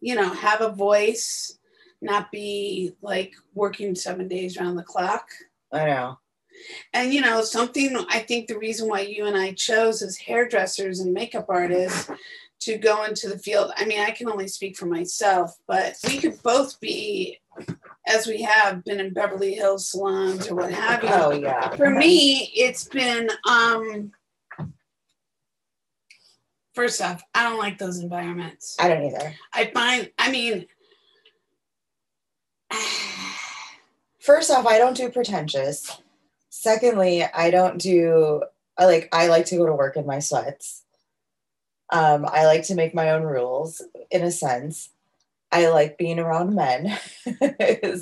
you 0.00 0.14
know, 0.14 0.28
have 0.32 0.60
a 0.60 0.70
voice, 0.70 1.58
not 2.00 2.30
be 2.30 2.92
like 3.02 3.34
working 3.54 3.94
seven 3.96 4.28
days 4.28 4.56
around 4.56 4.76
the 4.76 4.82
clock. 4.84 5.28
I 5.72 5.86
know. 5.86 6.18
And 6.92 7.12
you 7.12 7.20
know, 7.20 7.42
something 7.42 7.96
I 8.08 8.20
think 8.20 8.46
the 8.48 8.58
reason 8.58 8.88
why 8.88 9.00
you 9.00 9.26
and 9.26 9.36
I 9.36 9.52
chose 9.52 10.02
as 10.02 10.16
hairdressers 10.18 11.00
and 11.00 11.12
makeup 11.12 11.46
artists 11.48 12.10
to 12.60 12.76
go 12.76 13.04
into 13.04 13.28
the 13.28 13.38
field. 13.38 13.72
I 13.76 13.84
mean, 13.84 14.00
I 14.00 14.10
can 14.10 14.28
only 14.28 14.48
speak 14.48 14.76
for 14.76 14.86
myself, 14.86 15.56
but 15.66 15.94
we 16.06 16.18
could 16.18 16.42
both 16.42 16.80
be, 16.80 17.38
as 18.06 18.26
we 18.26 18.42
have 18.42 18.84
been 18.84 19.00
in 19.00 19.12
Beverly 19.12 19.54
Hills 19.54 19.88
salons 19.90 20.48
or 20.48 20.56
what 20.56 20.72
have 20.72 21.02
you. 21.02 21.08
Oh 21.12 21.30
yeah. 21.32 21.70
For 21.76 21.90
me, 21.90 22.50
it's 22.54 22.84
been 22.84 23.28
um 23.48 24.12
first 26.74 27.02
off, 27.02 27.22
I 27.34 27.42
don't 27.44 27.58
like 27.58 27.78
those 27.78 27.98
environments. 27.98 28.76
I 28.78 28.88
don't 28.88 29.04
either. 29.04 29.34
I 29.52 29.66
find 29.66 30.10
I 30.18 30.30
mean 30.30 30.66
First 34.20 34.50
off, 34.50 34.66
I 34.66 34.78
don't 34.78 34.96
do 34.96 35.08
pretentious. 35.08 36.02
Secondly, 36.50 37.24
I 37.24 37.50
don't 37.50 37.78
do 37.78 38.42
I 38.76 38.86
like 38.86 39.08
I 39.12 39.28
like 39.28 39.46
to 39.46 39.56
go 39.56 39.66
to 39.66 39.74
work 39.74 39.96
in 39.96 40.06
my 40.06 40.18
sweats. 40.18 40.84
Um, 41.90 42.26
I 42.30 42.44
like 42.46 42.64
to 42.64 42.74
make 42.74 42.94
my 42.94 43.10
own 43.10 43.22
rules 43.22 43.82
in 44.10 44.22
a 44.22 44.30
sense. 44.30 44.90
I 45.50 45.68
like 45.68 45.96
being 45.96 46.18
around 46.18 46.54
men. 46.54 46.98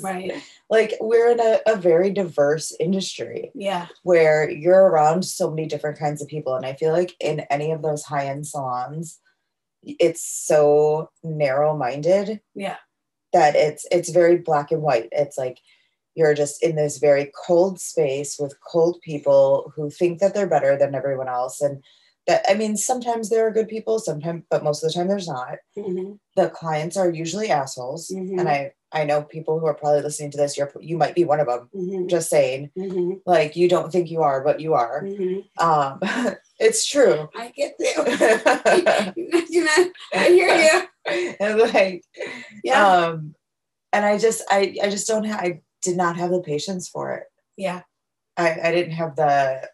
Right. 0.03 0.33
Like 0.69 0.95
we're 0.99 1.31
in 1.31 1.39
a, 1.39 1.59
a 1.65 1.75
very 1.77 2.11
diverse 2.11 2.75
industry 2.79 3.51
Yeah. 3.55 3.87
where 4.03 4.49
you're 4.49 4.83
around 4.89 5.23
so 5.23 5.49
many 5.49 5.65
different 5.67 5.97
kinds 5.97 6.21
of 6.21 6.27
people. 6.27 6.55
And 6.55 6.65
I 6.65 6.73
feel 6.73 6.91
like 6.91 7.15
in 7.21 7.41
any 7.49 7.71
of 7.71 7.81
those 7.81 8.03
high-end 8.03 8.45
salons, 8.47 9.19
it's 9.83 10.21
so 10.21 11.09
narrow-minded 11.23 12.41
Yeah. 12.53 12.77
that 13.33 13.55
it's 13.55 13.85
it's 13.91 14.09
very 14.09 14.37
black 14.37 14.71
and 14.71 14.81
white. 14.81 15.07
It's 15.13 15.37
like 15.37 15.59
you're 16.15 16.33
just 16.33 16.61
in 16.63 16.75
this 16.75 16.97
very 16.97 17.31
cold 17.45 17.79
space 17.79 18.37
with 18.39 18.59
cold 18.69 18.99
people 19.01 19.71
who 19.75 19.89
think 19.89 20.19
that 20.19 20.33
they're 20.33 20.47
better 20.47 20.77
than 20.77 20.95
everyone 20.95 21.29
else. 21.29 21.61
And 21.61 21.83
that 22.27 22.43
I 22.49 22.53
mean, 22.53 22.75
sometimes 22.77 23.29
there 23.29 23.47
are 23.47 23.51
good 23.51 23.67
people, 23.69 23.99
sometimes, 23.99 24.43
but 24.49 24.63
most 24.63 24.83
of 24.83 24.89
the 24.89 24.93
time 24.93 25.07
there's 25.07 25.27
not. 25.27 25.57
Mhm. 25.77 26.19
The 26.35 26.49
clients 26.49 26.97
are 26.97 27.09
usually 27.09 27.49
assholes, 27.49 28.09
Mhm. 28.13 28.39
and 28.39 28.49
I 28.49 28.73
I 28.91 29.03
know 29.03 29.21
people 29.23 29.59
who 29.59 29.65
are 29.65 29.73
probably 29.73 30.01
listening 30.01 30.31
to 30.31 30.37
this. 30.37 30.57
You're 30.57 30.71
you 30.79 30.97
might 30.97 31.15
be 31.15 31.25
one 31.25 31.39
of 31.39 31.47
them. 31.47 31.69
Mhm. 31.75 32.07
Just 32.09 32.29
saying, 32.29 32.71
Mhm. 32.77 33.21
like 33.25 33.55
you 33.55 33.67
don't 33.69 33.91
think 33.91 34.09
you 34.11 34.21
are, 34.21 34.43
but 34.43 34.59
you 34.59 34.73
are. 34.73 35.03
Mhm. 35.03 35.43
Um, 35.59 35.99
it's 36.59 36.85
true. 36.85 37.29
I 37.35 37.49
get 37.55 37.75
that. 37.79 39.13
you 39.49 39.63
know, 39.65 39.91
I 40.13 40.27
hear 40.29 40.55
you. 40.55 41.35
and 41.39 41.59
like, 41.59 42.03
Yeah. 42.63 42.85
um, 43.05 43.35
and 43.93 44.05
I 44.05 44.17
just, 44.17 44.43
I, 44.49 44.75
I 44.83 44.89
just 44.89 45.07
don't 45.07 45.23
have, 45.23 45.39
I 45.39 45.61
did 45.81 45.95
not 45.97 46.17
have 46.17 46.31
the 46.31 46.41
patience 46.41 46.89
for 46.89 47.13
it. 47.13 47.23
yeah. 47.55 47.81
I, 48.39 48.59
I 48.65 48.71
didn't 48.71 48.91
have 48.93 49.15
the, 49.15 49.67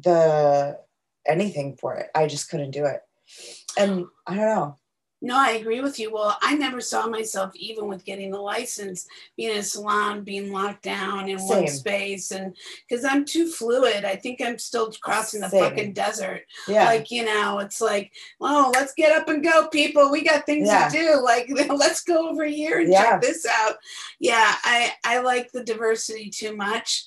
the 0.00 0.78
anything 1.26 1.76
for 1.76 1.94
it. 1.96 2.08
I 2.14 2.26
just 2.26 2.50
couldn't 2.50 2.70
do 2.72 2.84
it. 2.86 3.00
And 3.78 4.06
I 4.26 4.36
don't 4.36 4.44
know. 4.46 4.78
No, 5.24 5.38
I 5.38 5.50
agree 5.52 5.80
with 5.80 6.00
you. 6.00 6.12
Well, 6.12 6.36
I 6.42 6.56
never 6.56 6.80
saw 6.80 7.06
myself, 7.06 7.52
even 7.54 7.86
with 7.86 8.04
getting 8.04 8.32
the 8.32 8.40
license, 8.40 9.06
being 9.36 9.52
in 9.52 9.58
a 9.58 9.62
salon, 9.62 10.24
being 10.24 10.50
locked 10.50 10.82
down 10.82 11.28
in 11.28 11.38
one 11.38 11.68
space. 11.68 12.32
And 12.32 12.56
because 12.88 13.04
I'm 13.04 13.24
too 13.24 13.46
fluid, 13.48 14.04
I 14.04 14.16
think 14.16 14.40
I'm 14.40 14.58
still 14.58 14.90
crossing 15.00 15.40
the 15.40 15.48
Same. 15.48 15.62
fucking 15.62 15.92
desert. 15.92 16.42
Yeah. 16.66 16.86
Like, 16.86 17.12
you 17.12 17.24
know, 17.24 17.60
it's 17.60 17.80
like, 17.80 18.10
oh, 18.40 18.72
let's 18.74 18.94
get 18.94 19.12
up 19.16 19.28
and 19.28 19.44
go, 19.44 19.68
people. 19.68 20.10
We 20.10 20.24
got 20.24 20.44
things 20.44 20.66
Yeah. 20.66 20.88
to 20.88 20.98
do. 20.98 21.20
Like, 21.22 21.48
let's 21.68 22.02
go 22.02 22.28
over 22.28 22.44
here 22.44 22.80
and 22.80 22.90
Yeah. 22.90 23.02
check 23.12 23.20
this 23.20 23.46
out. 23.46 23.76
Yeah, 24.18 24.56
I, 24.64 24.90
I 25.04 25.20
like 25.20 25.52
the 25.52 25.62
diversity 25.62 26.30
too 26.30 26.56
much. 26.56 27.06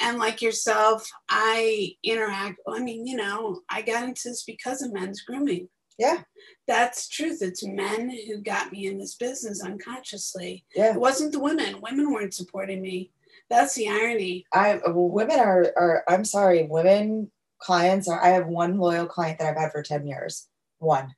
And 0.00 0.18
like 0.18 0.42
yourself, 0.42 1.08
I 1.28 1.92
interact. 2.02 2.58
I 2.68 2.80
mean, 2.80 3.06
you 3.06 3.16
know, 3.16 3.60
I 3.68 3.82
got 3.82 4.04
into 4.04 4.28
this 4.28 4.42
because 4.42 4.82
of 4.82 4.92
men's 4.92 5.22
grooming 5.22 5.68
yeah. 5.98 6.22
that's 6.66 7.08
truth. 7.08 7.38
It's 7.42 7.64
men 7.64 8.10
who 8.26 8.38
got 8.38 8.72
me 8.72 8.86
in 8.86 8.98
this 8.98 9.14
business 9.14 9.62
unconsciously. 9.62 10.64
Yeah. 10.74 10.94
It 10.94 11.00
wasn't 11.00 11.32
the 11.32 11.40
women. 11.40 11.80
Women 11.80 12.12
weren't 12.12 12.34
supporting 12.34 12.82
me. 12.82 13.10
That's 13.50 13.74
the 13.74 13.88
irony. 13.88 14.46
I, 14.52 14.80
women 14.86 15.38
are, 15.38 15.72
are, 15.76 16.04
I'm 16.08 16.24
sorry, 16.24 16.64
women 16.64 17.30
clients 17.58 18.08
are, 18.08 18.22
I 18.22 18.28
have 18.28 18.46
one 18.46 18.78
loyal 18.78 19.06
client 19.06 19.38
that 19.38 19.50
I've 19.50 19.60
had 19.60 19.72
for 19.72 19.82
10 19.82 20.06
years. 20.06 20.48
One. 20.78 21.14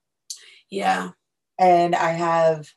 Yeah. 0.69 1.11
and 1.59 1.95
I 1.95 2.11
have 2.11 2.69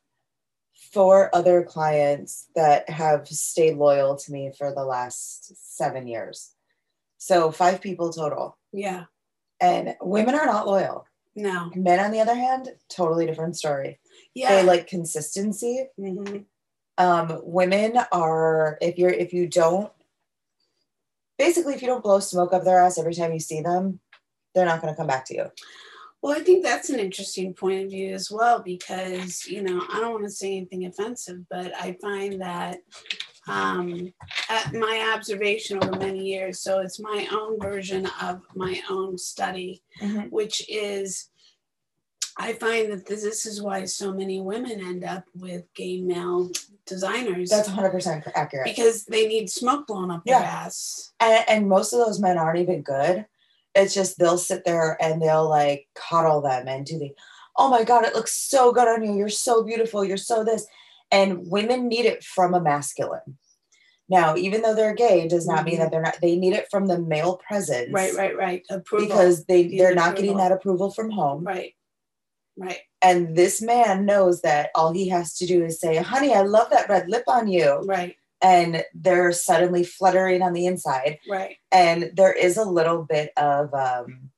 four 0.92 1.34
other 1.36 1.64
clients 1.64 2.48
that 2.56 2.90
have 2.90 3.28
stayed 3.28 3.78
loyal 3.78 4.16
to 4.16 4.32
me 4.32 4.52
for 4.58 4.74
the 4.74 4.84
last 4.84 5.54
seven 5.78 6.08
years. 6.08 6.54
So 7.18 7.52
five 7.52 7.82
people 7.82 8.12
total. 8.12 8.58
Yeah. 8.72 9.06
And 9.62 9.96
women 10.02 10.36
are 10.36 10.46
not 10.46 10.68
loyal. 10.68 11.06
No. 11.36 11.72
Men, 11.76 12.00
on 12.00 12.12
the 12.12 12.22
other 12.22 12.36
hand, 12.36 12.70
totally 12.90 13.26
different 13.26 13.58
story. 13.58 14.00
Yeah. 14.34 14.56
They 14.56 14.64
like 14.64 14.88
consistency. 14.88 15.88
Mhm. 16.00 16.46
Um, 16.98 17.40
women 17.44 17.98
are 18.12 18.78
if 18.82 18.98
you're 18.98 19.10
if 19.10 19.32
you 19.32 19.48
don't 19.48 19.92
basically 21.38 21.74
if 21.74 21.82
you 21.82 21.88
don't 21.88 22.04
blow 22.04 22.20
smoke 22.20 22.52
up 22.54 22.64
their 22.66 22.82
ass 22.82 23.00
every 23.00 23.14
time 23.14 23.32
you 23.32 23.40
see 23.40 23.62
them, 23.62 24.00
they're 24.54 24.66
not 24.66 24.82
going 24.82 24.94
to 24.94 24.98
come 24.98 25.08
back 25.08 25.26
to 25.26 25.36
you. 25.36 25.46
Well, 26.22 26.38
I 26.38 26.42
think 26.42 26.64
that's 26.64 26.90
an 26.90 27.00
interesting 27.00 27.54
point 27.54 27.86
of 27.86 27.92
view 27.92 28.14
as 28.14 28.30
well 28.30 28.62
because, 28.62 29.46
you 29.46 29.62
know, 29.62 29.82
I 29.92 30.00
don't 30.02 30.12
want 30.12 30.26
to 30.26 30.30
say 30.32 30.58
anything 30.58 30.86
offensive, 30.86 31.40
but 31.50 31.74
I 31.80 31.98
find 32.02 32.42
that 32.42 32.80
um, 33.48 34.14
at 34.50 34.74
my 34.74 35.14
observation 35.16 35.82
over 35.82 35.98
many 35.98 36.20
years, 36.26 36.60
so 36.60 36.80
it's 36.80 37.00
my 37.00 37.28
own 37.32 37.58
version 37.60 38.08
of 38.22 38.42
my 38.54 38.82
own 38.90 39.18
study, 39.18 39.82
Mhm. 40.02 40.30
which 40.30 40.68
is 40.70 41.30
I 42.42 42.54
find 42.54 42.90
that 42.92 43.06
this, 43.06 43.22
this 43.24 43.46
is 43.46 43.62
why 43.62 43.84
so 43.86 44.14
many 44.14 44.40
women 44.40 44.80
end 44.80 45.04
up 45.04 45.26
with 45.36 45.64
gay 45.74 46.00
male 46.00 46.50
designers 46.86 47.50
That's 47.50 47.68
100% 47.68 48.32
accurate. 48.34 48.64
because 48.66 49.04
they 49.06 49.28
need 49.28 49.50
smoke 49.50 49.88
blown 49.88 50.10
up 50.12 50.24
their 50.26 50.36
ass. 50.38 51.12
and, 51.20 51.44
and 51.50 51.68
most 51.70 51.92
of 51.92 52.00
those 52.00 52.20
men 52.20 52.38
aren't 52.38 52.60
even 52.60 52.82
good. 52.82 53.26
It's 53.80 53.94
just 53.94 54.18
they'll 54.20 54.38
sit 54.38 54.66
there 54.66 54.98
and 55.02 55.22
they'll 55.22 55.48
like 55.50 55.88
coddle 55.96 56.42
them 56.42 56.68
and 56.68 56.86
do 56.86 57.00
the, 57.00 57.12
oh 57.58 57.70
my 57.70 57.84
god, 57.84 58.06
it 58.06 58.14
looks 58.16 58.34
so 58.36 58.72
good 58.72 58.88
on 58.88 59.04
you. 59.04 59.16
You're 59.16 59.30
so 59.30 59.64
beautiful. 59.64 60.04
You're 60.04 60.18
so 60.18 60.44
this. 60.44 60.66
And 61.12 61.50
women 61.50 61.88
need 61.88 62.06
it 62.06 62.24
from 62.24 62.54
a 62.54 62.62
masculine. 62.62 63.38
Now, 64.10 64.36
even 64.36 64.62
though 64.62 64.74
they're 64.76 64.94
gay, 64.96 65.28
does 65.28 65.48
not 65.48 65.66
mean 65.66 65.76
Mhm. 65.76 65.80
that 65.80 65.92
they're 65.92 66.02
not. 66.02 66.18
They 66.22 66.36
need 66.36 66.54
it 66.54 66.68
from 66.72 66.88
the 66.88 67.00
male 67.00 67.38
presence, 67.38 67.92
Right, 67.94 68.14
right, 68.16 68.36
right. 68.38 68.66
Approval. 68.70 69.08
Because 69.08 69.46
they 69.46 69.68
they're 69.78 69.94
not 69.96 70.16
getting 70.16 70.38
that 70.38 70.52
approval 70.52 70.90
from 70.92 71.12
home. 71.12 71.44
right, 71.44 71.74
right, 72.58 72.80
And 73.02 73.36
this 73.36 73.62
man 73.62 74.06
knows 74.06 74.42
that 74.42 74.72
all 74.76 74.92
he 74.94 75.10
has 75.10 75.36
to 75.38 75.46
do 75.46 75.64
is 75.64 75.80
say, 75.80 75.96
"Honey, 75.98 76.34
I 76.34 76.42
love 76.42 76.70
that 76.72 76.90
red 76.90 77.08
lip 77.10 77.24
on 77.28 77.48
you," 77.48 77.82
right, 77.86 78.16
and 78.42 78.84
they're 78.94 79.32
suddenly 79.32 79.84
fluttering 79.84 80.42
on 80.42 80.54
the 80.54 80.66
inside 80.66 81.20
right. 81.30 81.58
and 81.72 82.12
there 82.16 82.34
is 82.34 82.58
a 82.58 82.64
little 82.64 83.04
bit 83.04 83.32
of 83.38 83.74
um 83.74 84.30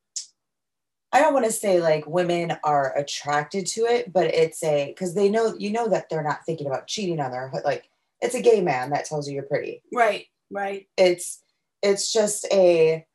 i 1.11 1.19
don't 1.19 1.33
want 1.33 1.45
to 1.45 1.51
say 1.51 1.79
like 1.81 2.05
women 2.07 2.53
are 2.63 2.95
attracted 2.97 3.65
to 3.65 3.81
it 3.81 4.11
but 4.11 4.25
it's 4.25 4.63
a 4.63 4.87
because 4.87 5.13
they 5.13 5.29
know 5.29 5.53
you 5.57 5.71
know 5.71 5.87
that 5.87 6.09
they're 6.09 6.23
not 6.23 6.45
thinking 6.45 6.67
about 6.67 6.87
cheating 6.87 7.19
on 7.19 7.31
their 7.31 7.51
like 7.63 7.85
it's 8.21 8.35
a 8.35 8.41
gay 8.41 8.61
man 8.61 8.89
that 8.89 9.05
tells 9.05 9.27
you 9.27 9.35
you're 9.35 9.43
pretty 9.43 9.81
Right, 9.93 10.25
right. 10.49 10.87
it's 10.97 11.41
it's 11.81 12.11
just 12.11 12.45
a 12.51 13.05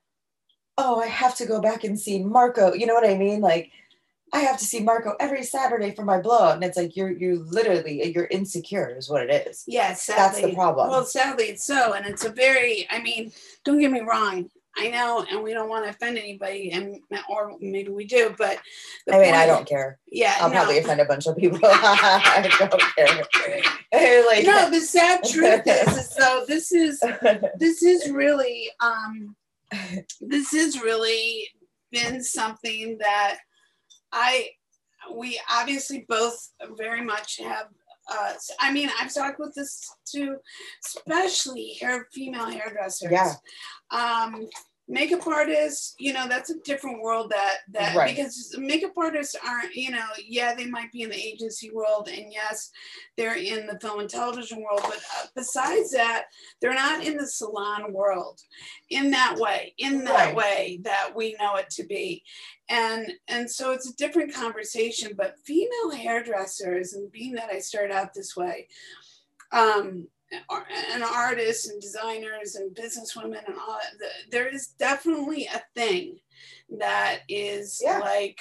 oh 0.79 1.01
i 1.01 1.07
have 1.07 1.37
to 1.37 1.47
go 1.47 1.61
back 1.61 1.85
and 1.85 1.99
see 1.99 2.23
marco 2.23 2.73
you 2.73 2.87
know 2.87 2.95
what 2.95 3.09
i 3.09 3.17
mean 3.17 3.41
like 3.41 3.71
i 4.37 4.41
have 4.41 4.59
to 4.59 4.65
see 4.65 4.81
marco 4.81 5.15
every 5.21 5.43
saturday 5.43 5.95
for 5.95 6.05
my 6.05 6.21
blow 6.21 6.53
and 6.53 6.63
it's 6.63 6.77
like 6.77 6.95
you're 6.97 7.11
you 7.11 7.45
literally 7.49 8.13
you're 8.15 8.27
insecure 8.27 8.95
is 8.97 9.09
what 9.09 9.23
it 9.23 9.47
is 9.49 9.65
Yeah, 9.67 9.89
that's 10.07 10.41
the 10.41 10.53
problem 10.55 10.91
Well, 10.91 11.05
sadly, 11.05 11.47
it's 11.47 11.65
so, 11.65 11.93
and 11.95 12.07
it's 12.07 12.25
a 12.25 12.31
very. 12.31 12.87
I 12.91 13.01
mean, 13.03 13.33
don't 13.65 13.79
get 13.79 13.91
me 13.91 14.01
wrong. 14.01 14.51
I 14.79 14.89
know, 14.89 15.25
and 15.31 15.43
we 15.43 15.55
don't 15.55 15.71
want 15.71 15.85
to 15.85 15.91
offend 15.91 16.19
anybody, 16.19 16.71
and 16.73 17.01
or 17.31 17.57
maybe 17.61 17.91
we 17.91 18.05
do, 18.05 18.35
but 18.37 18.59
i 19.11 19.19
mean 19.19 19.35
i 19.35 19.47
don't 19.47 19.67
care 19.67 19.99
Yeah, 20.11 20.35
I'll 20.41 20.51
no. 20.51 20.57
probably 20.57 20.79
offend 20.79 21.01
a 21.01 21.07
bunch 21.07 21.27
of 21.27 21.37
people. 21.37 21.59
I 21.65 22.43
don't 22.59 23.33
care. 23.33 24.27
like, 24.27 24.45
no, 24.47 24.71
the 24.71 24.81
sad 24.81 25.25
truth 25.25 25.63
is, 25.67 25.97
is 25.97 26.15
though 26.19 26.45
this 26.47 26.73
is 26.73 27.01
this 27.59 27.83
is 27.83 28.11
really 28.11 28.69
um 28.81 29.35
this 30.21 30.53
has 30.53 30.81
really 30.83 31.49
been 31.91 32.23
something 32.23 32.99
that 32.99 33.39
I 34.13 34.51
we 35.15 35.41
obviously 35.51 36.05
both 36.09 36.53
very 36.77 37.03
much 37.03 37.39
have. 37.39 37.67
Uh, 38.11 38.35
I 38.61 38.73
mean, 38.73 38.89
I've 39.01 39.13
talked 39.13 39.41
with 39.41 39.53
this 39.55 39.89
to, 40.15 40.37
especially 40.85 41.77
hair 41.81 42.07
female 42.13 42.47
hairdressers. 42.49 43.11
Yeah. 43.11 43.33
Um, 43.91 44.47
makeup 44.89 45.27
artists, 45.27 45.95
you 45.99 46.13
know, 46.13 46.29
that's 46.29 46.51
a 46.51 46.59
different 46.61 47.03
world 47.03 47.31
that 47.31 47.59
that 47.73 47.97
Right. 47.97 48.15
because 48.15 48.55
makeup 48.59 48.93
artists 48.97 49.35
aren't, 49.47 49.75
you 49.75 49.91
know, 49.91 50.07
yeah, 50.25 50.55
they 50.55 50.67
might 50.67 50.93
be 50.93 51.03
in 51.03 51.11
the 51.11 51.17
agency 51.17 51.71
world, 51.71 52.09
and 52.09 52.33
yes, 52.33 52.71
they're 53.17 53.37
in 53.37 53.67
the 53.67 53.79
film 53.81 54.01
and 54.01 54.09
television 54.09 54.63
world, 54.63 54.81
but 54.83 54.99
uh, 55.19 55.27
besides 55.35 55.91
that, 55.91 56.27
they're 56.61 56.75
not 56.75 57.05
in 57.05 57.17
the 57.17 57.27
salon 57.27 57.93
world 57.93 58.41
in 58.91 59.11
that 59.11 59.37
way, 59.39 59.75
in 59.79 60.05
that 60.05 60.27
Right. 60.27 60.37
way 60.37 60.81
that 60.85 61.11
we 61.17 61.37
know 61.41 61.57
it 61.57 61.71
to 61.71 61.85
be. 61.85 62.23
And 62.69 63.13
and 63.29 63.51
so 63.51 63.73
it's 63.73 63.91
a 63.91 63.97
different 63.97 64.35
conversation, 64.35 65.15
but 65.17 65.35
female 65.45 65.91
hairdressers, 65.93 66.95
and 66.95 67.11
being 67.11 67.35
that 67.35 67.51
I 67.51 67.59
started 67.59 67.93
out 67.93 68.15
this 68.15 68.37
way, 68.37 68.69
um, 69.53 70.09
and 70.93 71.03
artists 71.05 71.69
and 71.69 71.81
designers 71.81 72.57
and 72.57 72.75
businesswomen 72.75 73.47
and 73.47 73.57
all 73.59 73.79
that, 73.81 73.99
the- 73.99 74.31
there 74.31 74.49
is 74.49 74.69
definitely 74.79 75.47
a 75.47 75.63
thing 75.75 76.21
that 76.79 77.21
is 77.29 77.81
Yeah. 77.85 77.99
like 78.01 78.39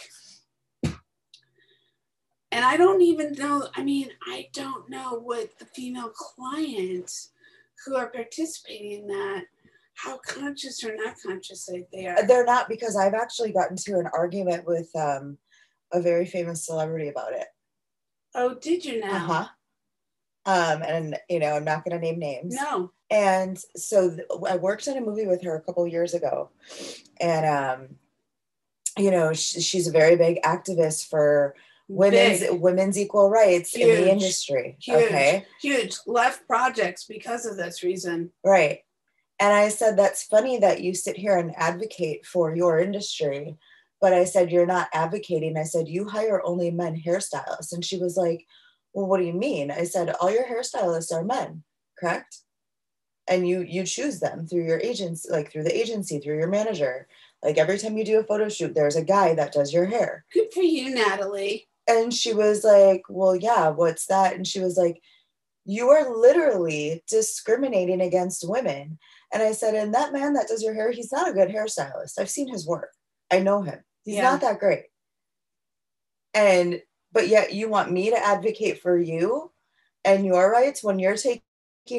and 2.52 2.64
I 2.64 2.78
don't 2.78 3.02
even 3.02 3.34
know, 3.34 3.68
I 3.76 3.84
mean, 3.84 4.12
I 4.26 4.48
don't 4.54 4.88
know 4.90 5.16
what 5.16 5.60
the 5.60 5.66
female 5.66 6.10
clients 6.12 7.34
who 7.84 7.96
are 7.98 8.10
participating 8.10 8.92
in 9.02 9.08
that, 9.08 9.44
how 9.96 10.20
conscious 10.20 10.82
or 10.84 10.96
not 10.96 11.16
conscious 11.22 11.66
they- 11.66 11.88
they 11.92 12.06
are. 12.08 12.26
They're 12.26 12.46
not 12.46 12.70
because 12.70 12.96
I've 12.96 13.14
actually 13.14 13.52
gotten 13.52 13.76
to 13.78 14.00
an 14.00 14.08
argument 14.14 14.66
with 14.66 14.90
um, 14.96 15.38
a 15.92 16.02
very 16.02 16.26
famous 16.26 16.66
celebrity 16.66 17.10
about 17.10 17.34
it. 17.34 17.48
Oh, 18.34 18.54
did 18.54 18.86
you 18.86 19.02
now? 19.02 19.16
Uh-huh. 19.16 19.48
Um, 20.46 20.84
and 20.84 21.18
you 21.30 21.40
know, 21.40 21.54
I'm 21.54 21.64
not 21.66 21.84
going 21.84 22.00
to 22.00 22.06
name 22.06 22.20
names. 22.20 22.56
No. 22.56 22.92
And 23.10 23.58
so 23.76 24.10
th- 24.12 24.28
I 24.48 24.58
worked 24.58 24.88
in 24.88 24.98
a 24.98 25.02
movie 25.02 25.28
with 25.28 25.44
her 25.44 25.56
a 25.56 25.62
couple 25.62 25.88
years 25.88 26.14
ago, 26.14 26.50
and 27.20 27.46
um, 27.46 27.88
you 28.98 29.12
know, 29.12 29.34
sh- 29.34 29.62
she's 29.64 29.88
a 29.88 29.92
very 29.92 30.16
big 30.16 30.42
activist 30.44 31.08
for 31.10 31.56
women's 31.88 32.40
Big, 32.42 32.60
women's 32.62 32.98
equal 32.98 33.30
rights 33.30 33.76
in 33.76 33.88
the 33.88 34.12
industry. 34.12 34.76
huge, 34.80 35.04
Okay, 35.04 35.46
huge. 35.62 35.98
Left 36.08 36.48
projects 36.48 37.06
because 37.06 37.46
of 37.46 37.58
this 37.58 37.84
reason. 37.84 38.32
right. 38.44 38.80
And 39.38 39.52
I 39.54 39.68
said, 39.68 39.98
that's 39.98 40.24
funny 40.24 40.60
that 40.60 40.82
you 40.82 40.94
sit 40.94 41.18
here 41.18 41.38
and 41.38 41.54
advocate 41.58 42.26
for 42.26 42.56
your 42.56 42.80
industry, 42.80 43.58
but 44.00 44.14
I 44.14 44.24
said 44.24 44.50
you're 44.50 44.66
not 44.66 44.88
advocating. 44.94 45.58
I 45.58 45.64
said 45.64 45.90
you 45.90 46.08
hire 46.08 46.42
only 46.46 46.72
men 46.72 46.96
hairstylists, 47.06 47.74
and 47.74 47.84
she 47.84 47.98
was 47.98 48.16
like, 48.16 48.46
well, 48.96 49.06
what 49.08 49.20
do 49.20 49.26
you 49.26 49.34
mean? 49.34 49.70
I 49.72 49.84
said 49.84 50.10
all 50.20 50.32
your 50.32 50.46
hairstylists 50.46 51.12
are 51.14 51.24
men, 51.24 51.64
correct? 52.00 52.38
and 53.28 53.48
you 53.48 53.62
you 53.62 53.84
choose 53.84 54.20
them 54.20 54.46
through 54.46 54.64
your 54.64 54.80
agency 54.80 55.28
like 55.32 55.52
through 55.52 55.64
the 55.64 55.76
agency 55.76 56.20
through 56.20 56.38
your 56.38 56.48
manager 56.48 57.08
like 57.42 57.58
every 57.58 57.80
time 57.80 57.98
you 57.98 58.06
do 58.06 58.20
a 58.20 58.24
photo 58.24 58.48
shoot 58.48 58.76
there's 58.76 58.96
a 58.96 59.04
guy 59.04 59.34
that 59.34 59.52
does 59.52 59.74
your 59.74 59.86
hair 59.86 60.24
Good 60.32 60.54
for 60.54 60.62
you, 60.62 60.94
Natalie. 60.94 61.68
and 61.88 62.14
she 62.14 62.34
was 62.36 62.64
like 62.64 63.02
well 63.10 63.36
yeah 63.36 63.70
what's 63.70 64.06
that 64.08 64.36
and 64.36 64.46
she 64.46 64.60
was 64.60 64.78
like 64.78 65.02
you 65.66 65.90
are 65.90 66.16
literally 66.16 67.04
discriminating 67.10 68.00
against 68.00 68.48
women 68.48 69.00
and 69.34 69.42
i 69.42 69.54
said 69.54 69.74
and 69.74 69.96
that 69.96 70.14
man 70.14 70.34
that 70.34 70.48
does 70.48 70.62
your 70.62 70.76
hair 70.76 70.92
he's 70.92 71.12
not 71.12 71.28
a 71.28 71.34
good 71.34 71.50
hairstylist 71.50 72.20
i've 72.20 72.30
seen 72.30 72.48
his 72.48 72.68
work 72.68 72.92
i 73.32 73.40
know 73.40 73.64
him 73.64 73.80
he's 74.04 74.18
Yeah. 74.18 74.30
not 74.30 74.42
that 74.42 74.60
great 74.60 74.84
and 76.36 76.80
but 77.16 77.28
yet 77.30 77.54
you 77.54 77.68
want 77.68 77.92
me 77.92 78.12
to 78.12 78.24
advocate 78.24 78.80
for 78.80 79.00
you 79.00 79.52
and 80.04 80.24
your 80.26 80.52
rights 80.52 80.84
when 80.84 81.00
you're 81.00 81.16
taking 81.16 81.42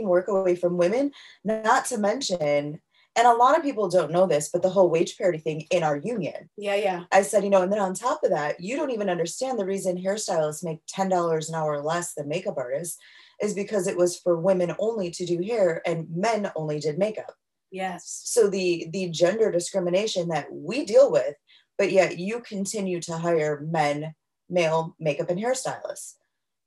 work 0.06 0.28
away 0.28 0.54
from 0.54 0.76
women 0.76 1.10
not 1.42 1.86
to 1.86 1.98
mention 1.98 2.80
and 3.18 3.26
a 3.26 3.32
lot 3.32 3.56
of 3.56 3.64
people 3.64 3.88
don't 3.88 4.12
know 4.12 4.26
this 4.26 4.50
but 4.52 4.62
the 4.62 4.70
whole 4.70 4.90
wage 4.90 5.16
parity 5.16 5.38
thing 5.38 5.66
in 5.70 5.82
our 5.82 5.96
union 5.96 6.48
Yeah, 6.56 6.76
yeah. 6.76 7.04
I 7.10 7.22
said, 7.22 7.42
you 7.42 7.50
know, 7.50 7.62
and 7.62 7.72
then 7.72 7.80
on 7.80 7.94
top 7.94 8.22
of 8.22 8.30
that, 8.30 8.60
you 8.60 8.76
don't 8.76 8.90
even 8.90 9.08
understand 9.08 9.58
the 9.58 9.64
reason 9.64 9.96
hairstylists 9.96 10.62
make 10.62 10.84
$10 10.86 11.48
an 11.48 11.54
hour 11.54 11.82
less 11.82 12.14
than 12.14 12.28
makeup 12.28 12.58
artists 12.58 12.98
is 13.40 13.54
because 13.54 13.86
it 13.86 13.96
was 13.96 14.18
for 14.18 14.38
women 14.38 14.74
only 14.78 15.10
to 15.10 15.26
do 15.26 15.42
hair 15.42 15.82
and 15.86 16.06
men 16.14 16.50
only 16.54 16.78
did 16.78 16.98
makeup. 16.98 17.32
Yes. 17.70 18.22
So 18.24 18.48
the 18.48 18.88
the 18.92 19.10
gender 19.10 19.50
discrimination 19.50 20.28
that 20.28 20.46
we 20.52 20.84
deal 20.84 21.10
with, 21.10 21.34
but 21.78 21.92
yet 21.92 22.18
you 22.18 22.40
continue 22.40 23.00
to 23.02 23.18
hire 23.18 23.60
men, 23.60 24.14
male 24.48 24.94
makeup 24.98 25.30
and 25.30 25.40
hairstylists. 25.40 26.14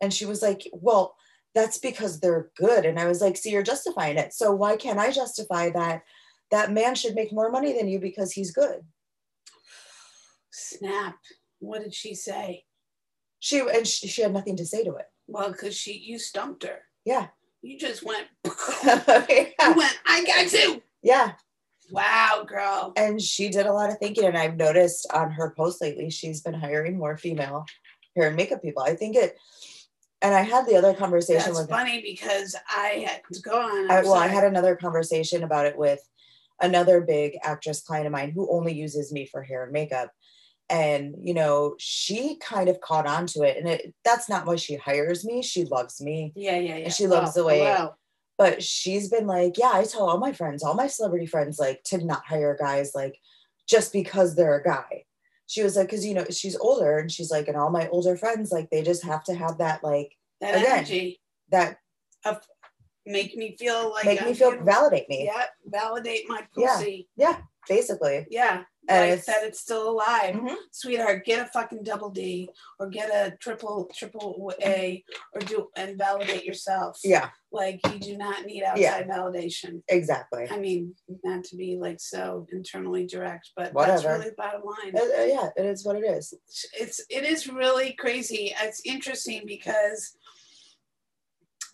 And 0.01 0.13
she 0.13 0.25
was 0.25 0.41
like, 0.41 0.67
well, 0.73 1.15
that's 1.55 1.77
because 1.77 2.19
they're 2.19 2.51
good. 2.57 2.85
And 2.85 2.99
I 2.99 3.07
was 3.07 3.21
like, 3.21 3.37
see, 3.37 3.51
you're 3.51 3.63
justifying 3.63 4.17
it. 4.17 4.33
So 4.33 4.51
why 4.51 4.77
can't 4.77 4.99
I 4.99 5.11
justify 5.11 5.69
that 5.71 6.03
that 6.51 6.71
man 6.71 6.95
should 6.95 7.15
make 7.15 7.31
more 7.31 7.51
money 7.51 7.73
than 7.73 7.87
you 7.87 7.99
because 7.99 8.31
he's 8.31 8.51
good? 8.51 8.81
Snap. 10.51 11.17
What 11.59 11.83
did 11.83 11.93
she 11.93 12.15
say? 12.15 12.65
She 13.39 13.59
and 13.59 13.87
she, 13.87 14.07
she 14.07 14.21
had 14.21 14.33
nothing 14.33 14.57
to 14.57 14.65
say 14.65 14.83
to 14.83 14.95
it. 14.95 15.05
Well, 15.27 15.51
because 15.51 15.75
she 15.75 15.93
you 15.93 16.19
stumped 16.19 16.63
her. 16.63 16.79
Yeah. 17.05 17.27
You 17.61 17.77
just 17.77 18.03
went. 18.03 18.27
you 18.45 19.75
went. 19.75 19.99
I 20.05 20.23
got 20.25 20.51
you. 20.53 20.81
Yeah. 21.01 21.33
Wow, 21.91 22.45
girl. 22.47 22.93
And 22.95 23.21
she 23.21 23.49
did 23.49 23.65
a 23.65 23.73
lot 23.73 23.89
of 23.89 23.97
thinking. 23.97 24.25
And 24.25 24.37
I've 24.37 24.57
noticed 24.57 25.07
on 25.13 25.31
her 25.31 25.53
post 25.55 25.81
lately, 25.81 26.09
she's 26.09 26.41
been 26.41 26.53
hiring 26.53 26.97
more 26.97 27.17
female 27.17 27.65
hair 28.15 28.27
and 28.27 28.35
makeup 28.35 28.61
people. 28.61 28.83
I 28.83 28.95
think 28.95 29.15
it, 29.15 29.37
and 30.21 30.33
I 30.33 30.41
had 30.41 30.65
the 30.65 30.75
other 30.75 30.93
conversation 30.93 31.53
That's 31.53 31.61
with, 31.61 31.69
funny 31.69 32.01
because 32.01 32.55
I 32.69 33.05
had 33.07 33.21
to 33.31 33.41
go 33.41 33.59
on. 33.59 33.89
I, 33.89 34.01
well, 34.01 34.13
I 34.13 34.27
had 34.27 34.43
another 34.43 34.75
conversation 34.75 35.43
about 35.43 35.65
it 35.65 35.77
with 35.77 35.99
another 36.61 37.01
big 37.01 37.37
actress 37.41 37.81
client 37.81 38.05
of 38.05 38.11
mine 38.11 38.31
who 38.31 38.51
only 38.51 38.73
uses 38.73 39.13
me 39.13 39.25
for 39.25 39.41
hair 39.43 39.63
and 39.63 39.71
makeup. 39.71 40.11
And, 40.69 41.15
you 41.23 41.33
know, 41.33 41.75
she 41.79 42.37
kind 42.41 42.69
of 42.69 42.79
caught 42.81 43.07
on 43.07 43.25
to 43.27 43.41
it. 43.41 43.57
And 43.57 43.67
it, 43.67 43.93
that's 44.05 44.29
not 44.29 44.45
why 44.45 44.57
she 44.57 44.75
hires 44.75 45.25
me. 45.25 45.41
She 45.41 45.65
loves 45.65 45.99
me. 45.99 46.31
Yeah, 46.35 46.57
yeah, 46.59 46.77
yeah. 46.77 46.83
and 46.85 46.93
she 46.93 47.07
loves 47.07 47.31
oh, 47.31 47.41
the 47.41 47.47
way- 47.47 47.61
Wow. 47.61 47.95
But 48.39 48.63
she's 48.63 49.09
been 49.09 49.27
like, 49.27 49.57
yeah, 49.57 49.71
I 49.73 49.83
tell 49.83 50.09
all 50.09 50.17
my 50.17 50.31
friends, 50.31 50.63
all 50.63 50.73
my 50.73 50.87
celebrity 50.87 51.25
friends, 51.25 51.59
like 51.59 51.83
to 51.83 52.03
not 52.03 52.25
hire 52.25 52.55
guys 52.57 52.93
like 52.95 53.19
just 53.67 53.91
because 53.91 54.35
they're 54.35 54.55
a 54.55 54.63
guy. 54.63 55.03
She 55.45 55.61
was 55.61 55.75
like, 55.75 55.87
because 55.87 56.05
you 56.05 56.13
know, 56.13 56.25
she's 56.31 56.55
older 56.55 56.97
and 56.97 57.11
she's 57.11 57.29
like, 57.31 57.49
and 57.49 57.57
all 57.57 57.69
my 57.69 57.89
older 57.89 58.15
friends, 58.15 58.49
like 58.49 58.69
they 58.69 58.81
just 58.81 59.03
have 59.03 59.25
to 59.25 59.35
have 59.35 59.57
that, 59.57 59.83
like 59.83 60.13
That 60.39 60.55
Again, 60.55 60.77
energy 60.77 61.19
that 61.51 61.79
make 63.05 63.35
me 63.35 63.57
feel 63.59 63.91
like 63.91 64.05
make 64.05 64.21
I'm 64.21 64.29
me 64.29 64.33
feel 64.33 64.57
validate 64.63 65.09
me. 65.09 65.25
Yeah, 65.25 65.45
validate 65.65 66.29
my 66.29 66.47
pussy 66.55 67.07
Yeah. 67.17 67.33
pussy. 67.33 67.43
Basically. 67.67 68.25
Yeah. 68.29 68.63
And 68.89 69.01
like 69.01 69.19
it's- 69.19 69.25
that 69.27 69.43
it's 69.47 69.59
still 69.59 69.87
alive. 69.89 70.33
Mhm. 70.35 70.55
Sweetheart, 70.71 71.23
get 71.23 71.45
a 71.45 71.49
fucking 71.51 71.83
double 71.83 72.09
D 72.09 72.49
or 72.79 72.87
get 72.89 73.09
a 73.11 73.37
triple 73.37 73.89
triple 73.95 74.51
A 74.63 75.03
or 75.33 75.41
do 75.41 75.69
and 75.75 75.95
validate 75.97 76.43
yourself. 76.43 76.99
Yeah, 77.03 77.29
Like 77.51 77.79
you 77.87 77.99
do 77.99 78.17
not 78.17 78.45
need 78.45 78.63
outside 78.63 78.81
Yeah. 78.81 79.03
validation. 79.07 79.83
exactly. 79.87 80.47
I 80.49 80.57
mean, 80.57 80.95
not 81.23 81.43
to 81.45 81.55
be 81.55 81.77
like 81.77 81.99
so 81.99 82.47
internally 82.51 83.05
direct, 83.05 83.51
but 83.55 83.73
that's 83.75 84.03
really 84.03 84.29
the 84.29 84.35
bottom 84.35 84.63
line. 84.63 84.95
Uh, 84.97 85.21
uh, 85.21 85.23
yeah, 85.25 85.49
it 85.55 85.65
is 85.65 85.85
what 85.85 85.95
it 85.95 86.03
is. 86.05 86.33
it's 86.73 86.99
it 87.09 87.23
is 87.23 87.47
really 87.47 87.93
crazy. 87.93 88.55
It's 88.59 88.81
interesting 88.85 89.45
because 89.45 90.17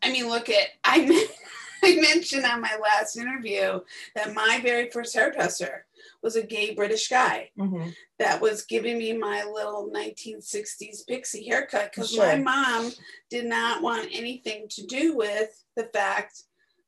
I 0.04 0.12
mean, 0.12 0.28
look 0.28 0.50
at 0.50 0.68
I 0.84 1.28
I 1.84 1.96
mentioned 1.98 2.46
on 2.46 2.62
my 2.62 2.76
last 2.82 3.16
interview 3.18 3.80
that 4.16 4.34
my 4.34 4.60
very 4.62 4.90
first 4.90 5.16
hairdresser 5.16 5.86
was 6.26 6.36
a 6.36 6.42
gay 6.44 6.74
British 6.74 7.08
guy 7.08 7.52
Mhm. 7.58 7.96
that 8.18 8.42
was 8.42 8.66
giving 8.66 8.98
me 8.98 9.14
my 9.14 9.44
little 9.44 9.92
1960s 9.92 11.04
pixie 11.04 11.46
haircut 11.48 11.92
because 11.94 12.10
Sure. 12.12 12.26
my 12.26 12.36
mom 12.38 12.92
did 13.30 13.46
not 13.46 13.84
want 13.84 14.10
anything 14.12 14.68
to 14.70 14.86
do 14.88 15.16
with 15.16 15.64
the 15.76 15.86
fact 15.94 16.44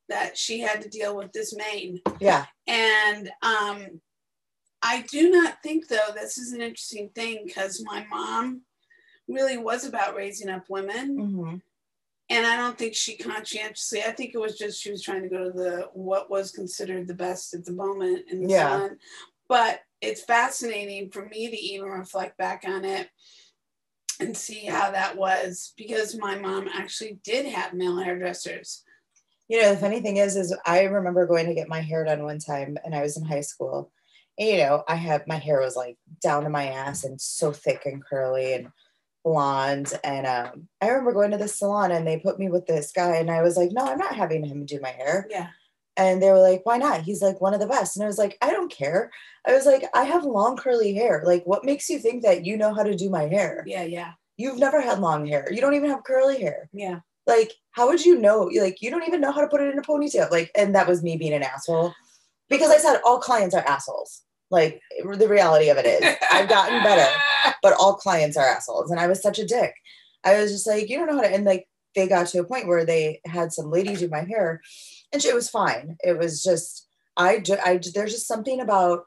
that 0.08 0.36
she 0.36 0.58
had 0.58 0.82
to 0.82 0.88
deal 0.88 1.16
with 1.16 1.30
this 1.32 1.54
mane. 1.54 2.02
Yeah, 2.20 2.46
And 2.66 3.30
um, 3.42 4.00
I 4.82 5.02
do 5.02 5.30
not 5.30 5.62
think, 5.62 5.86
though, 5.88 6.12
this 6.14 6.36
is 6.36 6.52
an 6.52 6.60
interesting 6.60 7.10
thing 7.10 7.44
because 7.46 7.80
my 7.84 8.04
mom 8.06 8.62
really 9.28 9.56
was 9.58 9.84
about 9.84 10.16
raising 10.16 10.48
up 10.48 10.64
women. 10.68 11.16
Mhm. 11.16 11.62
And 12.30 12.46
I 12.46 12.56
don't 12.56 12.76
think 12.76 12.94
she 12.94 13.16
conscientiously, 13.16 14.02
I 14.02 14.12
think 14.12 14.34
it 14.34 14.40
was 14.40 14.58
just 14.58 14.82
she 14.82 14.90
was 14.90 15.02
trying 15.02 15.22
to 15.22 15.28
go 15.28 15.44
to 15.44 15.50
the 15.50 15.88
what 15.94 16.30
was 16.30 16.52
considered 16.52 17.08
the 17.08 17.14
best 17.14 17.54
at 17.54 17.64
the 17.64 17.72
moment 17.72 18.26
in 18.30 18.42
the 18.42 18.50
Yeah. 18.50 18.68
salon. 18.68 18.98
But 19.48 19.80
it's 20.00 20.22
fascinating 20.22 21.10
for 21.10 21.24
me 21.24 21.48
to 21.50 21.56
even 21.56 21.88
reflect 21.88 22.36
back 22.36 22.64
on 22.66 22.84
it 22.84 23.08
and 24.20 24.36
see 24.36 24.66
how 24.66 24.90
that 24.90 25.16
was 25.16 25.72
because 25.76 26.16
my 26.18 26.36
mom 26.38 26.68
actually 26.72 27.18
did 27.24 27.46
have 27.46 27.72
male 27.72 27.98
hairdressers. 27.98 28.84
You 29.48 29.62
know, 29.62 29.72
the 29.72 29.80
funny 29.80 30.00
thing 30.00 30.18
is, 30.18 30.36
is 30.36 30.54
I 30.66 30.82
remember 30.82 31.26
going 31.26 31.46
to 31.46 31.54
get 31.54 31.68
my 31.68 31.80
hair 31.80 32.04
done 32.04 32.22
one 32.22 32.38
time 32.38 32.76
and 32.84 32.94
I 32.94 33.00
was 33.00 33.16
in 33.16 33.24
high 33.24 33.40
school. 33.40 33.90
And, 34.38 34.48
you 34.48 34.56
know, 34.58 34.84
I 34.86 34.96
had 34.96 35.26
my 35.26 35.36
hair 35.36 35.60
was 35.60 35.74
like 35.76 35.96
down 36.22 36.44
to 36.44 36.50
my 36.50 36.66
ass 36.66 37.04
and 37.04 37.18
so 37.18 37.52
thick 37.52 37.86
and 37.86 38.04
curly 38.04 38.52
and 38.52 38.68
blonde. 39.24 39.92
And 40.04 40.26
um, 40.26 40.68
I 40.80 40.88
remember 40.88 41.12
going 41.12 41.30
to 41.32 41.38
the 41.38 41.48
salon 41.48 41.90
and 41.90 42.06
they 42.06 42.18
put 42.18 42.38
me 42.38 42.48
with 42.48 42.66
this 42.66 42.92
guy, 42.92 43.16
and 43.16 43.30
I 43.30 43.42
was 43.42 43.56
like, 43.56 43.70
no, 43.72 43.84
I'm 43.84 43.98
not 43.98 44.14
having 44.14 44.44
him 44.44 44.64
do 44.64 44.80
my 44.80 44.90
hair. 44.90 45.26
Yeah. 45.30 45.48
And 45.96 46.22
they 46.22 46.30
were 46.30 46.40
like, 46.40 46.64
why 46.64 46.78
not? 46.78 47.02
He's 47.02 47.22
like 47.22 47.40
one 47.40 47.54
of 47.54 47.60
the 47.60 47.66
best. 47.66 47.96
And 47.96 48.04
I 48.04 48.06
was 48.06 48.18
like, 48.18 48.38
I 48.40 48.50
don't 48.50 48.70
care. 48.70 49.10
I 49.44 49.52
was 49.52 49.66
like, 49.66 49.82
I 49.94 50.04
have 50.04 50.24
long 50.24 50.56
curly 50.56 50.94
hair. 50.94 51.22
Like, 51.26 51.42
what 51.44 51.64
makes 51.64 51.90
you 51.90 51.98
think 51.98 52.22
that 52.22 52.46
you 52.46 52.56
know 52.56 52.72
how 52.72 52.84
to 52.84 52.94
do 52.94 53.10
my 53.10 53.24
hair? 53.24 53.64
Yeah. 53.66 53.82
Yeah. 53.82 54.12
You've 54.36 54.60
never 54.60 54.80
had 54.80 55.00
long 55.00 55.26
hair. 55.26 55.48
You 55.50 55.60
don't 55.60 55.74
even 55.74 55.90
have 55.90 56.04
curly 56.04 56.40
hair. 56.40 56.70
Yeah. 56.72 57.00
Like, 57.26 57.52
how 57.72 57.88
would 57.88 58.04
you 58.04 58.16
know? 58.16 58.50
Like, 58.60 58.80
you 58.80 58.90
don't 58.90 59.06
even 59.08 59.20
know 59.20 59.32
how 59.32 59.40
to 59.40 59.48
put 59.48 59.60
it 59.60 59.72
in 59.72 59.78
a 59.78 59.82
ponytail. 59.82 60.30
Like, 60.30 60.52
and 60.54 60.74
that 60.76 60.86
was 60.86 61.02
me 61.02 61.16
being 61.16 61.32
an 61.34 61.42
asshole 61.42 61.92
because 62.48 62.70
I 62.70 62.78
said 62.78 63.00
all 63.04 63.18
clients 63.18 63.54
are 63.54 63.66
assholes. 63.66 64.22
Like, 64.50 64.80
the 65.02 65.28
reality 65.28 65.68
of 65.68 65.76
it 65.76 65.84
is, 65.84 66.16
I've 66.32 66.48
gotten 66.48 66.82
better, 66.82 67.06
but 67.62 67.74
all 67.74 67.94
clients 67.94 68.36
are 68.36 68.46
assholes. 68.46 68.90
And 68.90 69.00
I 69.00 69.06
was 69.06 69.22
such 69.22 69.38
a 69.38 69.46
dick. 69.46 69.74
I 70.24 70.40
was 70.40 70.50
just 70.50 70.66
like, 70.66 70.88
you 70.88 70.96
don't 70.98 71.06
know 71.06 71.16
how 71.16 71.22
to. 71.22 71.34
And 71.34 71.44
like, 71.44 71.66
they 71.94 72.06
got 72.06 72.28
to 72.28 72.38
a 72.38 72.44
point 72.44 72.68
where 72.68 72.84
they 72.84 73.20
had 73.24 73.52
some 73.52 73.70
lady 73.70 73.96
do 73.96 74.08
my 74.08 74.24
hair 74.24 74.60
and 75.12 75.24
it 75.24 75.34
was 75.34 75.48
fine. 75.48 75.96
It 76.00 76.18
was 76.18 76.42
just, 76.42 76.86
I, 77.16 77.42
I, 77.64 77.80
there's 77.94 78.12
just 78.12 78.28
something 78.28 78.60
about 78.60 79.04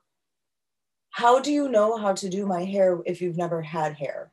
how 1.11 1.39
do 1.39 1.51
you 1.51 1.69
know 1.69 1.97
how 1.97 2.13
to 2.13 2.29
do 2.29 2.45
my 2.45 2.65
hair 2.65 2.99
if 3.05 3.21
you've 3.21 3.37
never 3.37 3.61
had 3.61 3.93
hair? 3.93 4.31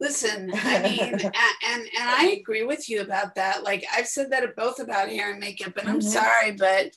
Listen, 0.00 0.50
I 0.54 0.82
mean, 0.82 1.12
and, 1.12 1.22
and 1.24 1.90
I 1.98 2.36
agree 2.38 2.64
with 2.64 2.88
you 2.88 3.00
about 3.00 3.34
that. 3.36 3.62
Like 3.62 3.84
I've 3.94 4.08
said 4.08 4.30
that 4.32 4.56
both 4.56 4.80
about 4.80 5.08
hair 5.08 5.30
and 5.30 5.40
makeup, 5.40 5.76
and 5.76 5.88
I'm 5.88 6.00
Mhm. 6.00 6.02
sorry, 6.02 6.52
but 6.52 6.90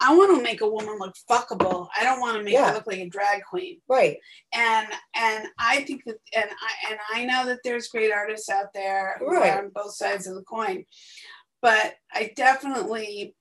I 0.00 0.16
want 0.16 0.36
to 0.36 0.42
make 0.42 0.60
a 0.60 0.68
woman 0.68 0.98
look 0.98 1.14
fuckable. 1.30 1.86
I 1.96 2.02
don't 2.02 2.18
want 2.20 2.36
to 2.36 2.42
make 2.42 2.54
Yeah. 2.54 2.68
her 2.70 2.74
look 2.74 2.88
like 2.88 2.98
a 2.98 3.08
drag 3.08 3.44
queen. 3.44 3.80
Right. 3.88 4.18
And 4.52 4.88
and 5.14 5.46
I 5.58 5.82
think 5.84 6.02
that, 6.06 6.16
and 6.34 6.50
I 6.50 6.90
and 6.90 6.98
I 7.14 7.24
know 7.24 7.46
that 7.46 7.60
there's 7.62 7.86
great 7.88 8.10
artists 8.12 8.48
out 8.48 8.72
there 8.74 9.18
Right. 9.20 9.56
on 9.58 9.68
both 9.68 9.94
sides 9.94 10.26
of 10.26 10.34
the 10.34 10.42
coin, 10.42 10.84
but 11.60 11.94
I 12.12 12.32
definitely, 12.34 13.36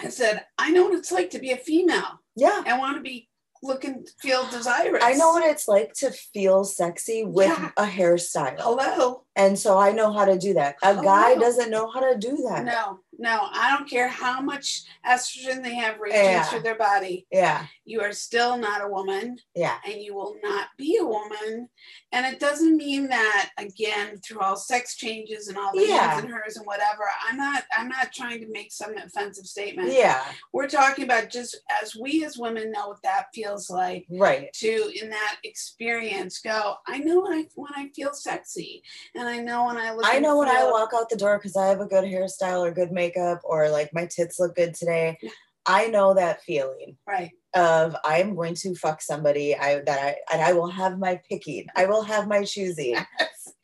I 0.00 0.08
said 0.08 0.46
I 0.56 0.70
know 0.70 0.84
what 0.84 0.94
it's 0.94 1.12
like 1.12 1.28
to 1.30 1.38
be 1.38 1.52
a 1.52 1.58
female. 1.58 2.20
Yeah. 2.34 2.62
I 2.66 2.78
want 2.78 2.96
to 2.96 3.02
be 3.02 3.28
looking, 3.64 4.06
feel 4.20 4.46
desirous. 4.50 5.02
I 5.02 5.14
know 5.14 5.30
what 5.32 5.44
it's 5.44 5.66
like 5.66 5.92
to 5.94 6.10
feel 6.10 6.64
sexy 6.64 7.24
with 7.24 7.48
Yeah. 7.48 7.70
a 7.76 7.84
hairstyle. 7.86 8.56
Hello. 8.60 9.24
And 9.34 9.58
so 9.58 9.78
I 9.78 9.90
know 9.92 10.12
how 10.12 10.24
to 10.26 10.38
do 10.38 10.54
that. 10.54 10.76
A 10.82 10.94
guy 11.02 11.34
doesn't 11.34 11.70
know 11.70 11.90
how 11.90 12.00
to 12.00 12.16
do 12.18 12.36
that. 12.48 12.64
No, 12.64 13.00
no, 13.18 13.48
I 13.52 13.76
don't 13.76 13.88
care 13.88 14.08
how 14.08 14.40
much 14.40 14.82
estrogen 15.06 15.62
they 15.62 15.74
have 15.74 15.98
raging 16.00 16.18
Yeah. 16.24 16.42
through 16.44 16.60
their 16.62 16.74
body. 16.74 17.26
Yeah. 17.30 17.66
You 17.84 18.00
are 18.00 18.12
still 18.12 18.56
not 18.56 18.82
a 18.82 18.88
woman 18.88 19.38
Yeah. 19.54 19.76
and 19.84 20.00
you 20.02 20.14
will 20.14 20.36
not 20.42 20.68
be 20.76 20.96
a 20.96 21.04
woman. 21.04 21.68
And 22.12 22.26
it 22.26 22.40
doesn't 22.40 22.76
mean 22.76 23.08
that 23.08 23.50
again, 23.58 24.18
through 24.18 24.40
all 24.40 24.56
sex 24.56 24.96
changes 24.96 25.48
and 25.48 25.58
all 25.58 25.72
the 25.74 25.86
Yeah. 25.86 26.18
and 26.18 26.28
hers 26.28 26.56
and 26.56 26.66
whatever, 26.66 27.04
I'm 27.28 27.36
not 27.36 27.64
I'm 27.76 27.88
not 27.88 28.12
trying 28.12 28.40
to 28.40 28.48
make 28.50 28.72
some 28.72 28.96
offensive 28.96 29.46
statement. 29.46 29.92
Yeah. 29.92 30.22
We're 30.52 30.68
talking 30.68 31.04
about 31.04 31.30
just 31.30 31.56
as 31.82 31.94
we 31.94 32.24
as 32.24 32.38
women 32.38 32.70
know 32.72 32.88
what 32.88 33.02
that 33.02 33.26
feels 33.34 33.68
like 33.70 34.06
Right. 34.10 34.52
to 34.54 34.92
in 35.00 35.10
that 35.10 35.36
experience 35.44 36.38
go, 36.40 36.76
I 36.86 36.98
know 36.98 37.20
when 37.20 37.32
I 37.32 37.46
when 37.54 37.72
I 37.76 37.90
feel 37.94 38.12
sexy 38.12 38.82
and 39.14 39.28
I 39.28 39.38
know 39.38 39.66
when 39.66 39.76
I 39.76 39.92
look 39.92 40.04
I 40.06 40.18
know 40.18 40.38
when 40.38 40.48
I 40.48 40.64
walk 40.64 40.92
out 40.94 41.08
the 41.10 41.16
door 41.16 41.38
because 41.38 41.56
I 41.56 41.66
have 41.68 41.80
a 41.80 41.86
good 41.86 42.04
hairstyle 42.04 42.60
or 42.66 42.70
good 42.72 42.92
makeup 42.92 43.03
or 43.44 43.70
like 43.70 43.90
my 43.92 44.06
tits 44.06 44.38
look 44.38 44.56
good 44.56 44.74
today. 44.74 45.18
I 45.66 45.86
know 45.88 46.14
that 46.14 46.42
feeling 46.42 46.96
right. 47.06 47.30
of 47.54 47.96
I 48.04 48.18
am 48.18 48.34
going 48.34 48.54
to 48.56 48.74
fuck 48.74 49.00
somebody 49.00 49.56
I 49.56 49.80
that 49.80 49.98
I 49.98 50.16
and 50.32 50.42
I 50.42 50.52
will 50.52 50.68
have 50.68 50.98
my 50.98 51.20
picking. 51.28 51.66
I 51.74 51.86
will 51.86 52.02
have 52.02 52.28
my 52.28 52.44
choosing 52.44 52.96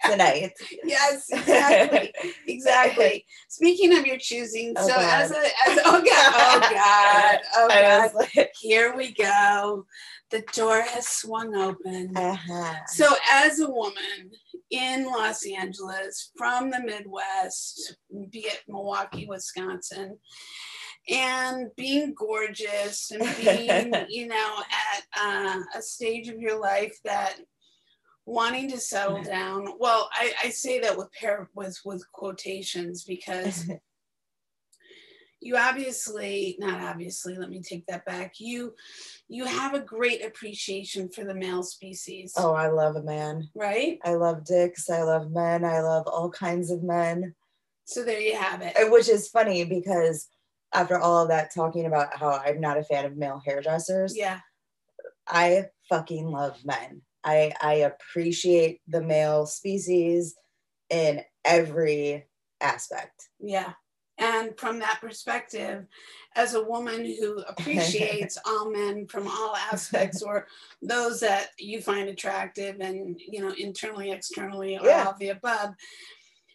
tonight. 0.05 0.53
Yes, 0.84 1.26
exactly. 1.30 2.12
Exactly. 2.46 3.26
Speaking 3.48 3.96
of 3.96 4.07
your 4.07 4.16
choosing, 4.18 4.74
Oh, 4.76 4.86
so 4.88 4.94
God. 4.94 5.22
as 5.22 5.30
a 5.30 5.40
as 5.68 5.78
oh 5.84 6.03
god, 6.03 6.32
oh 6.36 6.61
god, 6.74 7.38
oh 7.57 7.68
god, 7.68 8.11
like, 8.14 8.53
here 8.61 8.94
we 8.96 9.12
go. 9.12 9.84
The 10.30 10.42
door 10.55 10.80
has 10.82 11.07
swung 11.09 11.55
open. 11.57 12.16
uh-huh. 12.16 12.74
So 12.88 13.09
as 13.32 13.59
a 13.61 13.68
woman 13.68 14.30
in 14.70 15.07
Los 15.07 15.44
Angeles 15.46 16.30
from 16.36 16.70
the 16.70 16.80
Midwest, 16.80 17.96
be 18.30 18.40
it 18.40 18.61
Milwaukee, 18.68 19.26
Wisconsin, 19.28 20.18
and 21.09 21.66
being 21.76 22.14
gorgeous 22.16 23.11
and 23.11 23.22
being, 23.40 23.92
you 24.09 24.28
know, 24.28 24.55
at 24.94 25.03
uh, 25.20 25.59
a 25.76 25.82
stage 25.82 26.28
of 26.28 26.38
your 26.38 26.61
life 26.61 26.96
that 27.05 27.34
wanting 28.26 28.70
to 28.70 28.78
settle 28.78 29.16
mm-hmm. 29.16 29.30
down. 29.30 29.68
Well, 29.78 30.08
I, 30.12 30.32
I 30.44 30.50
say 30.50 30.80
that 30.80 30.96
with 30.96 31.12
pair 31.12 31.48
with 31.54 31.78
with 31.84 32.04
quotations 32.12 33.04
because 33.04 33.70
you 35.40 35.56
obviously 35.56 36.56
not 36.58 36.82
obviously 36.82 37.34
let 37.34 37.48
me 37.48 37.62
take 37.62 37.86
that 37.86 38.04
back 38.04 38.34
you 38.38 38.74
you 39.28 39.46
have 39.46 39.72
a 39.72 39.80
great 39.80 40.24
appreciation 40.24 41.08
for 41.08 41.24
the 41.24 41.34
male 41.34 41.62
species 41.62 42.34
oh, 42.36 42.52
I 42.52 42.68
love 42.68 42.96
a 42.96 43.02
man. 43.02 43.48
right 43.54 43.98
I 44.04 44.14
love 44.14 44.44
dicks. 44.44 44.90
I 44.90 45.02
love 45.02 45.30
men. 45.30 45.64
I 45.64 45.80
love 45.80 46.06
all 46.06 46.30
kinds 46.30 46.70
of 46.70 46.82
men. 46.82 47.34
so 47.84 48.04
there 48.04 48.20
you 48.20 48.36
have 48.36 48.62
it 48.62 48.74
Which 48.90 49.08
is 49.08 49.28
funny 49.28 49.64
because 49.64 50.28
after 50.72 50.98
all 50.98 51.22
of 51.22 51.28
that 51.28 51.52
talking 51.54 51.86
about 51.86 52.16
how 52.16 52.30
I'm 52.30 52.60
not 52.60 52.78
a 52.78 52.84
fan 52.84 53.04
of 53.04 53.16
male 53.16 53.42
hairdressers, 53.44 54.16
yeah 54.16 54.40
I 55.26 55.66
fucking 55.88 56.26
love 56.26 56.64
men. 56.64 57.02
I 57.24 57.52
I 57.60 57.74
appreciate 57.74 58.80
the 58.88 59.02
male 59.02 59.46
species 59.46 60.34
in 60.88 61.22
every 61.44 62.26
aspect. 62.60 63.28
yeah 63.38 63.72
and 64.18 64.54
from 64.58 64.78
that 64.80 64.98
perspective 65.00 65.86
as 66.36 66.52
a 66.54 66.62
woman 66.62 67.06
who 67.06 67.38
appreciates 67.48 68.36
all 68.46 68.70
men 68.70 69.06
from 69.06 69.26
all 69.26 69.56
aspects 69.72 70.20
or 70.20 70.46
those 70.82 71.20
that 71.20 71.48
you 71.58 71.80
find 71.80 72.08
attractive 72.08 72.76
and 72.80 73.18
you 73.26 73.40
know 73.40 73.52
internally 73.58 74.10
externally 74.10 74.76
or 74.78 74.86
Yeah. 74.86 75.04
all 75.04 75.12
of 75.12 75.18
the 75.18 75.30
above 75.30 75.70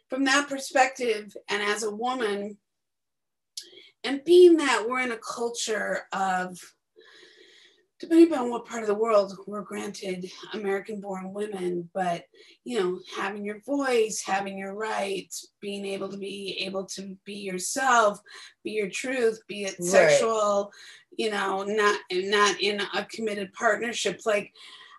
from 0.10 0.26
that 0.26 0.48
perspective 0.48 1.36
and 1.50 1.64
as 1.64 1.82
a 1.84 1.90
woman 1.90 2.58
and 4.04 4.24
being 4.24 4.58
that 4.58 4.86
we're 4.88 5.00
in 5.00 5.12
a 5.12 5.18
culture 5.18 6.04
of 6.14 6.60
depending 8.10 8.38
on 8.38 8.50
what 8.50 8.66
part 8.66 8.82
of 8.82 8.88
the 8.88 8.94
world 8.94 9.38
we're 9.48 9.62
granted 9.62 10.30
american 10.54 11.00
born 11.02 11.34
women 11.34 11.90
but 11.94 12.24
you 12.64 12.80
know 12.80 13.00
having 13.18 13.44
your 13.46 13.60
voice 13.62 14.24
having 14.26 14.58
your 14.58 14.74
rights 14.74 15.48
being 15.62 15.86
able 15.86 16.10
to 16.10 16.18
be 16.18 16.58
able 16.60 16.86
to 16.86 17.18
be 17.26 17.34
yourself 17.34 18.20
be 18.64 18.72
your 18.72 18.90
truth 18.90 19.40
be 19.48 19.64
it 19.64 19.76
Right. 19.80 19.90
sexual 19.90 20.72
you 21.18 21.30
know 21.30 21.64
not 21.64 22.00
not 22.12 22.60
in 22.62 22.82
a 22.94 23.06
committed 23.06 23.52
partnership. 23.54 24.22
Like 24.26 24.54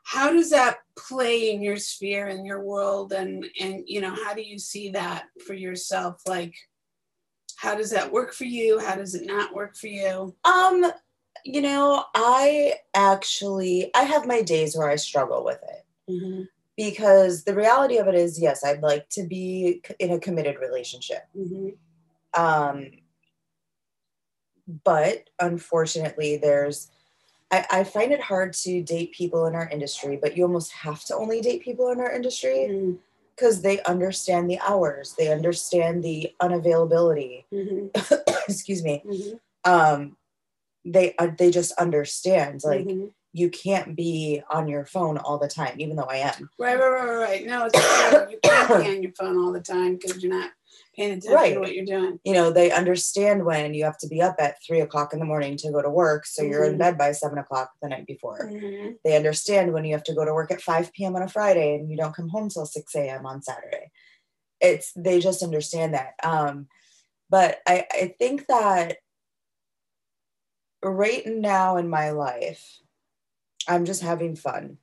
how 0.05 0.33
does 0.33 0.51
that 0.51 0.79
play 0.97 1.51
in 1.53 1.63
your 1.63 1.77
sphere 1.77 2.29
in 2.29 2.45
your 2.45 2.63
world? 2.63 3.13
And 3.13 3.45
and 3.61 3.83
you 3.87 4.01
know 4.01 4.15
how 4.15 4.35
do 4.35 4.43
you 4.43 4.59
see 4.59 4.91
that 4.91 5.25
for 5.47 5.55
yourself? 5.55 6.23
Like 6.27 6.55
how 7.57 7.75
does 7.75 7.91
that 7.91 8.13
work 8.13 8.35
for 8.35 8.45
you? 8.45 8.79
How 8.79 8.95
does 8.95 9.15
it 9.15 9.27
not 9.27 9.55
work 9.55 9.77
for 9.77 9.89
you? 9.89 10.37
Um, 10.45 10.91
you 11.45 11.61
know, 11.63 12.05
I 12.15 12.75
actually 12.95 13.91
I 13.95 14.03
have 14.03 14.27
my 14.27 14.43
days 14.43 14.77
where 14.77 14.89
I 14.91 14.97
struggle 14.97 15.45
with 15.45 15.61
it 15.63 15.85
because 16.77 17.45
the 17.45 17.55
reality 17.55 17.97
of 17.99 18.07
it 18.09 18.15
is, 18.15 18.41
yes, 18.41 18.65
I'd 18.65 18.83
like 18.83 19.09
to 19.11 19.23
be 19.27 19.83
in 19.99 20.13
a 20.13 20.19
committed 20.21 20.57
relationship. 20.61 21.23
Mhm. 21.37 21.77
Um, 22.35 22.91
but 24.85 25.31
unfortunately, 25.41 26.37
there's 26.37 26.91
I, 27.53 27.65
I 27.71 27.85
find 27.85 28.11
it 28.13 28.21
hard 28.21 28.53
to 28.55 28.83
date 28.83 29.13
people 29.13 29.47
in 29.47 29.55
our 29.55 29.69
industry, 29.69 30.19
but 30.21 30.37
you 30.37 30.43
almost 30.45 30.73
have 30.73 31.05
to 31.05 31.15
only 31.15 31.41
date 31.41 31.63
people 31.63 31.91
in 31.91 32.01
our 32.01 32.11
industry 32.11 32.97
because 33.37 33.63
they 33.63 33.81
understand 33.85 34.51
the 34.51 34.59
hours, 34.61 35.15
they 35.17 35.33
understand 35.33 36.03
the 36.03 36.33
unavailability. 36.43 37.45
Mhm. 37.53 37.91
Excuse 38.49 38.83
me. 38.83 39.03
Mhm. 39.07 39.41
Um, 39.65 40.17
they 40.87 41.15
uh, 41.19 41.29
they 41.37 41.51
just 41.51 41.73
understand 41.73 42.63
like 42.65 42.87
Mhm. 42.87 43.11
you 43.33 43.51
can't 43.51 43.95
be 43.97 44.41
on 44.51 44.67
your 44.69 44.87
phone 44.87 45.19
all 45.19 45.37
the 45.39 45.49
time, 45.49 45.79
even 45.79 45.97
though 45.97 46.05
I 46.05 46.17
am. 46.19 46.49
Right, 46.59 46.79
right, 46.79 46.89
right, 46.89 47.17
right. 47.17 47.47
No, 47.47 47.67
it's. 47.67 47.77
You 48.31 48.39
can't 48.43 48.69
be 48.85 48.89
on 48.97 49.03
your 49.03 49.13
phone 49.13 49.39
all 49.39 49.53
the 49.53 49.61
time 49.61 49.97
because 49.97 50.23
you're 50.23 50.33
not 50.33 50.51
paying 50.95 51.11
attention 51.13 51.35
Right. 51.35 51.55
to 51.55 51.61
what 51.61 51.75
you're 51.75 51.85
doing. 51.85 52.19
You 52.25 52.33
know, 52.35 52.51
they 52.51 52.71
understand 52.71 53.45
when 53.45 53.75
you 53.75 53.85
have 53.85 53.99
to 53.99 54.09
be 54.09 54.23
up 54.23 54.37
at 54.39 54.57
three 54.67 54.81
o'clock 54.81 55.13
in 55.13 55.19
the 55.19 55.25
morning 55.27 55.57
to 55.59 55.71
go 55.71 55.83
to 55.83 55.91
work, 55.91 56.25
so 56.25 56.43
you're 56.43 56.65
in 56.65 56.75
Mhm. 56.77 56.79
bed 56.79 56.99
by 56.99 57.13
seven 57.13 57.37
o'clock 57.39 57.73
the 57.83 57.89
night 57.89 58.07
before. 58.07 58.51
Mhm. 58.51 58.97
They 59.05 59.17
understand 59.17 59.73
when 59.73 59.85
you 59.85 59.93
have 59.95 60.05
to 60.05 60.15
go 60.15 60.25
to 60.25 60.33
work 60.33 60.51
at 60.51 60.63
5 60.63 60.93
p.m. 60.93 61.17
on 61.17 61.23
a 61.23 61.29
Friday 61.29 61.75
and 61.75 61.91
you 61.91 61.97
don't 61.97 62.15
come 62.15 62.29
home 62.29 62.49
till 62.49 62.65
6 62.67 62.95
a.m. 62.95 63.27
on 63.27 63.43
Saturday. 63.43 63.91
It's 64.61 64.93
they 64.97 65.21
just 65.21 65.43
understand 65.43 65.93
that. 65.95 66.15
Um, 66.23 66.69
but 67.29 67.59
I, 67.67 67.87
I 67.93 68.15
think 68.19 68.47
that 68.47 68.99
right 70.91 71.27
now 71.27 71.77
in 71.77 71.89
my 71.89 72.11
life, 72.11 72.81
I'm 73.69 73.85
just 73.85 74.03
having 74.03 74.37
fun. 74.37 74.79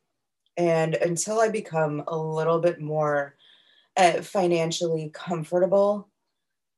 And 0.57 0.95
until 0.95 1.39
I 1.39 1.49
become 1.49 2.03
a 2.07 2.17
little 2.17 2.59
bit 2.59 2.79
more 2.79 3.35
uh, 3.97 4.21
financially 4.21 5.09
comfortable, 5.13 6.09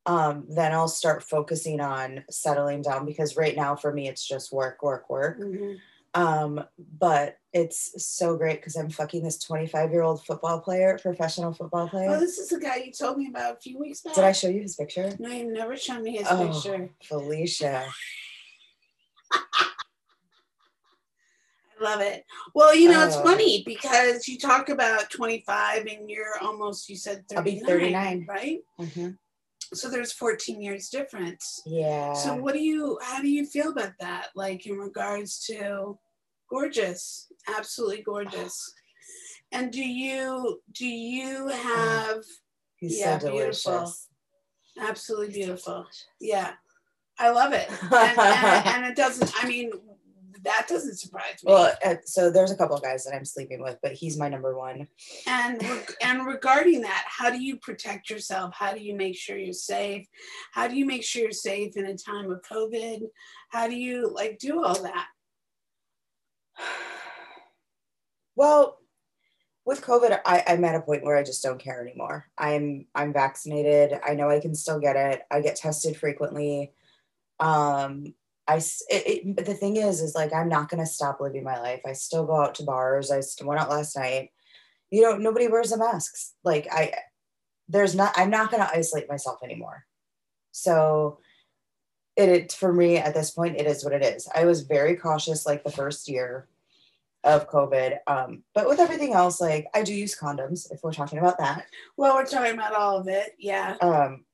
um, 0.06 0.46
then 0.50 0.72
I'll 0.72 0.88
start 0.88 1.24
focusing 1.24 1.82
on 1.82 2.24
settling 2.30 2.84
down 2.84 3.06
because 3.06 3.36
right 3.36 3.56
now 3.56 3.76
for 3.76 3.92
me 3.92 4.08
it's 4.08 4.26
just 4.26 4.54
work, 4.54 4.84
work, 4.84 5.10
work. 5.10 5.40
Mhm. 5.40 5.80
Um, 6.14 6.64
but 6.98 7.40
it's 7.52 8.06
so 8.06 8.38
great 8.38 8.62
because 8.62 8.78
I'm 8.78 8.90
fucking 8.90 9.24
this 9.24 9.38
25 9.40 9.92
year 9.92 10.04
old 10.04 10.24
football 10.26 10.62
player, 10.62 10.98
professional 11.02 11.52
football 11.52 11.90
player. 11.90 12.12
Oh, 12.12 12.20
this 12.20 12.38
is 12.38 12.48
the 12.50 12.60
guy 12.60 12.78
you 12.78 12.92
told 12.94 13.18
me 13.18 13.28
about 13.28 13.58
a 13.58 13.60
few 13.60 13.78
weeks 13.78 14.00
back. 14.02 14.16
Did 14.16 14.24
I 14.24 14.32
show 14.32 14.48
you 14.48 14.62
his 14.62 14.76
picture? 14.76 15.12
No, 15.20 15.30
you 15.30 15.52
never 15.52 15.76
showed 15.76 16.04
me 16.04 16.16
his 16.18 16.28
Oh. 16.30 16.48
picture. 16.48 16.90
Felicia. 17.04 17.86
I 19.34 19.44
love 21.82 22.02
it. 22.02 22.26
Well, 22.54 22.74
you 22.76 22.90
know, 22.90 23.06
it's 23.06 23.18
Oh. 23.18 23.24
funny 23.24 23.64
because 23.66 24.28
you 24.28 24.38
talk 24.40 24.70
about 24.70 25.10
25 25.10 25.86
and 25.88 26.10
you're 26.10 26.38
almost, 26.42 26.88
you 26.90 26.96
said 26.96 27.28
39. 27.28 27.38
I'll 27.38 27.44
be 27.44 27.60
39. 27.60 28.26
Right? 28.28 28.64
Mhm. 28.80 29.18
So 29.74 29.90
there's 29.90 30.14
14 30.14 30.62
years 30.62 30.90
difference. 30.90 31.62
Yeah. 31.66 32.14
So 32.14 32.36
what 32.36 32.54
do 32.54 32.60
you, 32.62 32.98
how 33.02 33.22
do 33.22 33.28
you 33.28 33.46
feel 33.46 33.72
about 33.72 33.94
that? 34.00 34.30
Like 34.36 34.66
in 34.68 34.78
regards 34.78 35.40
to 35.48 36.00
gorgeous, 36.50 37.32
absolutely 37.48 38.04
gorgeous. 38.04 38.74
And 39.52 39.72
do 39.72 39.84
you, 39.84 40.62
do 40.72 40.88
you 40.88 41.48
have, 41.50 42.24
He's 42.78 43.00
yeah, 43.00 43.18
so 43.18 43.32
beautiful. 43.32 43.94
absolutely 44.80 45.34
beautiful. 45.34 45.86
Yeah. 46.22 46.54
I 47.18 47.30
love 47.30 47.54
it. 47.54 47.70
And, 47.82 48.20
and, 48.20 48.68
and 48.68 48.86
it 48.86 48.96
doesn't, 48.96 49.32
I 49.42 49.48
mean, 49.48 49.72
that 50.46 50.68
doesn't 50.70 50.98
surprise 50.98 51.44
me. 51.44 51.52
Well, 51.52 51.74
uh, 51.84 51.96
so 52.06 52.30
there's 52.30 52.52
a 52.52 52.56
couple 52.56 52.76
of 52.76 52.84
guys 52.84 53.04
that 53.04 53.16
I'm 53.16 53.26
sleeping 53.26 53.62
with, 53.62 53.78
but 53.82 53.94
he's 53.94 54.18
my 54.18 54.30
number 54.30 54.58
one. 54.58 54.88
And 55.28 55.62
reg- 55.62 55.96
and 56.02 56.26
regarding 56.26 56.82
that, 56.82 57.06
how 57.08 57.30
do 57.30 57.42
you 57.42 57.58
protect 57.58 58.10
yourself? 58.10 58.54
How 58.56 58.74
do 58.74 58.80
you 58.80 58.96
make 58.96 59.18
sure 59.18 59.38
you're 59.38 59.54
safe? 59.54 60.08
How 60.54 60.68
do 60.68 60.76
you 60.76 60.86
make 60.86 61.04
sure 61.04 61.24
you're 61.24 61.32
safe 61.32 61.76
in 61.76 61.86
a 61.86 61.98
time 61.98 62.32
of 62.32 62.42
COVID? 62.44 63.02
How 63.50 63.68
do 63.68 63.76
you 63.76 64.14
like 64.14 64.40
do 64.40 64.64
all 64.64 64.82
that? 64.84 65.08
Well, 68.38 68.80
with 69.66 69.82
COVID, 69.82 70.20
I, 70.26 70.44
I'm 70.46 70.66
at 70.66 70.76
a 70.76 70.82
point 70.82 71.06
where 71.06 71.16
I 71.16 71.24
just 71.24 71.42
don't 71.42 71.58
care 71.58 71.82
anymore. 71.82 72.26
I'm 72.38 72.86
I'm 72.94 73.14
vaccinated. 73.14 73.98
I 74.06 74.14
know 74.14 74.30
I 74.30 74.42
can 74.42 74.54
still 74.54 74.78
get 74.78 74.98
it. 74.98 75.22
I 75.32 75.40
get 75.40 75.56
tested 75.56 75.96
frequently. 75.96 76.74
Um, 77.40 78.14
I 78.48 78.58
it, 78.58 78.84
it, 78.90 79.36
but 79.36 79.46
the 79.46 79.54
thing 79.54 79.78
is, 79.78 80.02
is 80.02 80.16
like 80.16 80.34
I'm 80.34 80.50
not 80.50 80.70
gonna 80.70 80.86
stop 80.86 81.20
living 81.20 81.44
my 81.44 81.60
life. 81.60 81.82
I 81.86 81.94
still 81.94 82.26
go 82.26 82.42
out 82.42 82.56
to 82.56 82.64
bars. 82.64 83.12
I 83.12 83.22
went 83.44 83.60
out 83.60 83.70
last 83.70 83.98
night. 83.98 84.30
You 84.92 85.02
know, 85.02 85.18
nobody 85.18 85.48
wears 85.48 85.72
the 85.72 85.78
masks. 85.78 86.34
Like 86.44 86.68
I, 86.72 86.94
there's 87.68 87.96
not. 87.96 88.14
I'm 88.16 88.30
not 88.30 88.52
gonna 88.52 88.70
isolate 88.72 89.10
myself 89.10 89.40
anymore. 89.44 89.86
So, 90.52 91.20
it, 92.16 92.30
it 92.30 92.52
for 92.52 92.72
me 92.72 92.98
at 92.98 93.16
this 93.16 93.32
point, 93.32 93.60
it 93.60 93.66
is 93.66 93.84
what 93.84 93.94
it 93.94 94.04
is. 94.04 94.30
I 94.34 94.46
was 94.46 94.62
very 94.62 94.96
cautious, 94.96 95.46
like 95.46 95.64
the 95.64 95.72
first 95.72 96.08
year 96.08 96.48
of 97.24 97.50
COVID. 97.50 97.98
Um, 98.06 98.44
but 98.54 98.68
with 98.68 98.80
everything 98.80 99.14
else, 99.14 99.42
like 99.42 99.68
I 99.74 99.82
do 99.82 99.94
use 99.94 100.18
condoms 100.18 100.72
if 100.72 100.82
we're 100.84 100.94
talking 100.94 101.18
about 101.18 101.40
that. 101.40 101.66
Well, 101.98 102.14
we're 102.14 102.26
talking 102.26 102.54
about 102.54 102.76
all 102.76 102.98
of 102.98 103.08
it. 103.08 103.36
Yeah. 103.40 103.76
Um, 103.82 104.26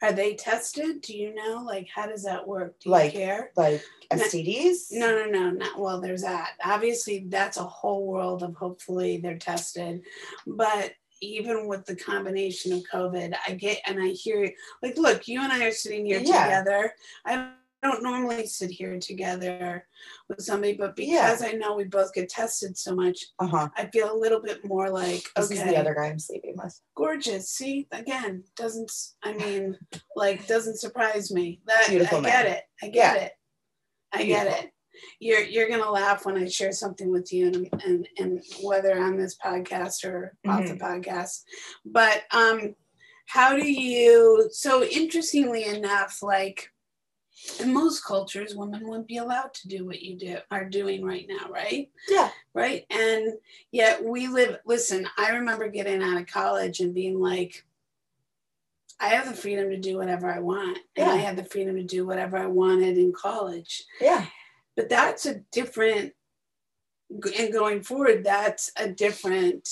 Are 0.00 0.12
they 0.12 0.34
tested? 0.34 1.00
Do 1.00 1.16
you 1.16 1.34
know? 1.34 1.62
Like, 1.64 1.88
how 1.92 2.06
does 2.06 2.22
that 2.24 2.46
work? 2.46 2.78
Do 2.80 2.88
you 2.88 2.92
Like- 2.92 3.12
care? 3.12 3.50
like 3.56 3.82
STDs. 4.10 4.92
No, 4.92 5.14
no, 5.14 5.26
no, 5.26 5.50
not 5.50 5.78
well. 5.78 6.00
There's 6.00 6.22
that. 6.22 6.52
Obviously, 6.64 7.24
that's 7.28 7.56
a 7.56 7.64
whole 7.64 8.06
world 8.06 8.42
of 8.42 8.54
hopefully 8.54 9.18
they're 9.18 9.38
tested, 9.38 10.02
but 10.46 10.92
even 11.20 11.66
with 11.66 11.84
the 11.84 11.96
combination 11.96 12.72
of 12.72 12.84
COVID, 12.92 13.34
I 13.46 13.54
get 13.54 13.80
and 13.86 14.00
I 14.00 14.08
hear 14.10 14.52
like, 14.82 14.96
look, 14.96 15.26
you 15.26 15.40
and 15.40 15.52
I 15.52 15.64
are 15.64 15.72
sitting 15.72 16.06
here 16.06 16.20
Yeah. 16.20 16.44
together. 16.44 16.94
I 17.24 17.50
don't 17.82 18.02
normally 18.02 18.46
sit 18.46 18.70
here 18.70 18.98
together 18.98 19.86
with 20.28 20.40
somebody, 20.42 20.74
but 20.74 20.94
Yeah. 20.98 21.26
because 21.32 21.42
I 21.42 21.52
know 21.52 21.76
we 21.76 21.84
both 21.84 22.12
get 22.12 22.28
tested 22.28 22.76
so 22.76 22.94
much, 22.94 23.24
Uh 23.38 23.46
huh. 23.46 23.68
I 23.76 23.86
feel 23.86 24.12
a 24.12 24.16
little 24.18 24.40
bit 24.40 24.64
more 24.64 24.90
like 24.90 25.22
This 25.36 25.46
okay, 25.50 25.54
is 25.60 25.64
the 25.64 25.76
other 25.76 25.94
guy 25.94 26.06
I'm 26.06 26.18
sleeping 26.18 26.54
with. 26.56 26.78
gorgeous. 26.96 27.50
See, 27.50 27.86
again, 27.92 28.44
doesn't 28.56 28.90
I 29.22 29.32
mean, 29.34 29.76
like, 30.16 30.46
doesn't 30.46 30.78
surprise 30.78 31.30
me. 31.32 31.60
That 31.66 31.86
Beautiful 31.88 32.18
I 32.18 32.22
get 32.22 32.46
it. 32.46 32.64
I 32.82 32.86
get 32.88 32.94
Yeah. 32.94 33.22
it. 33.24 33.32
I 34.12 34.24
get 34.24 34.46
it. 34.64 34.70
You're 35.20 35.42
you're 35.42 35.68
gonna 35.68 35.90
laugh 35.90 36.24
when 36.26 36.36
I 36.36 36.48
share 36.48 36.72
something 36.72 37.12
with 37.12 37.32
you, 37.32 37.46
and 37.46 37.82
and 37.84 38.08
and 38.18 38.42
whether 38.62 38.98
on 38.98 39.16
this 39.16 39.36
podcast 39.36 40.04
or 40.04 40.34
off 40.48 40.62
Mm-hmm. 40.64 40.76
the 40.78 40.84
podcast. 40.84 41.42
But 41.84 42.24
um, 42.32 42.74
how 43.26 43.54
do 43.56 43.70
you? 43.70 44.48
So 44.50 44.82
interestingly 44.82 45.64
enough, 45.66 46.18
like. 46.22 46.70
In 47.60 47.72
most 47.72 48.04
cultures, 48.04 48.54
women 48.54 48.86
wouldn't 48.86 49.06
be 49.06 49.18
allowed 49.18 49.54
to 49.54 49.68
do 49.68 49.84
what 49.84 50.02
you 50.02 50.16
do 50.16 50.38
are 50.50 50.64
doing 50.64 51.04
right 51.04 51.26
now, 51.28 51.48
right? 51.50 51.90
Yeah. 52.08 52.30
right? 52.54 52.84
And 52.90 53.34
yet 53.70 54.04
we 54.04 54.28
live, 54.28 54.58
listen, 54.66 55.06
I 55.16 55.30
remember 55.30 55.68
getting 55.68 56.02
out 56.02 56.20
of 56.20 56.26
college 56.26 56.80
and 56.80 56.94
being 56.94 57.20
like, 57.20 57.64
I 59.00 59.08
have 59.10 59.28
the 59.28 59.34
freedom 59.34 59.70
to 59.70 59.78
do 59.78 59.96
whatever 59.96 60.32
I 60.32 60.40
want. 60.40 60.78
And 60.96 61.10
I 61.10 61.16
had 61.16 61.36
the 61.36 61.44
freedom 61.44 61.76
to 61.76 61.84
do 61.84 62.06
whatever 62.06 62.36
I 62.36 62.46
wanted 62.46 62.98
in 62.98 63.12
college. 63.12 63.84
Yeah. 64.00 64.26
But 64.76 64.88
that's 64.88 65.26
a 65.26 65.36
different, 65.52 66.14
and 67.38 67.52
going 67.52 67.82
forward, 67.82 68.24
that's 68.24 68.72
a 68.76 68.88
different 68.88 69.68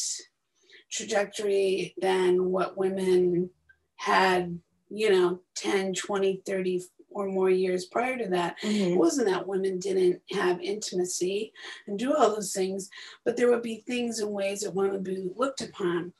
trajectory 0.90 1.94
than 1.98 2.50
what 2.50 2.76
women 2.78 3.50
had, 3.96 4.60
you 4.88 5.10
know, 5.10 5.40
10, 5.56 5.94
20, 5.94 6.42
30 6.46 6.82
or 7.16 7.26
more 7.28 7.48
years 7.48 7.86
prior 7.86 8.18
to 8.18 8.28
that. 8.28 8.56
It 8.62 8.66
Mhm. 8.66 8.96
wasn't 8.98 9.28
that 9.28 9.48
women 9.48 9.78
didn't 9.78 10.20
have 10.32 10.60
intimacy 10.60 11.52
and 11.86 11.98
do 11.98 12.14
all 12.14 12.28
those 12.34 12.52
things, 12.52 12.90
but 13.24 13.36
there 13.38 13.48
would 13.50 13.62
be 13.62 13.82
things 13.86 14.18
and 14.18 14.30
ways 14.30 14.60
that 14.60 14.74
women 14.74 14.92
would 14.92 15.04
be 15.04 15.30
looked 15.34 15.62
upon. 15.62 16.12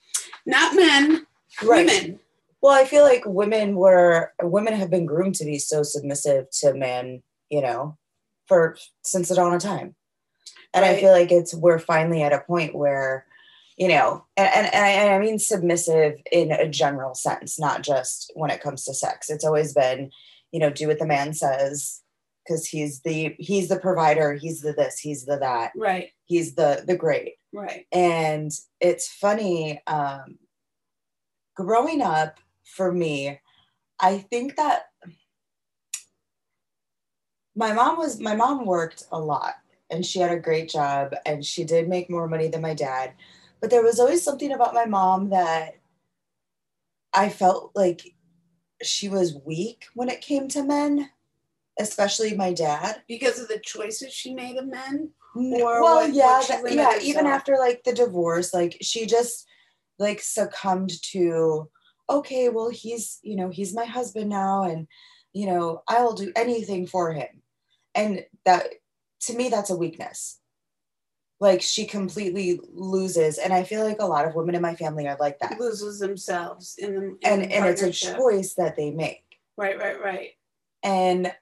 Not 0.46 0.74
men, 0.74 1.26
Right. 1.62 1.86
women. 1.86 2.20
Well, 2.62 2.72
I 2.72 2.86
feel 2.86 3.02
like 3.04 3.24
women 3.26 3.76
were 3.76 4.32
women 4.42 4.72
have 4.72 4.88
been 4.90 5.04
groomed 5.04 5.34
to 5.36 5.44
be 5.44 5.58
so 5.58 5.82
submissive 5.82 6.50
to 6.60 6.72
men, 6.72 7.22
you 7.50 7.60
know, 7.60 7.98
for 8.48 8.78
since 9.02 9.28
the 9.28 9.34
dawn 9.34 9.54
of 9.54 9.60
time. 9.62 9.94
And 10.72 10.82
I 10.84 10.98
feel 10.98 11.12
like 11.12 11.30
it's 11.30 11.54
we're 11.54 11.78
finally 11.78 12.22
at 12.22 12.32
a 12.32 12.40
point 12.40 12.74
where, 12.74 13.26
you 13.76 13.88
know, 13.88 14.24
and, 14.36 14.48
and, 14.48 14.74
and 14.74 15.10
I 15.12 15.18
mean 15.18 15.38
submissive 15.38 16.14
in 16.32 16.50
a 16.52 16.66
general 16.68 17.14
sense, 17.14 17.58
not 17.58 17.82
just 17.82 18.32
when 18.34 18.50
it 18.50 18.62
comes 18.62 18.84
to 18.84 18.94
sex. 18.94 19.28
It's 19.28 19.44
always 19.44 19.74
been, 19.74 20.10
you 20.56 20.60
know, 20.60 20.70
do 20.70 20.88
what 20.88 20.98
the 20.98 21.04
man 21.06 21.34
says 21.34 22.00
because 22.42 22.66
he's 22.66 23.02
the 23.02 23.36
he's 23.38 23.68
the 23.68 23.78
provider, 23.78 24.32
he's 24.32 24.62
the 24.62 24.72
this, 24.72 24.98
he's 24.98 25.26
the 25.26 25.36
that, 25.36 25.72
Right, 25.76 26.12
he's 26.24 26.54
the 26.54 26.82
the 26.86 26.96
great. 26.96 27.34
Right. 27.52 27.86
and 27.92 28.50
it's 28.80 29.12
funny 29.12 29.82
um 29.86 30.38
growing 31.54 32.00
up 32.02 32.38
for 32.64 32.90
me 32.92 33.40
i 34.00 34.18
think 34.18 34.56
that 34.56 34.86
my 37.54 37.72
mom 37.72 37.96
was 37.98 38.18
my 38.20 38.34
mom 38.34 38.66
worked 38.66 39.04
a 39.12 39.18
lot 39.18 39.54
and 39.90 40.04
she 40.04 40.18
had 40.20 40.32
a 40.32 40.38
great 40.48 40.68
job 40.70 41.14
and 41.26 41.44
she 41.44 41.64
did 41.64 41.88
make 41.88 42.10
more 42.10 42.28
money 42.28 42.48
than 42.48 42.60
my 42.60 42.74
dad. 42.74 43.12
But 43.60 43.70
there 43.70 43.82
was 43.82 44.00
always 44.00 44.22
something 44.22 44.52
about 44.52 44.74
my 44.74 44.84
mom 44.86 45.30
that 45.30 45.76
i 47.14 47.28
felt 47.28 47.72
like 47.74 48.15
she 48.86 49.08
was 49.08 49.38
weak 49.44 49.86
when 49.94 50.08
it 50.08 50.20
came 50.20 50.48
to 50.48 50.62
men 50.62 51.10
especially 51.78 52.34
my 52.34 52.52
dad 52.52 53.02
Because 53.08 53.38
of 53.38 53.48
the 53.48 53.58
choices 53.58 54.12
she 54.12 54.34
made 54.34 54.56
of 54.56 54.66
men. 54.66 55.10
Or 55.34 55.82
well, 55.82 55.96
what- 55.96 56.14
yeah, 56.14 56.38
what 56.38 56.44
she 56.46 56.52
that- 56.52 56.72
yeah. 56.72 56.98
Even 57.02 57.26
herself. 57.26 57.40
after 57.40 57.58
like 57.58 57.84
the 57.84 57.92
divorce, 57.92 58.54
like 58.54 58.78
she 58.80 59.04
just 59.04 59.46
like 59.98 60.20
succumbed 60.20 60.92
to, 61.12 61.68
okay, 62.08 62.48
well, 62.48 62.70
he's 62.70 63.18
you 63.22 63.36
know 63.36 63.50
he's 63.50 63.74
my 63.74 63.84
husband 63.84 64.30
now, 64.30 64.62
and 64.62 64.88
you 65.34 65.46
know 65.46 65.82
I 65.88 66.02
will 66.02 66.14
do 66.14 66.32
anything 66.34 66.86
for 66.86 67.12
him, 67.12 67.42
and 67.94 68.24
that 68.46 68.66
to 69.22 69.34
me 69.36 69.50
that's 69.50 69.68
a 69.68 69.76
weakness. 69.76 70.40
Like 71.38 71.60
she 71.60 71.84
completely 71.86 72.60
loses, 72.72 73.36
and 73.36 73.52
I 73.52 73.62
feel 73.62 73.84
like 73.84 74.00
a 74.00 74.06
lot 74.06 74.26
of 74.26 74.34
women 74.34 74.54
in 74.54 74.62
my 74.62 74.74
family 74.74 75.06
are 75.06 75.18
like 75.20 75.38
that, 75.40 75.60
Loses 75.60 75.98
themselves 75.98 76.76
in 76.78 76.94
the 76.94 77.00
in 77.00 77.18
and 77.42 77.52
and 77.52 77.66
it's 77.66 77.82
a 77.82 77.92
choice 77.92 78.54
that 78.54 78.76
they 78.76 78.90
make. 78.90 79.22
Right, 79.56 79.78
right, 79.78 80.00
right. 80.02 80.30
And 80.82 81.32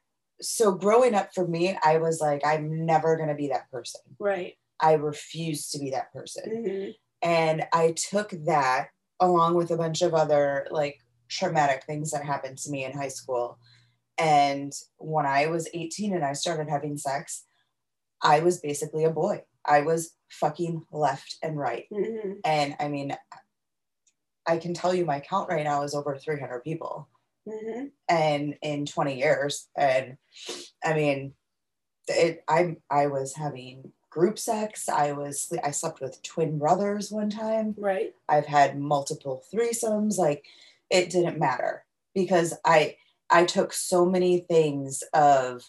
so 0.40 0.72
growing 0.72 1.14
up 1.14 1.32
for 1.32 1.46
me, 1.46 1.78
I 1.84 1.98
was 1.98 2.20
like, 2.20 2.42
I'm 2.44 2.84
never 2.86 3.16
gonna 3.16 3.36
be 3.36 3.48
that 3.48 3.70
person. 3.70 4.00
Right. 4.18 4.54
I 4.80 4.94
refuse 4.94 5.70
to 5.70 5.78
be 5.78 5.90
that 5.90 6.12
person. 6.12 6.44
Mhm. 6.50 6.94
And 7.22 7.64
I 7.72 7.92
took 7.92 8.30
that 8.46 8.88
along 9.20 9.54
with 9.54 9.70
a 9.70 9.76
bunch 9.76 10.02
of 10.02 10.12
other 10.12 10.66
like 10.70 10.98
traumatic 11.28 11.84
things 11.84 12.10
that 12.10 12.24
happened 12.24 12.58
to 12.58 12.70
me 12.70 12.84
in 12.84 12.92
high 12.92 13.08
school. 13.08 13.58
And 14.18 14.72
when 14.98 15.26
I 15.26 15.46
was 15.46 15.68
18 15.72 16.14
and 16.14 16.24
I 16.24 16.32
started 16.32 16.68
having 16.68 16.96
sex, 16.96 17.44
I 18.22 18.40
was 18.40 18.60
basically 18.60 19.04
a 19.04 19.10
boy. 19.10 19.42
I 19.66 19.82
was 19.82 20.12
fucking 20.30 20.86
left 20.92 21.36
and 21.42 21.58
right. 21.58 21.86
hmm 21.92 22.32
And 22.44 22.76
I 22.78 22.88
mean, 22.88 23.16
I 24.46 24.58
can 24.58 24.74
tell 24.74 24.94
you 24.94 25.04
my 25.04 25.20
count 25.20 25.48
right 25.48 25.64
now 25.64 25.82
is 25.82 25.94
over 25.94 26.16
300 26.16 26.60
people 26.60 27.08
hmm 27.48 27.86
and 28.08 28.56
in 28.62 28.86
20 28.86 29.18
years. 29.18 29.68
And 29.76 30.16
I 30.84 30.94
mean, 30.94 31.34
it, 32.08 32.42
I, 32.48 32.76
I 32.90 33.06
was 33.06 33.34
having 33.34 33.92
group 34.10 34.38
sex. 34.38 34.88
I 34.88 35.12
was, 35.12 35.52
I 35.62 35.70
slept 35.70 36.00
with 36.00 36.22
twin 36.22 36.58
brothers 36.58 37.10
one 37.10 37.30
time. 37.30 37.74
Right. 37.76 38.14
I've 38.28 38.46
had 38.46 38.78
multiple 38.78 39.42
threesomes. 39.52 40.18
Like 40.18 40.44
it 40.90 41.10
didn't 41.10 41.38
matter 41.38 41.84
because 42.14 42.54
I, 42.64 42.96
I 43.30 43.44
took 43.44 43.72
so 43.72 44.04
many 44.06 44.40
things 44.40 45.02
of, 45.12 45.64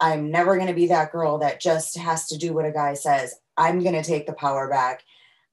I'm 0.00 0.30
never 0.30 0.56
going 0.56 0.68
to 0.68 0.74
be 0.74 0.86
that 0.86 1.12
girl 1.12 1.38
that 1.38 1.60
just 1.60 1.96
has 1.98 2.26
to 2.28 2.38
do 2.38 2.52
what 2.54 2.64
a 2.64 2.72
guy 2.72 2.94
says. 2.94 3.34
I'm 3.56 3.82
going 3.82 3.94
to 3.94 4.02
take 4.02 4.26
the 4.26 4.32
power 4.32 4.68
back. 4.68 5.02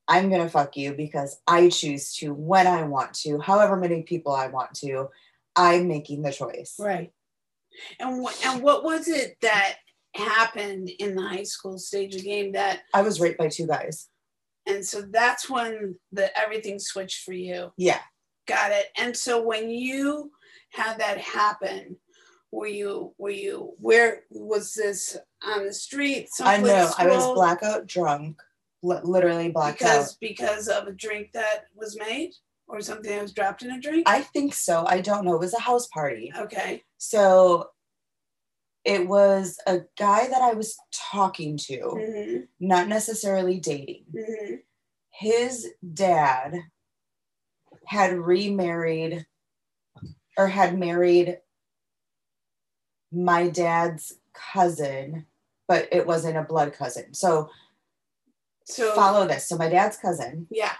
I'm 0.07 0.29
going 0.29 0.41
to 0.41 0.49
fuck 0.49 0.77
you 0.77 0.93
because 0.93 1.39
I 1.47 1.69
choose 1.69 2.15
to 2.17 2.33
when 2.33 2.65
I 2.65 2.83
want 2.83 3.13
to, 3.15 3.39
however 3.39 3.75
many 3.75 4.03
people 4.03 4.33
I 4.33 4.47
want 4.47 4.73
to. 4.75 5.09
I'm 5.57 5.87
making 5.87 6.21
the 6.21 6.31
choice. 6.31 6.75
Right. 6.79 7.11
And 7.99 8.21
what 8.21 8.39
and 8.45 8.61
what 8.61 8.83
was 8.83 9.07
it 9.07 9.37
that 9.41 9.77
happened 10.15 10.89
in 10.99 11.15
the 11.15 11.21
high 11.21 11.43
school 11.43 11.77
stage 11.77 12.15
of 12.15 12.21
the 12.21 12.27
game 12.27 12.51
that 12.53 12.81
I 12.93 13.01
was 13.01 13.19
raped 13.19 13.37
by 13.37 13.49
two 13.49 13.67
guys. 13.67 14.07
and 14.65 14.85
so 14.85 15.01
that's 15.01 15.49
when 15.49 15.95
the 16.11 16.35
everything 16.37 16.79
switched 16.79 17.23
for 17.23 17.33
you. 17.33 17.71
Yeah. 17.77 17.99
Got 18.47 18.71
it. 18.71 18.87
And 18.97 19.15
so 19.15 19.41
when 19.41 19.69
you 19.69 20.31
had 20.69 20.99
that 20.99 21.17
happen, 21.17 21.97
were 22.57 22.67
you 22.67 23.13
were 23.19 23.29
you 23.29 23.73
where 23.79 24.23
was 24.31 24.73
this 24.73 25.15
on 25.43 25.65
the 25.65 25.73
street? 25.73 26.27
I 26.41 26.57
know. 26.57 26.91
I 26.97 27.05
was 27.05 27.33
blackout 27.33 27.85
drunk, 27.85 28.41
li- 28.81 28.99
literally 29.03 29.49
blackout 29.49 29.77
because 29.77 30.11
out. 30.11 30.17
because 30.19 30.67
of 30.67 30.87
a 30.87 30.91
drink 30.91 31.29
that 31.33 31.65
was 31.75 31.97
made 31.99 32.31
or 32.67 32.81
something 32.81 33.11
that 33.11 33.21
was 33.21 33.33
dropped 33.33 33.61
in 33.61 33.71
a 33.71 33.79
drink. 33.79 34.09
I 34.09 34.21
think 34.21 34.55
so. 34.55 34.85
I 34.87 35.01
don't 35.01 35.23
know. 35.23 35.35
It 35.35 35.39
was 35.39 35.53
a 35.53 35.59
house 35.61 35.87
party. 35.87 36.33
okay. 36.35 36.83
So 36.97 37.69
it 38.83 39.07
was 39.07 39.59
a 39.67 39.81
guy 39.99 40.27
that 40.27 40.41
I 40.41 40.53
was 40.53 40.75
talking 40.91 41.57
to, 41.57 41.79
hmm 41.79 42.37
not 42.59 42.87
necessarily 42.87 43.59
dating. 43.59 44.05
hmm 44.11 44.55
His 45.11 45.67
dad 45.93 46.55
had 47.85 48.17
remarried 48.17 49.27
or 50.37 50.47
had 50.47 50.77
married 50.77 51.37
my 53.11 53.47
dad's 53.47 54.13
cousin, 54.33 55.25
but 55.67 55.87
it 55.91 56.05
wasn't 56.05 56.37
a 56.37 56.43
blood 56.43 56.73
cousin. 56.73 57.13
So 57.13 57.49
So 58.65 58.93
follow 58.93 59.27
this. 59.27 59.47
So 59.47 59.57
my 59.57 59.69
dad's 59.69 59.97
cousin 59.97 60.47
yeah, 60.49 60.73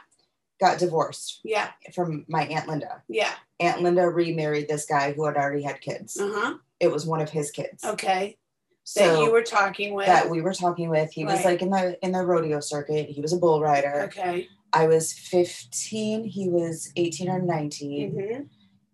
got 0.59 0.78
divorced 0.80 1.41
yeah, 1.43 1.71
from 1.93 2.25
my 2.28 2.43
Aunt 2.45 2.67
Linda. 2.67 3.03
yeah. 3.07 3.32
Aunt 3.59 3.82
Linda 3.82 4.07
remarried 4.07 4.67
this 4.67 4.86
guy 4.86 5.13
who 5.13 5.25
had 5.25 5.36
already 5.36 5.63
had 5.63 5.82
kids. 5.82 6.19
Uh 6.19 6.32
huh. 6.34 6.53
It 6.80 6.91
was 6.91 7.05
one 7.07 7.21
of 7.21 7.30
his 7.30 7.49
kids. 7.49 7.84
Okay. 7.84 8.38
So 8.84 9.01
that 9.17 9.23
you 9.23 9.32
were 9.32 9.41
talking 9.41 9.93
with. 9.95 10.05
that 10.05 10.30
we 10.30 10.41
were 10.41 10.53
talking 10.53 10.89
with. 10.89 11.11
He 11.11 11.25
was 11.25 11.43
like 11.43 11.61
in 11.61 11.71
the 11.71 11.97
in 12.05 12.11
the 12.11 12.23
rodeo 12.25 12.59
circuit. 12.59 13.09
He 13.09 13.19
was 13.19 13.34
a 13.34 13.38
bull 13.38 13.59
rider. 13.61 14.03
okay. 14.03 14.47
I 14.73 14.86
was 14.88 15.11
15, 15.13 16.25
he 16.25 16.49
was 16.49 16.91
18 16.97 17.30
or 17.30 17.41
19. 17.41 18.11
hmm 18.11 18.43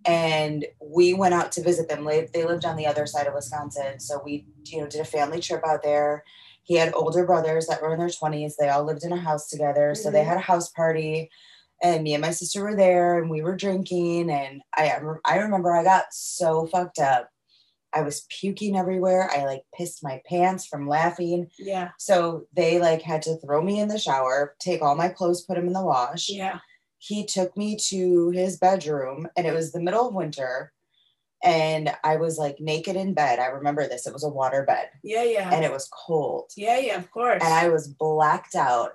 And 0.06 0.66
we 0.82 1.14
went 1.14 1.34
out 1.34 1.51
to 1.54 1.64
visit 1.64 1.88
them. 1.89 2.06
They 2.06 2.45
lived 2.45 2.66
on 2.66 2.76
the 2.76 2.86
other 2.88 3.06
side 3.06 3.28
of 3.28 3.34
Wisconsin. 3.34 3.99
So 3.99 4.22
we, 4.24 4.47
you 4.68 4.82
know, 4.82 4.88
did 4.88 5.01
a 5.01 5.06
family 5.06 5.39
trip 5.39 5.66
out 5.66 5.84
there. 5.84 6.24
He 6.64 6.76
had 6.76 6.93
older 6.93 7.26
brothers 7.26 7.68
that 7.68 7.82
were 7.82 7.93
in 7.93 7.99
their 7.99 8.10
20s. 8.10 8.56
They 8.58 8.70
all 8.70 8.84
lived 8.84 9.04
in 9.04 9.12
a 9.12 9.18
house 9.18 9.49
together. 9.49 9.95
So 9.95 10.12
they 10.12 10.22
Mhm. 10.24 10.28
had 10.28 10.38
a 10.38 10.41
house 10.41 10.70
party. 10.70 11.30
And 11.82 12.04
me 12.04 12.14
and 12.14 12.22
my 12.22 12.32
sister 12.32 12.64
were 12.64 12.76
there 12.76 13.18
and 13.20 13.30
we 13.30 13.41
were 13.41 13.56
drinking. 13.56 14.30
And 14.30 14.62
I 14.74 14.93
I 15.26 15.38
remember 15.38 15.76
I 15.76 15.84
got 15.84 16.06
so 16.12 16.66
fucked 16.68 16.99
up. 16.99 17.30
I 17.95 18.01
was 18.01 18.26
puking 18.30 18.76
everywhere. 18.78 19.30
I 19.32 19.45
like 19.45 19.64
pissed 19.78 20.04
my 20.04 20.22
pants 20.28 20.66
from 20.66 20.88
laughing. 20.88 21.47
Yeah. 21.60 21.91
So 21.99 22.47
they 22.54 22.80
like 22.80 23.01
had 23.01 23.22
to 23.24 23.38
throw 23.38 23.62
me 23.62 23.80
in 23.80 23.88
the 23.89 23.99
shower, 23.99 24.56
take 24.60 24.82
all 24.82 24.95
my 24.95 25.10
clothes, 25.10 25.41
put 25.43 25.56
them 25.56 25.68
in 25.68 25.74
the 25.74 25.84
wash. 25.86 26.30
Yeah. 26.30 26.60
He 27.06 27.26
took 27.26 27.58
me 27.58 27.76
to 27.89 28.30
his 28.30 28.58
bedroom 28.58 29.28
and 29.36 29.45
it 29.45 29.54
was 29.54 29.72
the 29.72 29.82
middle 29.82 30.08
of 30.08 30.16
winter 30.16 30.72
and 31.43 31.93
I 32.04 32.16
was 32.16 32.38
like 32.38 32.62
naked 32.62 32.95
in 32.95 33.14
bed. 33.14 33.39
I 33.39 33.47
remember 33.47 33.86
this. 33.88 34.08
It 34.08 34.14
was 34.14 34.24
a 34.24 34.30
water 34.30 34.64
bed 34.64 34.88
Yeah. 35.04 35.24
Yeah. 35.24 35.49
and 35.54 35.66
it 35.66 35.72
was 35.72 35.89
cold 35.91 36.51
yeah. 36.56 36.78
Yeah. 36.80 36.97
Of 36.97 37.12
course. 37.12 37.41
and 37.43 37.54
I 37.54 37.68
was 37.70 37.88
blacked 37.88 38.56
out. 38.56 38.91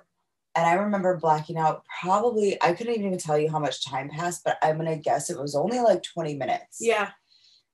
And 0.55 0.65
I 0.65 0.73
remember 0.73 1.15
blacking 1.15 1.57
out 1.57 1.83
probably, 2.01 2.57
I 2.61 2.73
couldn't 2.73 2.95
even 2.95 3.17
tell 3.19 3.37
you 3.37 3.49
how 3.51 3.59
much 3.59 3.85
time 3.85 4.09
passed, 4.09 4.43
but 4.43 4.57
I'm 4.63 4.77
going 4.79 4.89
to 4.89 4.97
guess 4.97 5.29
it 5.29 5.37
was 5.39 5.55
only 5.55 5.79
like 5.79 6.01
20 6.01 6.33
minutes. 6.35 6.77
yeah. 6.81 7.11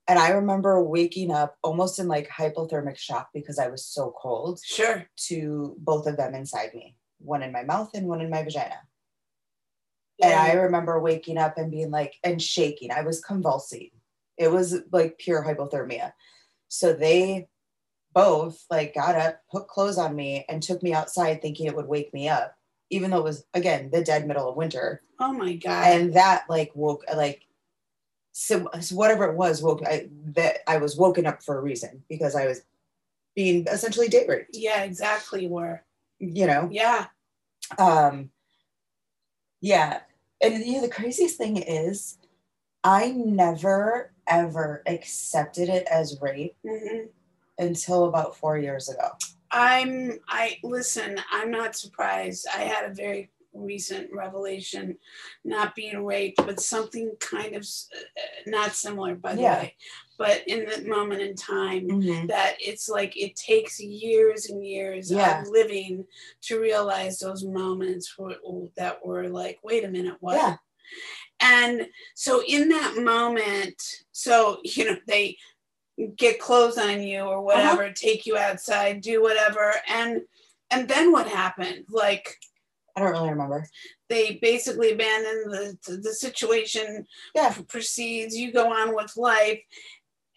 And 0.06 0.18
I 0.20 0.28
remember 0.28 0.80
waking 0.84 1.32
up 1.32 1.56
almost 1.64 1.98
in 1.98 2.06
like 2.06 2.28
hypothermic 2.28 2.96
shock 2.98 3.30
because 3.34 3.58
I 3.58 3.68
was 3.68 3.84
so 3.84 4.14
cold 4.20 4.60
Sure. 4.62 5.06
to 5.28 5.74
both 5.78 6.06
of 6.06 6.16
them 6.18 6.34
inside 6.34 6.74
me, 6.74 6.96
one 7.18 7.42
in 7.42 7.50
my 7.50 7.64
mouth 7.64 7.90
and 7.94 8.06
one 8.06 8.20
in 8.20 8.30
my 8.30 8.42
vagina. 8.44 8.76
And 10.22 10.32
I 10.32 10.52
remember 10.52 10.98
waking 10.98 11.38
up 11.38 11.58
and 11.58 11.70
being 11.70 11.90
like, 11.90 12.14
and 12.24 12.40
shaking. 12.40 12.90
I 12.90 13.02
was 13.02 13.20
convulsing. 13.20 13.90
It 14.38 14.50
was 14.50 14.76
like 14.92 15.18
pure 15.18 15.44
hypothermia. 15.44 16.12
So 16.68 16.92
they 16.92 17.48
both 18.12 18.64
like 18.70 18.94
got 18.94 19.14
up, 19.14 19.40
put 19.50 19.68
clothes 19.68 19.98
on 19.98 20.16
me, 20.16 20.44
and 20.48 20.62
took 20.62 20.82
me 20.82 20.94
outside 20.94 21.42
thinking 21.42 21.66
it 21.66 21.76
would 21.76 21.86
wake 21.86 22.14
me 22.14 22.28
up, 22.28 22.56
even 22.90 23.10
though 23.10 23.18
it 23.18 23.24
was 23.24 23.44
again 23.52 23.90
the 23.92 24.02
dead 24.02 24.26
middle 24.26 24.48
of 24.48 24.56
winter. 24.56 25.02
oh 25.20 25.32
my 25.32 25.54
God. 25.54 25.86
And 25.86 26.14
that 26.14 26.44
like 26.48 26.72
woke 26.74 27.04
like 27.14 27.42
so, 28.32 28.68
so 28.80 28.96
whatever 28.96 29.24
it 29.24 29.36
was 29.36 29.62
woke 29.62 29.82
I 29.86 30.08
that 30.34 30.58
I 30.66 30.78
was 30.78 30.96
woken 30.96 31.26
up 31.26 31.42
for 31.42 31.58
a 31.58 31.62
reason 31.62 32.04
because 32.08 32.34
I 32.34 32.46
was 32.46 32.62
being 33.34 33.66
essentially 33.70 34.08
date 34.08 34.28
raped, 34.28 34.50
yeah. 34.54 34.82
Exactly. 34.82 35.46
Where. 35.46 35.84
you 36.18 36.46
know. 36.46 36.68
Yeah. 36.72 37.06
um 37.78 38.30
yeah 39.60 40.00
and 40.42 40.64
you 40.64 40.74
know 40.74 40.80
the 40.82 40.88
craziest 40.88 41.36
thing 41.36 41.56
is 41.56 42.18
i 42.84 43.10
never 43.10 44.12
ever 44.26 44.82
accepted 44.86 45.68
it 45.68 45.86
as 45.90 46.20
rape 46.20 46.56
hmm 46.66 47.06
until 47.58 48.04
about 48.04 48.36
four 48.36 48.58
years 48.58 48.88
ago 48.88 49.08
I'm. 49.50 50.18
I 50.28 50.58
listen. 50.62 51.18
I'm 51.30 51.50
not 51.50 51.76
surprised. 51.76 52.46
I 52.54 52.62
had 52.62 52.90
a 52.90 52.94
very 52.94 53.30
recent 53.54 54.12
revelation, 54.12 54.98
not 55.44 55.74
being 55.74 56.04
raped, 56.04 56.44
but 56.44 56.60
something 56.60 57.12
kind 57.20 57.54
of 57.54 57.62
uh, 57.62 58.00
not 58.46 58.72
similar, 58.72 59.14
by 59.14 59.34
the 59.34 59.42
Yeah. 59.42 59.60
way. 59.60 59.76
But 60.18 60.42
in 60.46 60.64
that 60.66 60.86
moment 60.86 61.20
in 61.22 61.34
time, 61.34 61.88
Mm-hmm. 61.88 62.26
that 62.26 62.56
it's 62.60 62.88
like 62.88 63.16
it 63.16 63.36
takes 63.36 63.80
years 63.80 64.46
and 64.46 64.64
years 64.64 65.10
Yeah. 65.10 65.42
of 65.42 65.48
living 65.48 66.04
to 66.42 66.60
realize 66.60 67.18
those 67.18 67.44
moments 67.44 68.16
were, 68.18 68.36
that 68.76 69.04
were 69.04 69.28
like, 69.28 69.58
wait 69.62 69.84
a 69.84 69.88
minute, 69.88 70.16
what? 70.20 70.36
yeah 70.36 70.56
And 71.40 71.88
so 72.14 72.42
in 72.46 72.68
that 72.70 72.96
moment, 72.96 73.80
so 74.12 74.58
you 74.64 74.84
know, 74.86 74.96
they 75.06 75.36
get 76.16 76.38
clothes 76.40 76.78
on 76.78 77.02
you 77.02 77.20
or 77.20 77.40
whatever, 77.42 77.90
take 77.92 78.26
you 78.26 78.36
outside, 78.36 79.00
do 79.00 79.22
whatever, 79.22 79.72
and 79.88 80.22
and 80.70 80.88
then 80.88 81.12
what 81.12 81.28
happened? 81.28 81.84
Like 81.88 82.34
i 82.96 83.00
don't 83.00 83.12
really 83.12 83.28
remember 83.30 83.68
they 84.08 84.38
basically 84.40 84.92
abandon 84.92 85.50
the 85.50 85.98
the 86.02 86.14
situation 86.14 87.06
yeah 87.34 87.54
proceeds, 87.68 88.36
you 88.36 88.52
go 88.52 88.72
on 88.72 88.94
with 88.94 89.12
life, 89.16 89.60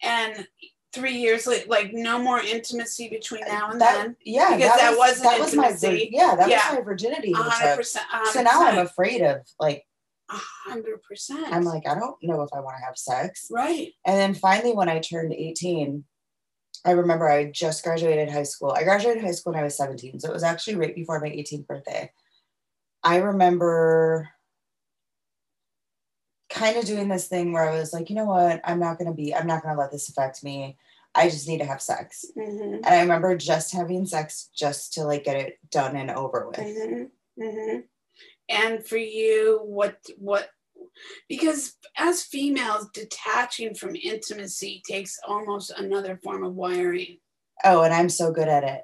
and 0.02 0.46
three 0.92 1.16
years 1.16 1.46
later, 1.46 1.66
like 1.68 1.92
no 1.92 2.18
more 2.18 2.40
intimacy 2.40 3.08
between 3.08 3.42
now 3.46 3.70
and 3.70 3.80
that 3.80 3.96
then. 4.02 4.16
yeah 4.24 4.56
Because 4.56 4.76
that 4.78 4.98
wasn't 4.98 5.24
that 5.30 5.40
was 5.40 5.54
my 5.54 5.68
yeah 6.10 6.34
that 6.36 6.48
Yeah. 6.48 6.70
was 6.70 6.78
my 6.78 6.84
virginity 6.84 7.32
A 7.32 7.36
he 7.36 7.42
hundred 7.42 7.68
took. 7.68 7.76
percent. 7.78 8.06
Um, 8.12 8.26
so 8.26 8.42
now 8.42 8.62
i'm 8.66 8.78
afraid 8.78 9.22
of 9.22 9.38
like 9.60 9.84
a 10.30 10.34
hundred 10.68 11.02
percent. 11.02 11.46
i'm 11.52 11.62
like 11.64 11.86
i 11.88 11.94
don't 11.94 12.16
know 12.22 12.42
if 12.42 12.50
i 12.54 12.60
want 12.60 12.76
to 12.78 12.84
have 12.84 12.96
sex 12.98 13.46
right. 13.50 13.92
And 14.04 14.16
then 14.16 14.34
finally, 14.34 14.72
when 14.72 14.88
I 14.88 14.98
turned 15.00 15.32
18, 15.32 16.04
I 16.84 16.90
remember 16.92 17.28
I 17.28 17.50
just 17.50 17.84
graduated 17.84 18.30
high 18.30 18.44
school. 18.44 18.72
I 18.72 18.82
graduated 18.84 19.22
high 19.22 19.32
school 19.32 19.52
when 19.52 19.60
I 19.60 19.64
was 19.64 19.76
17. 19.76 20.18
So 20.20 20.30
it 20.30 20.32
was 20.32 20.42
actually 20.42 20.76
right 20.76 20.94
before 20.94 21.20
my 21.20 21.28
18th 21.28 21.66
birthday. 21.66 22.10
I 23.04 23.16
remember 23.16 24.28
kind 26.50 26.76
of 26.76 26.84
doing 26.84 27.08
this 27.08 27.28
thing 27.28 27.52
where 27.52 27.70
I 27.70 27.78
was 27.78 27.92
like, 27.92 28.10
you 28.10 28.16
know 28.16 28.24
what? 28.24 28.60
I'm 28.64 28.80
not 28.80 28.98
going 28.98 29.08
to 29.10 29.14
be, 29.16 29.34
I'm 29.34 29.46
not 29.46 29.62
going 29.62 29.74
to 29.74 29.80
let 29.80 29.92
this 29.92 30.08
affect 30.08 30.44
me. 30.44 30.76
I 31.14 31.28
just 31.28 31.48
need 31.48 31.58
to 31.58 31.64
have 31.64 31.80
sex. 31.82 32.24
hmm 32.34 32.74
And 32.74 32.86
I 32.86 33.00
remember 33.00 33.36
just 33.36 33.72
having 33.72 34.06
sex 34.06 34.50
just 34.54 34.92
to 34.94 35.04
like 35.04 35.24
get 35.24 35.36
it 35.36 35.58
done 35.70 35.96
and 35.96 36.10
over 36.10 36.48
with. 36.48 36.58
hmm 36.58 37.04
hmm 37.42 37.78
And 38.48 38.86
for 38.86 38.96
you, 38.96 39.60
what 39.64 39.96
what? 40.18 40.50
Because 41.28 41.74
as 41.96 42.22
females, 42.22 42.88
detaching 42.92 43.74
from 43.74 43.96
intimacy 43.96 44.82
takes 44.86 45.18
almost 45.26 45.70
another 45.70 46.18
form 46.22 46.44
of 46.44 46.54
wiring. 46.54 47.18
Oh, 47.64 47.82
and 47.82 47.92
I'm 47.94 48.08
so 48.08 48.32
good 48.32 48.48
at 48.48 48.64
it. 48.64 48.82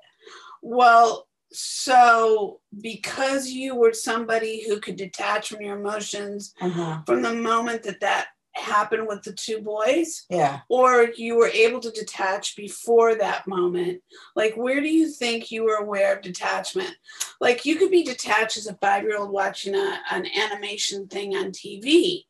Well, 0.62 1.26
so 1.53 2.61
because 2.80 3.49
you 3.51 3.74
were 3.74 3.92
somebody 3.92 4.66
who 4.66 4.80
could 4.80 4.97
detach 4.97 5.49
from 5.49 5.62
your 5.62 5.78
emotions 5.78 6.55
Uh-huh. 6.61 7.01
from 7.07 7.22
the 7.22 7.32
moment 7.34 7.82
that 7.84 8.01
that 8.01 8.26
happened 8.55 9.07
with 9.07 9.22
the 9.22 9.34
two 9.34 9.61
boys 9.61 10.24
Yeah. 10.30 10.61
or 10.70 11.09
you 11.14 11.36
were 11.36 11.49
able 11.49 11.78
to 11.80 11.90
detach 11.90 12.57
before 12.57 13.14
that 13.16 13.47
moment 13.47 14.03
like 14.34 14.55
where 14.57 14.80
do 14.80 14.88
you 14.88 15.11
think 15.11 15.51
you 15.51 15.64
were 15.64 15.74
aware 15.76 16.16
of 16.16 16.22
detachment 16.22 16.94
like 17.38 17.66
you 17.66 17.76
could 17.76 17.90
be 17.90 18.03
detached 18.03 18.57
as 18.57 18.66
a 18.66 18.74
five-year-old 18.76 19.30
watching 19.30 19.74
a, 19.74 19.99
an 20.11 20.26
animation 20.26 21.07
thing 21.07 21.36
on 21.36 21.53
tv 21.53 22.24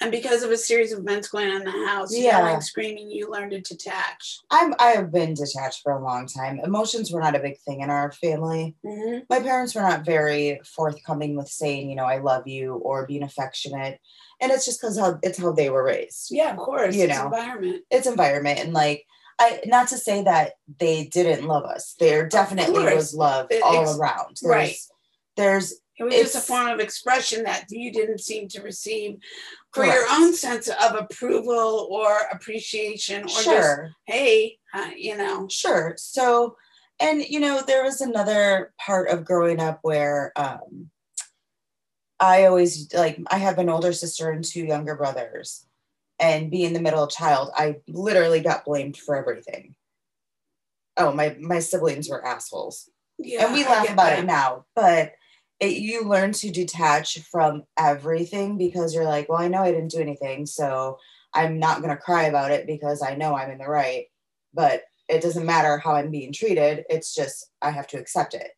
and 0.00 0.10
because 0.10 0.42
of 0.42 0.50
a 0.50 0.56
series 0.56 0.92
of 0.92 1.00
events 1.00 1.28
going 1.28 1.48
on 1.50 1.58
in 1.58 1.64
the 1.64 1.86
house 1.86 2.16
Yeah. 2.16 2.40
like 2.40 2.62
screaming 2.62 3.10
you 3.10 3.30
learned 3.30 3.52
to 3.52 3.60
detach 3.60 4.40
I'm 4.50 4.74
I 4.78 4.88
have 4.90 5.12
been 5.12 5.34
detached 5.34 5.82
for 5.82 5.92
a 5.92 6.02
long 6.02 6.26
time. 6.26 6.58
Emotions 6.62 7.12
were 7.12 7.20
not 7.20 7.36
a 7.36 7.40
big 7.40 7.58
thing 7.60 7.80
in 7.80 7.90
our 7.90 8.10
family. 8.12 8.74
hmm 8.84 9.18
My 9.30 9.40
parents 9.40 9.74
were 9.74 9.82
not 9.82 10.04
very 10.04 10.60
forthcoming 10.64 11.36
with 11.36 11.48
saying, 11.48 11.88
you 11.90 11.96
know, 11.96 12.04
I 12.04 12.18
love 12.18 12.46
you 12.46 12.74
or 12.74 13.06
being 13.06 13.22
affectionate. 13.22 14.00
And 14.40 14.50
it's 14.50 14.64
just 14.64 14.80
because 14.80 14.98
how 14.98 15.18
it's 15.22 15.38
how 15.38 15.52
they 15.52 15.70
were 15.70 15.84
raised. 15.84 16.28
yeah 16.30 16.50
of 16.52 16.56
course 16.58 16.94
You 16.96 17.04
it's 17.04 17.16
know. 17.16 17.26
environment 17.26 17.82
It's 17.90 18.06
environment 18.06 18.58
and 18.60 18.72
like 18.72 19.04
I 19.38 19.60
not 19.66 19.88
to 19.88 19.98
say 19.98 20.22
that 20.24 20.52
they 20.78 21.06
didn't 21.06 21.46
love 21.46 21.64
us. 21.64 21.94
There 21.98 22.28
definitely 22.28 22.84
was 22.94 23.14
love 23.14 23.46
It- 23.50 23.62
all 23.62 23.98
around. 23.98 24.36
There's, 24.42 24.50
right. 24.50 24.76
There's 25.36 25.72
It 25.98 26.04
was 26.04 26.14
just 26.14 26.34
a 26.36 26.40
form 26.40 26.68
of 26.68 26.80
expression 26.80 27.44
that 27.44 27.64
you 27.70 27.92
didn't 27.92 28.18
seem 28.20 28.48
to 28.48 28.62
receive 28.62 29.18
for 29.72 29.86
your 29.86 30.04
own 30.10 30.34
sense 30.34 30.68
of 30.68 30.94
approval 30.94 31.88
or 31.90 32.16
appreciation 32.30 33.24
or 33.24 33.28
just, 33.28 33.80
hey, 34.06 34.58
uh, 34.74 34.90
you 34.96 35.16
know, 35.16 35.48
Sure. 35.48 35.94
So, 35.96 36.56
and 37.00 37.22
you 37.22 37.40
know, 37.40 37.62
there 37.66 37.82
was 37.82 38.00
another 38.00 38.72
part 38.78 39.08
of 39.08 39.24
growing 39.24 39.60
up 39.60 39.78
where 39.82 40.32
um, 40.36 40.90
I 42.20 42.44
always 42.44 42.92
like, 42.92 43.18
I 43.30 43.38
have 43.38 43.58
an 43.58 43.68
older 43.68 43.92
sister 43.92 44.30
and 44.30 44.44
two 44.44 44.64
younger 44.64 44.94
brothers, 44.94 45.66
and 46.20 46.50
being 46.50 46.72
the 46.72 46.80
middle 46.80 47.06
child, 47.06 47.50
I 47.56 47.76
literally 47.88 48.40
got 48.40 48.64
blamed 48.64 48.96
for 48.96 49.16
everything. 49.16 49.74
Oh, 50.96 51.12
my 51.12 51.36
my 51.40 51.58
siblings 51.60 52.08
were 52.08 52.24
assholes, 52.24 52.90
yeah. 53.18 53.46
and 53.46 53.54
we 53.54 53.64
laugh 53.64 53.90
about 53.90 54.10
that. 54.10 54.18
it 54.20 54.26
now, 54.26 54.66
but. 54.76 55.14
It, 55.62 55.76
you 55.78 56.04
learn 56.04 56.32
to 56.32 56.50
detach 56.50 57.20
from 57.30 57.62
everything 57.78 58.58
because 58.58 58.92
you're 58.94 59.04
like, 59.04 59.28
well, 59.28 59.38
I 59.40 59.46
know 59.46 59.62
I 59.62 59.70
didn't 59.70 59.92
do 59.92 60.00
anything, 60.00 60.44
so 60.44 60.98
I'm 61.32 61.60
not 61.60 61.80
going 61.80 61.94
to 61.96 62.02
cry 62.02 62.24
about 62.24 62.50
it 62.50 62.66
because 62.66 63.00
I 63.00 63.14
know 63.14 63.36
I'm 63.36 63.50
in 63.52 63.58
the 63.58 63.68
right. 63.68 64.06
But 64.52 64.82
it 65.08 65.22
doesn't 65.22 65.46
matter 65.46 65.78
how 65.78 65.92
I'm 65.94 66.10
being 66.10 66.32
treated. 66.32 66.84
It's 66.90 67.14
just 67.14 67.50
I 67.62 67.70
have 67.70 67.86
to 67.88 67.98
accept 67.98 68.34
it. 68.34 68.50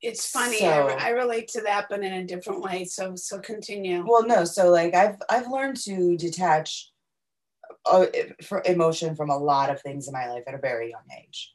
It's 0.00 0.30
funny. 0.30 0.58
So- 0.58 0.88
I, 0.90 1.08
I 1.08 1.10
relate 1.10 1.48
to 1.48 1.60
that, 1.62 1.86
but 1.90 2.04
in 2.04 2.12
a 2.12 2.24
different 2.24 2.62
way. 2.62 2.84
So, 2.84 3.16
so 3.16 3.40
continue. 3.40 4.04
Well, 4.06 4.24
no. 4.24 4.44
So 4.44 4.70
like 4.70 4.94
I've 4.94 5.16
I've 5.28 5.50
learned 5.50 5.76
to 5.86 6.16
detach 6.16 6.90
uh, 7.84 8.06
for 8.44 8.62
emotion 8.64 9.16
from 9.16 9.30
a 9.30 9.36
lot 9.36 9.70
of 9.70 9.82
things 9.82 10.06
in 10.06 10.12
my 10.12 10.28
life 10.30 10.44
at 10.46 10.54
a 10.54 10.58
very 10.58 10.90
young 10.90 11.02
age. 11.20 11.52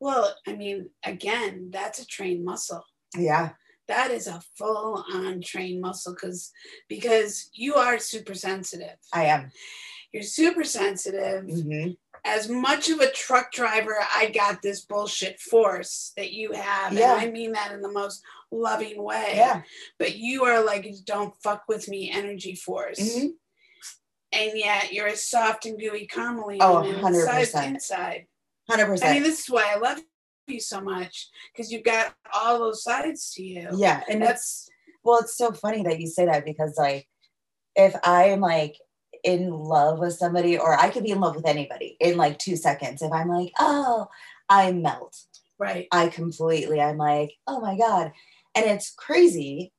Well, 0.00 0.34
I 0.48 0.56
mean, 0.56 0.90
again, 1.04 1.70
that's 1.72 2.00
a 2.00 2.06
trained 2.06 2.44
muscle. 2.44 2.84
Yeah. 3.16 3.50
That 3.88 4.10
is 4.10 4.26
a 4.26 4.40
full 4.56 5.04
on 5.12 5.40
trained 5.40 5.80
muscle 5.80 6.14
because 6.14 6.52
because 6.88 7.50
you 7.52 7.74
are 7.74 7.98
super 7.98 8.34
sensitive. 8.34 8.96
I 9.12 9.26
am. 9.26 9.50
You're 10.12 10.22
super 10.22 10.64
sensitive. 10.64 11.44
hmm 11.48 11.90
as 12.24 12.48
much 12.48 12.90
of 12.90 12.98
a 12.98 13.10
truck 13.12 13.52
driver, 13.52 13.96
I 14.12 14.30
got 14.30 14.60
this 14.60 14.80
bullshit 14.84 15.38
force 15.38 16.12
that 16.16 16.32
you 16.32 16.52
have. 16.52 16.92
Yeah. 16.92 17.12
And 17.12 17.20
I 17.20 17.30
mean 17.30 17.52
that 17.52 17.70
in 17.72 17.80
the 17.80 17.92
most 17.92 18.20
loving 18.50 19.00
way. 19.02 19.34
Yeah. 19.36 19.62
But 19.98 20.16
you 20.16 20.44
are 20.44 20.62
like, 20.64 20.92
don't 21.04 21.34
fuck 21.42 21.62
with 21.68 21.88
me 21.88 22.10
energy 22.10 22.56
force. 22.56 22.98
Mhm. 22.98 23.34
And 24.32 24.58
yet 24.58 24.92
you're 24.92 25.06
a 25.06 25.16
soft 25.16 25.66
and 25.66 25.78
gooey 25.78 26.08
caramely 26.08 26.58
Oh, 26.60 26.82
inside, 26.82 27.46
100%. 27.46 27.66
inside. 27.74 28.26
Hundred 28.68 29.00
I 29.04 29.14
mean, 29.14 29.22
this 29.22 29.40
is 29.40 29.48
why 29.50 29.72
I 29.72 29.78
love 29.78 30.00
you 30.48 30.60
so 30.60 30.80
much 30.80 31.28
because 31.52 31.72
you've 31.72 31.84
got 31.84 32.14
all 32.34 32.58
those 32.58 32.82
sides 32.82 33.32
to 33.34 33.42
you. 33.42 33.68
Yeah, 33.74 34.02
and 34.08 34.22
That's 34.22 34.68
well, 35.04 35.20
it's 35.20 35.36
so 35.36 35.52
funny 35.52 35.82
that 35.84 36.00
you 36.00 36.06
say 36.06 36.26
that 36.26 36.44
because 36.44 36.76
like 36.76 37.08
if 37.76 37.94
I 38.04 38.24
am 38.26 38.40
like 38.40 38.76
in 39.26 39.50
love 39.50 39.98
with 39.98 40.14
somebody, 40.14 40.58
or 40.58 40.78
I 40.78 40.88
could 40.88 41.02
be 41.02 41.10
in 41.10 41.20
love 41.20 41.36
with 41.36 41.46
anybody 41.46 41.96
in 42.00 42.16
like 42.16 42.38
two 42.38 42.56
seconds. 42.56 43.02
If 43.02 43.12
I'm 43.12 43.28
like, 43.28 43.52
oh, 43.58 44.06
I 44.48 44.72
melt. 44.72 45.16
right. 45.58 45.88
I 45.90 46.08
completely, 46.08 46.80
I'm 46.80 46.96
like, 46.96 47.32
oh 47.46 47.60
my 47.60 47.76
God. 47.76 48.12
And 48.54 48.66
it's 48.66 48.92
crazy. 48.94 49.72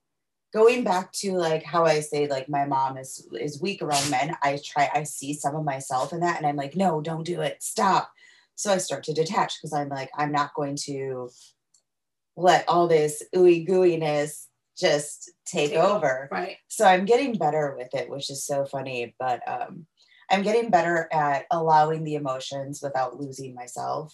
Going 0.54 0.84
back 0.84 1.12
to 1.14 1.34
like 1.34 1.64
how 1.64 1.86
I 1.86 2.00
say 2.00 2.28
like 2.28 2.50
my 2.50 2.66
mom 2.66 2.98
is 2.98 3.28
is 3.34 3.62
weak 3.62 3.82
around 3.82 4.10
men, 4.10 4.36
I 4.42 4.60
try 4.64 4.90
I 4.94 5.04
see 5.04 5.34
some 5.34 5.56
of 5.56 5.66
myself 5.66 6.14
in 6.14 6.22
that 6.22 6.38
and 6.38 6.48
I'm 6.48 6.56
like, 6.56 6.76
no, 6.76 7.02
don't 7.02 7.24
do 7.26 7.42
it. 7.42 7.62
Stop. 7.62 8.12
So 8.58 8.74
I 8.74 8.78
start 8.80 9.04
to 9.06 9.14
detach 9.14 9.56
because 9.62 9.72
I'm 9.72 9.88
like, 9.88 10.10
I'm 10.18 10.32
not 10.34 10.54
going 10.56 10.76
to 10.88 11.30
let 12.36 12.68
all 12.68 12.88
this 12.88 13.24
ooey 13.36 13.68
gooiness 13.68 14.46
just 14.78 15.32
take, 15.46 15.72
Take 15.72 15.80
over. 15.80 15.96
over 15.96 16.30
Right. 16.32 16.58
so 16.68 16.86
i'm 16.86 17.06
getting 17.06 17.36
better 17.36 17.74
with 17.76 17.90
it 17.96 18.12
which 18.12 18.30
is 18.30 18.46
so 18.46 18.64
funny 18.64 19.16
but 19.20 19.42
um 19.48 19.88
i'm 20.30 20.44
getting 20.44 20.70
better 20.70 21.10
at 21.12 21.46
allowing 21.50 22.04
the 22.04 22.14
emotions 22.14 22.80
without 22.84 23.20
losing 23.20 23.56
myself 23.56 24.14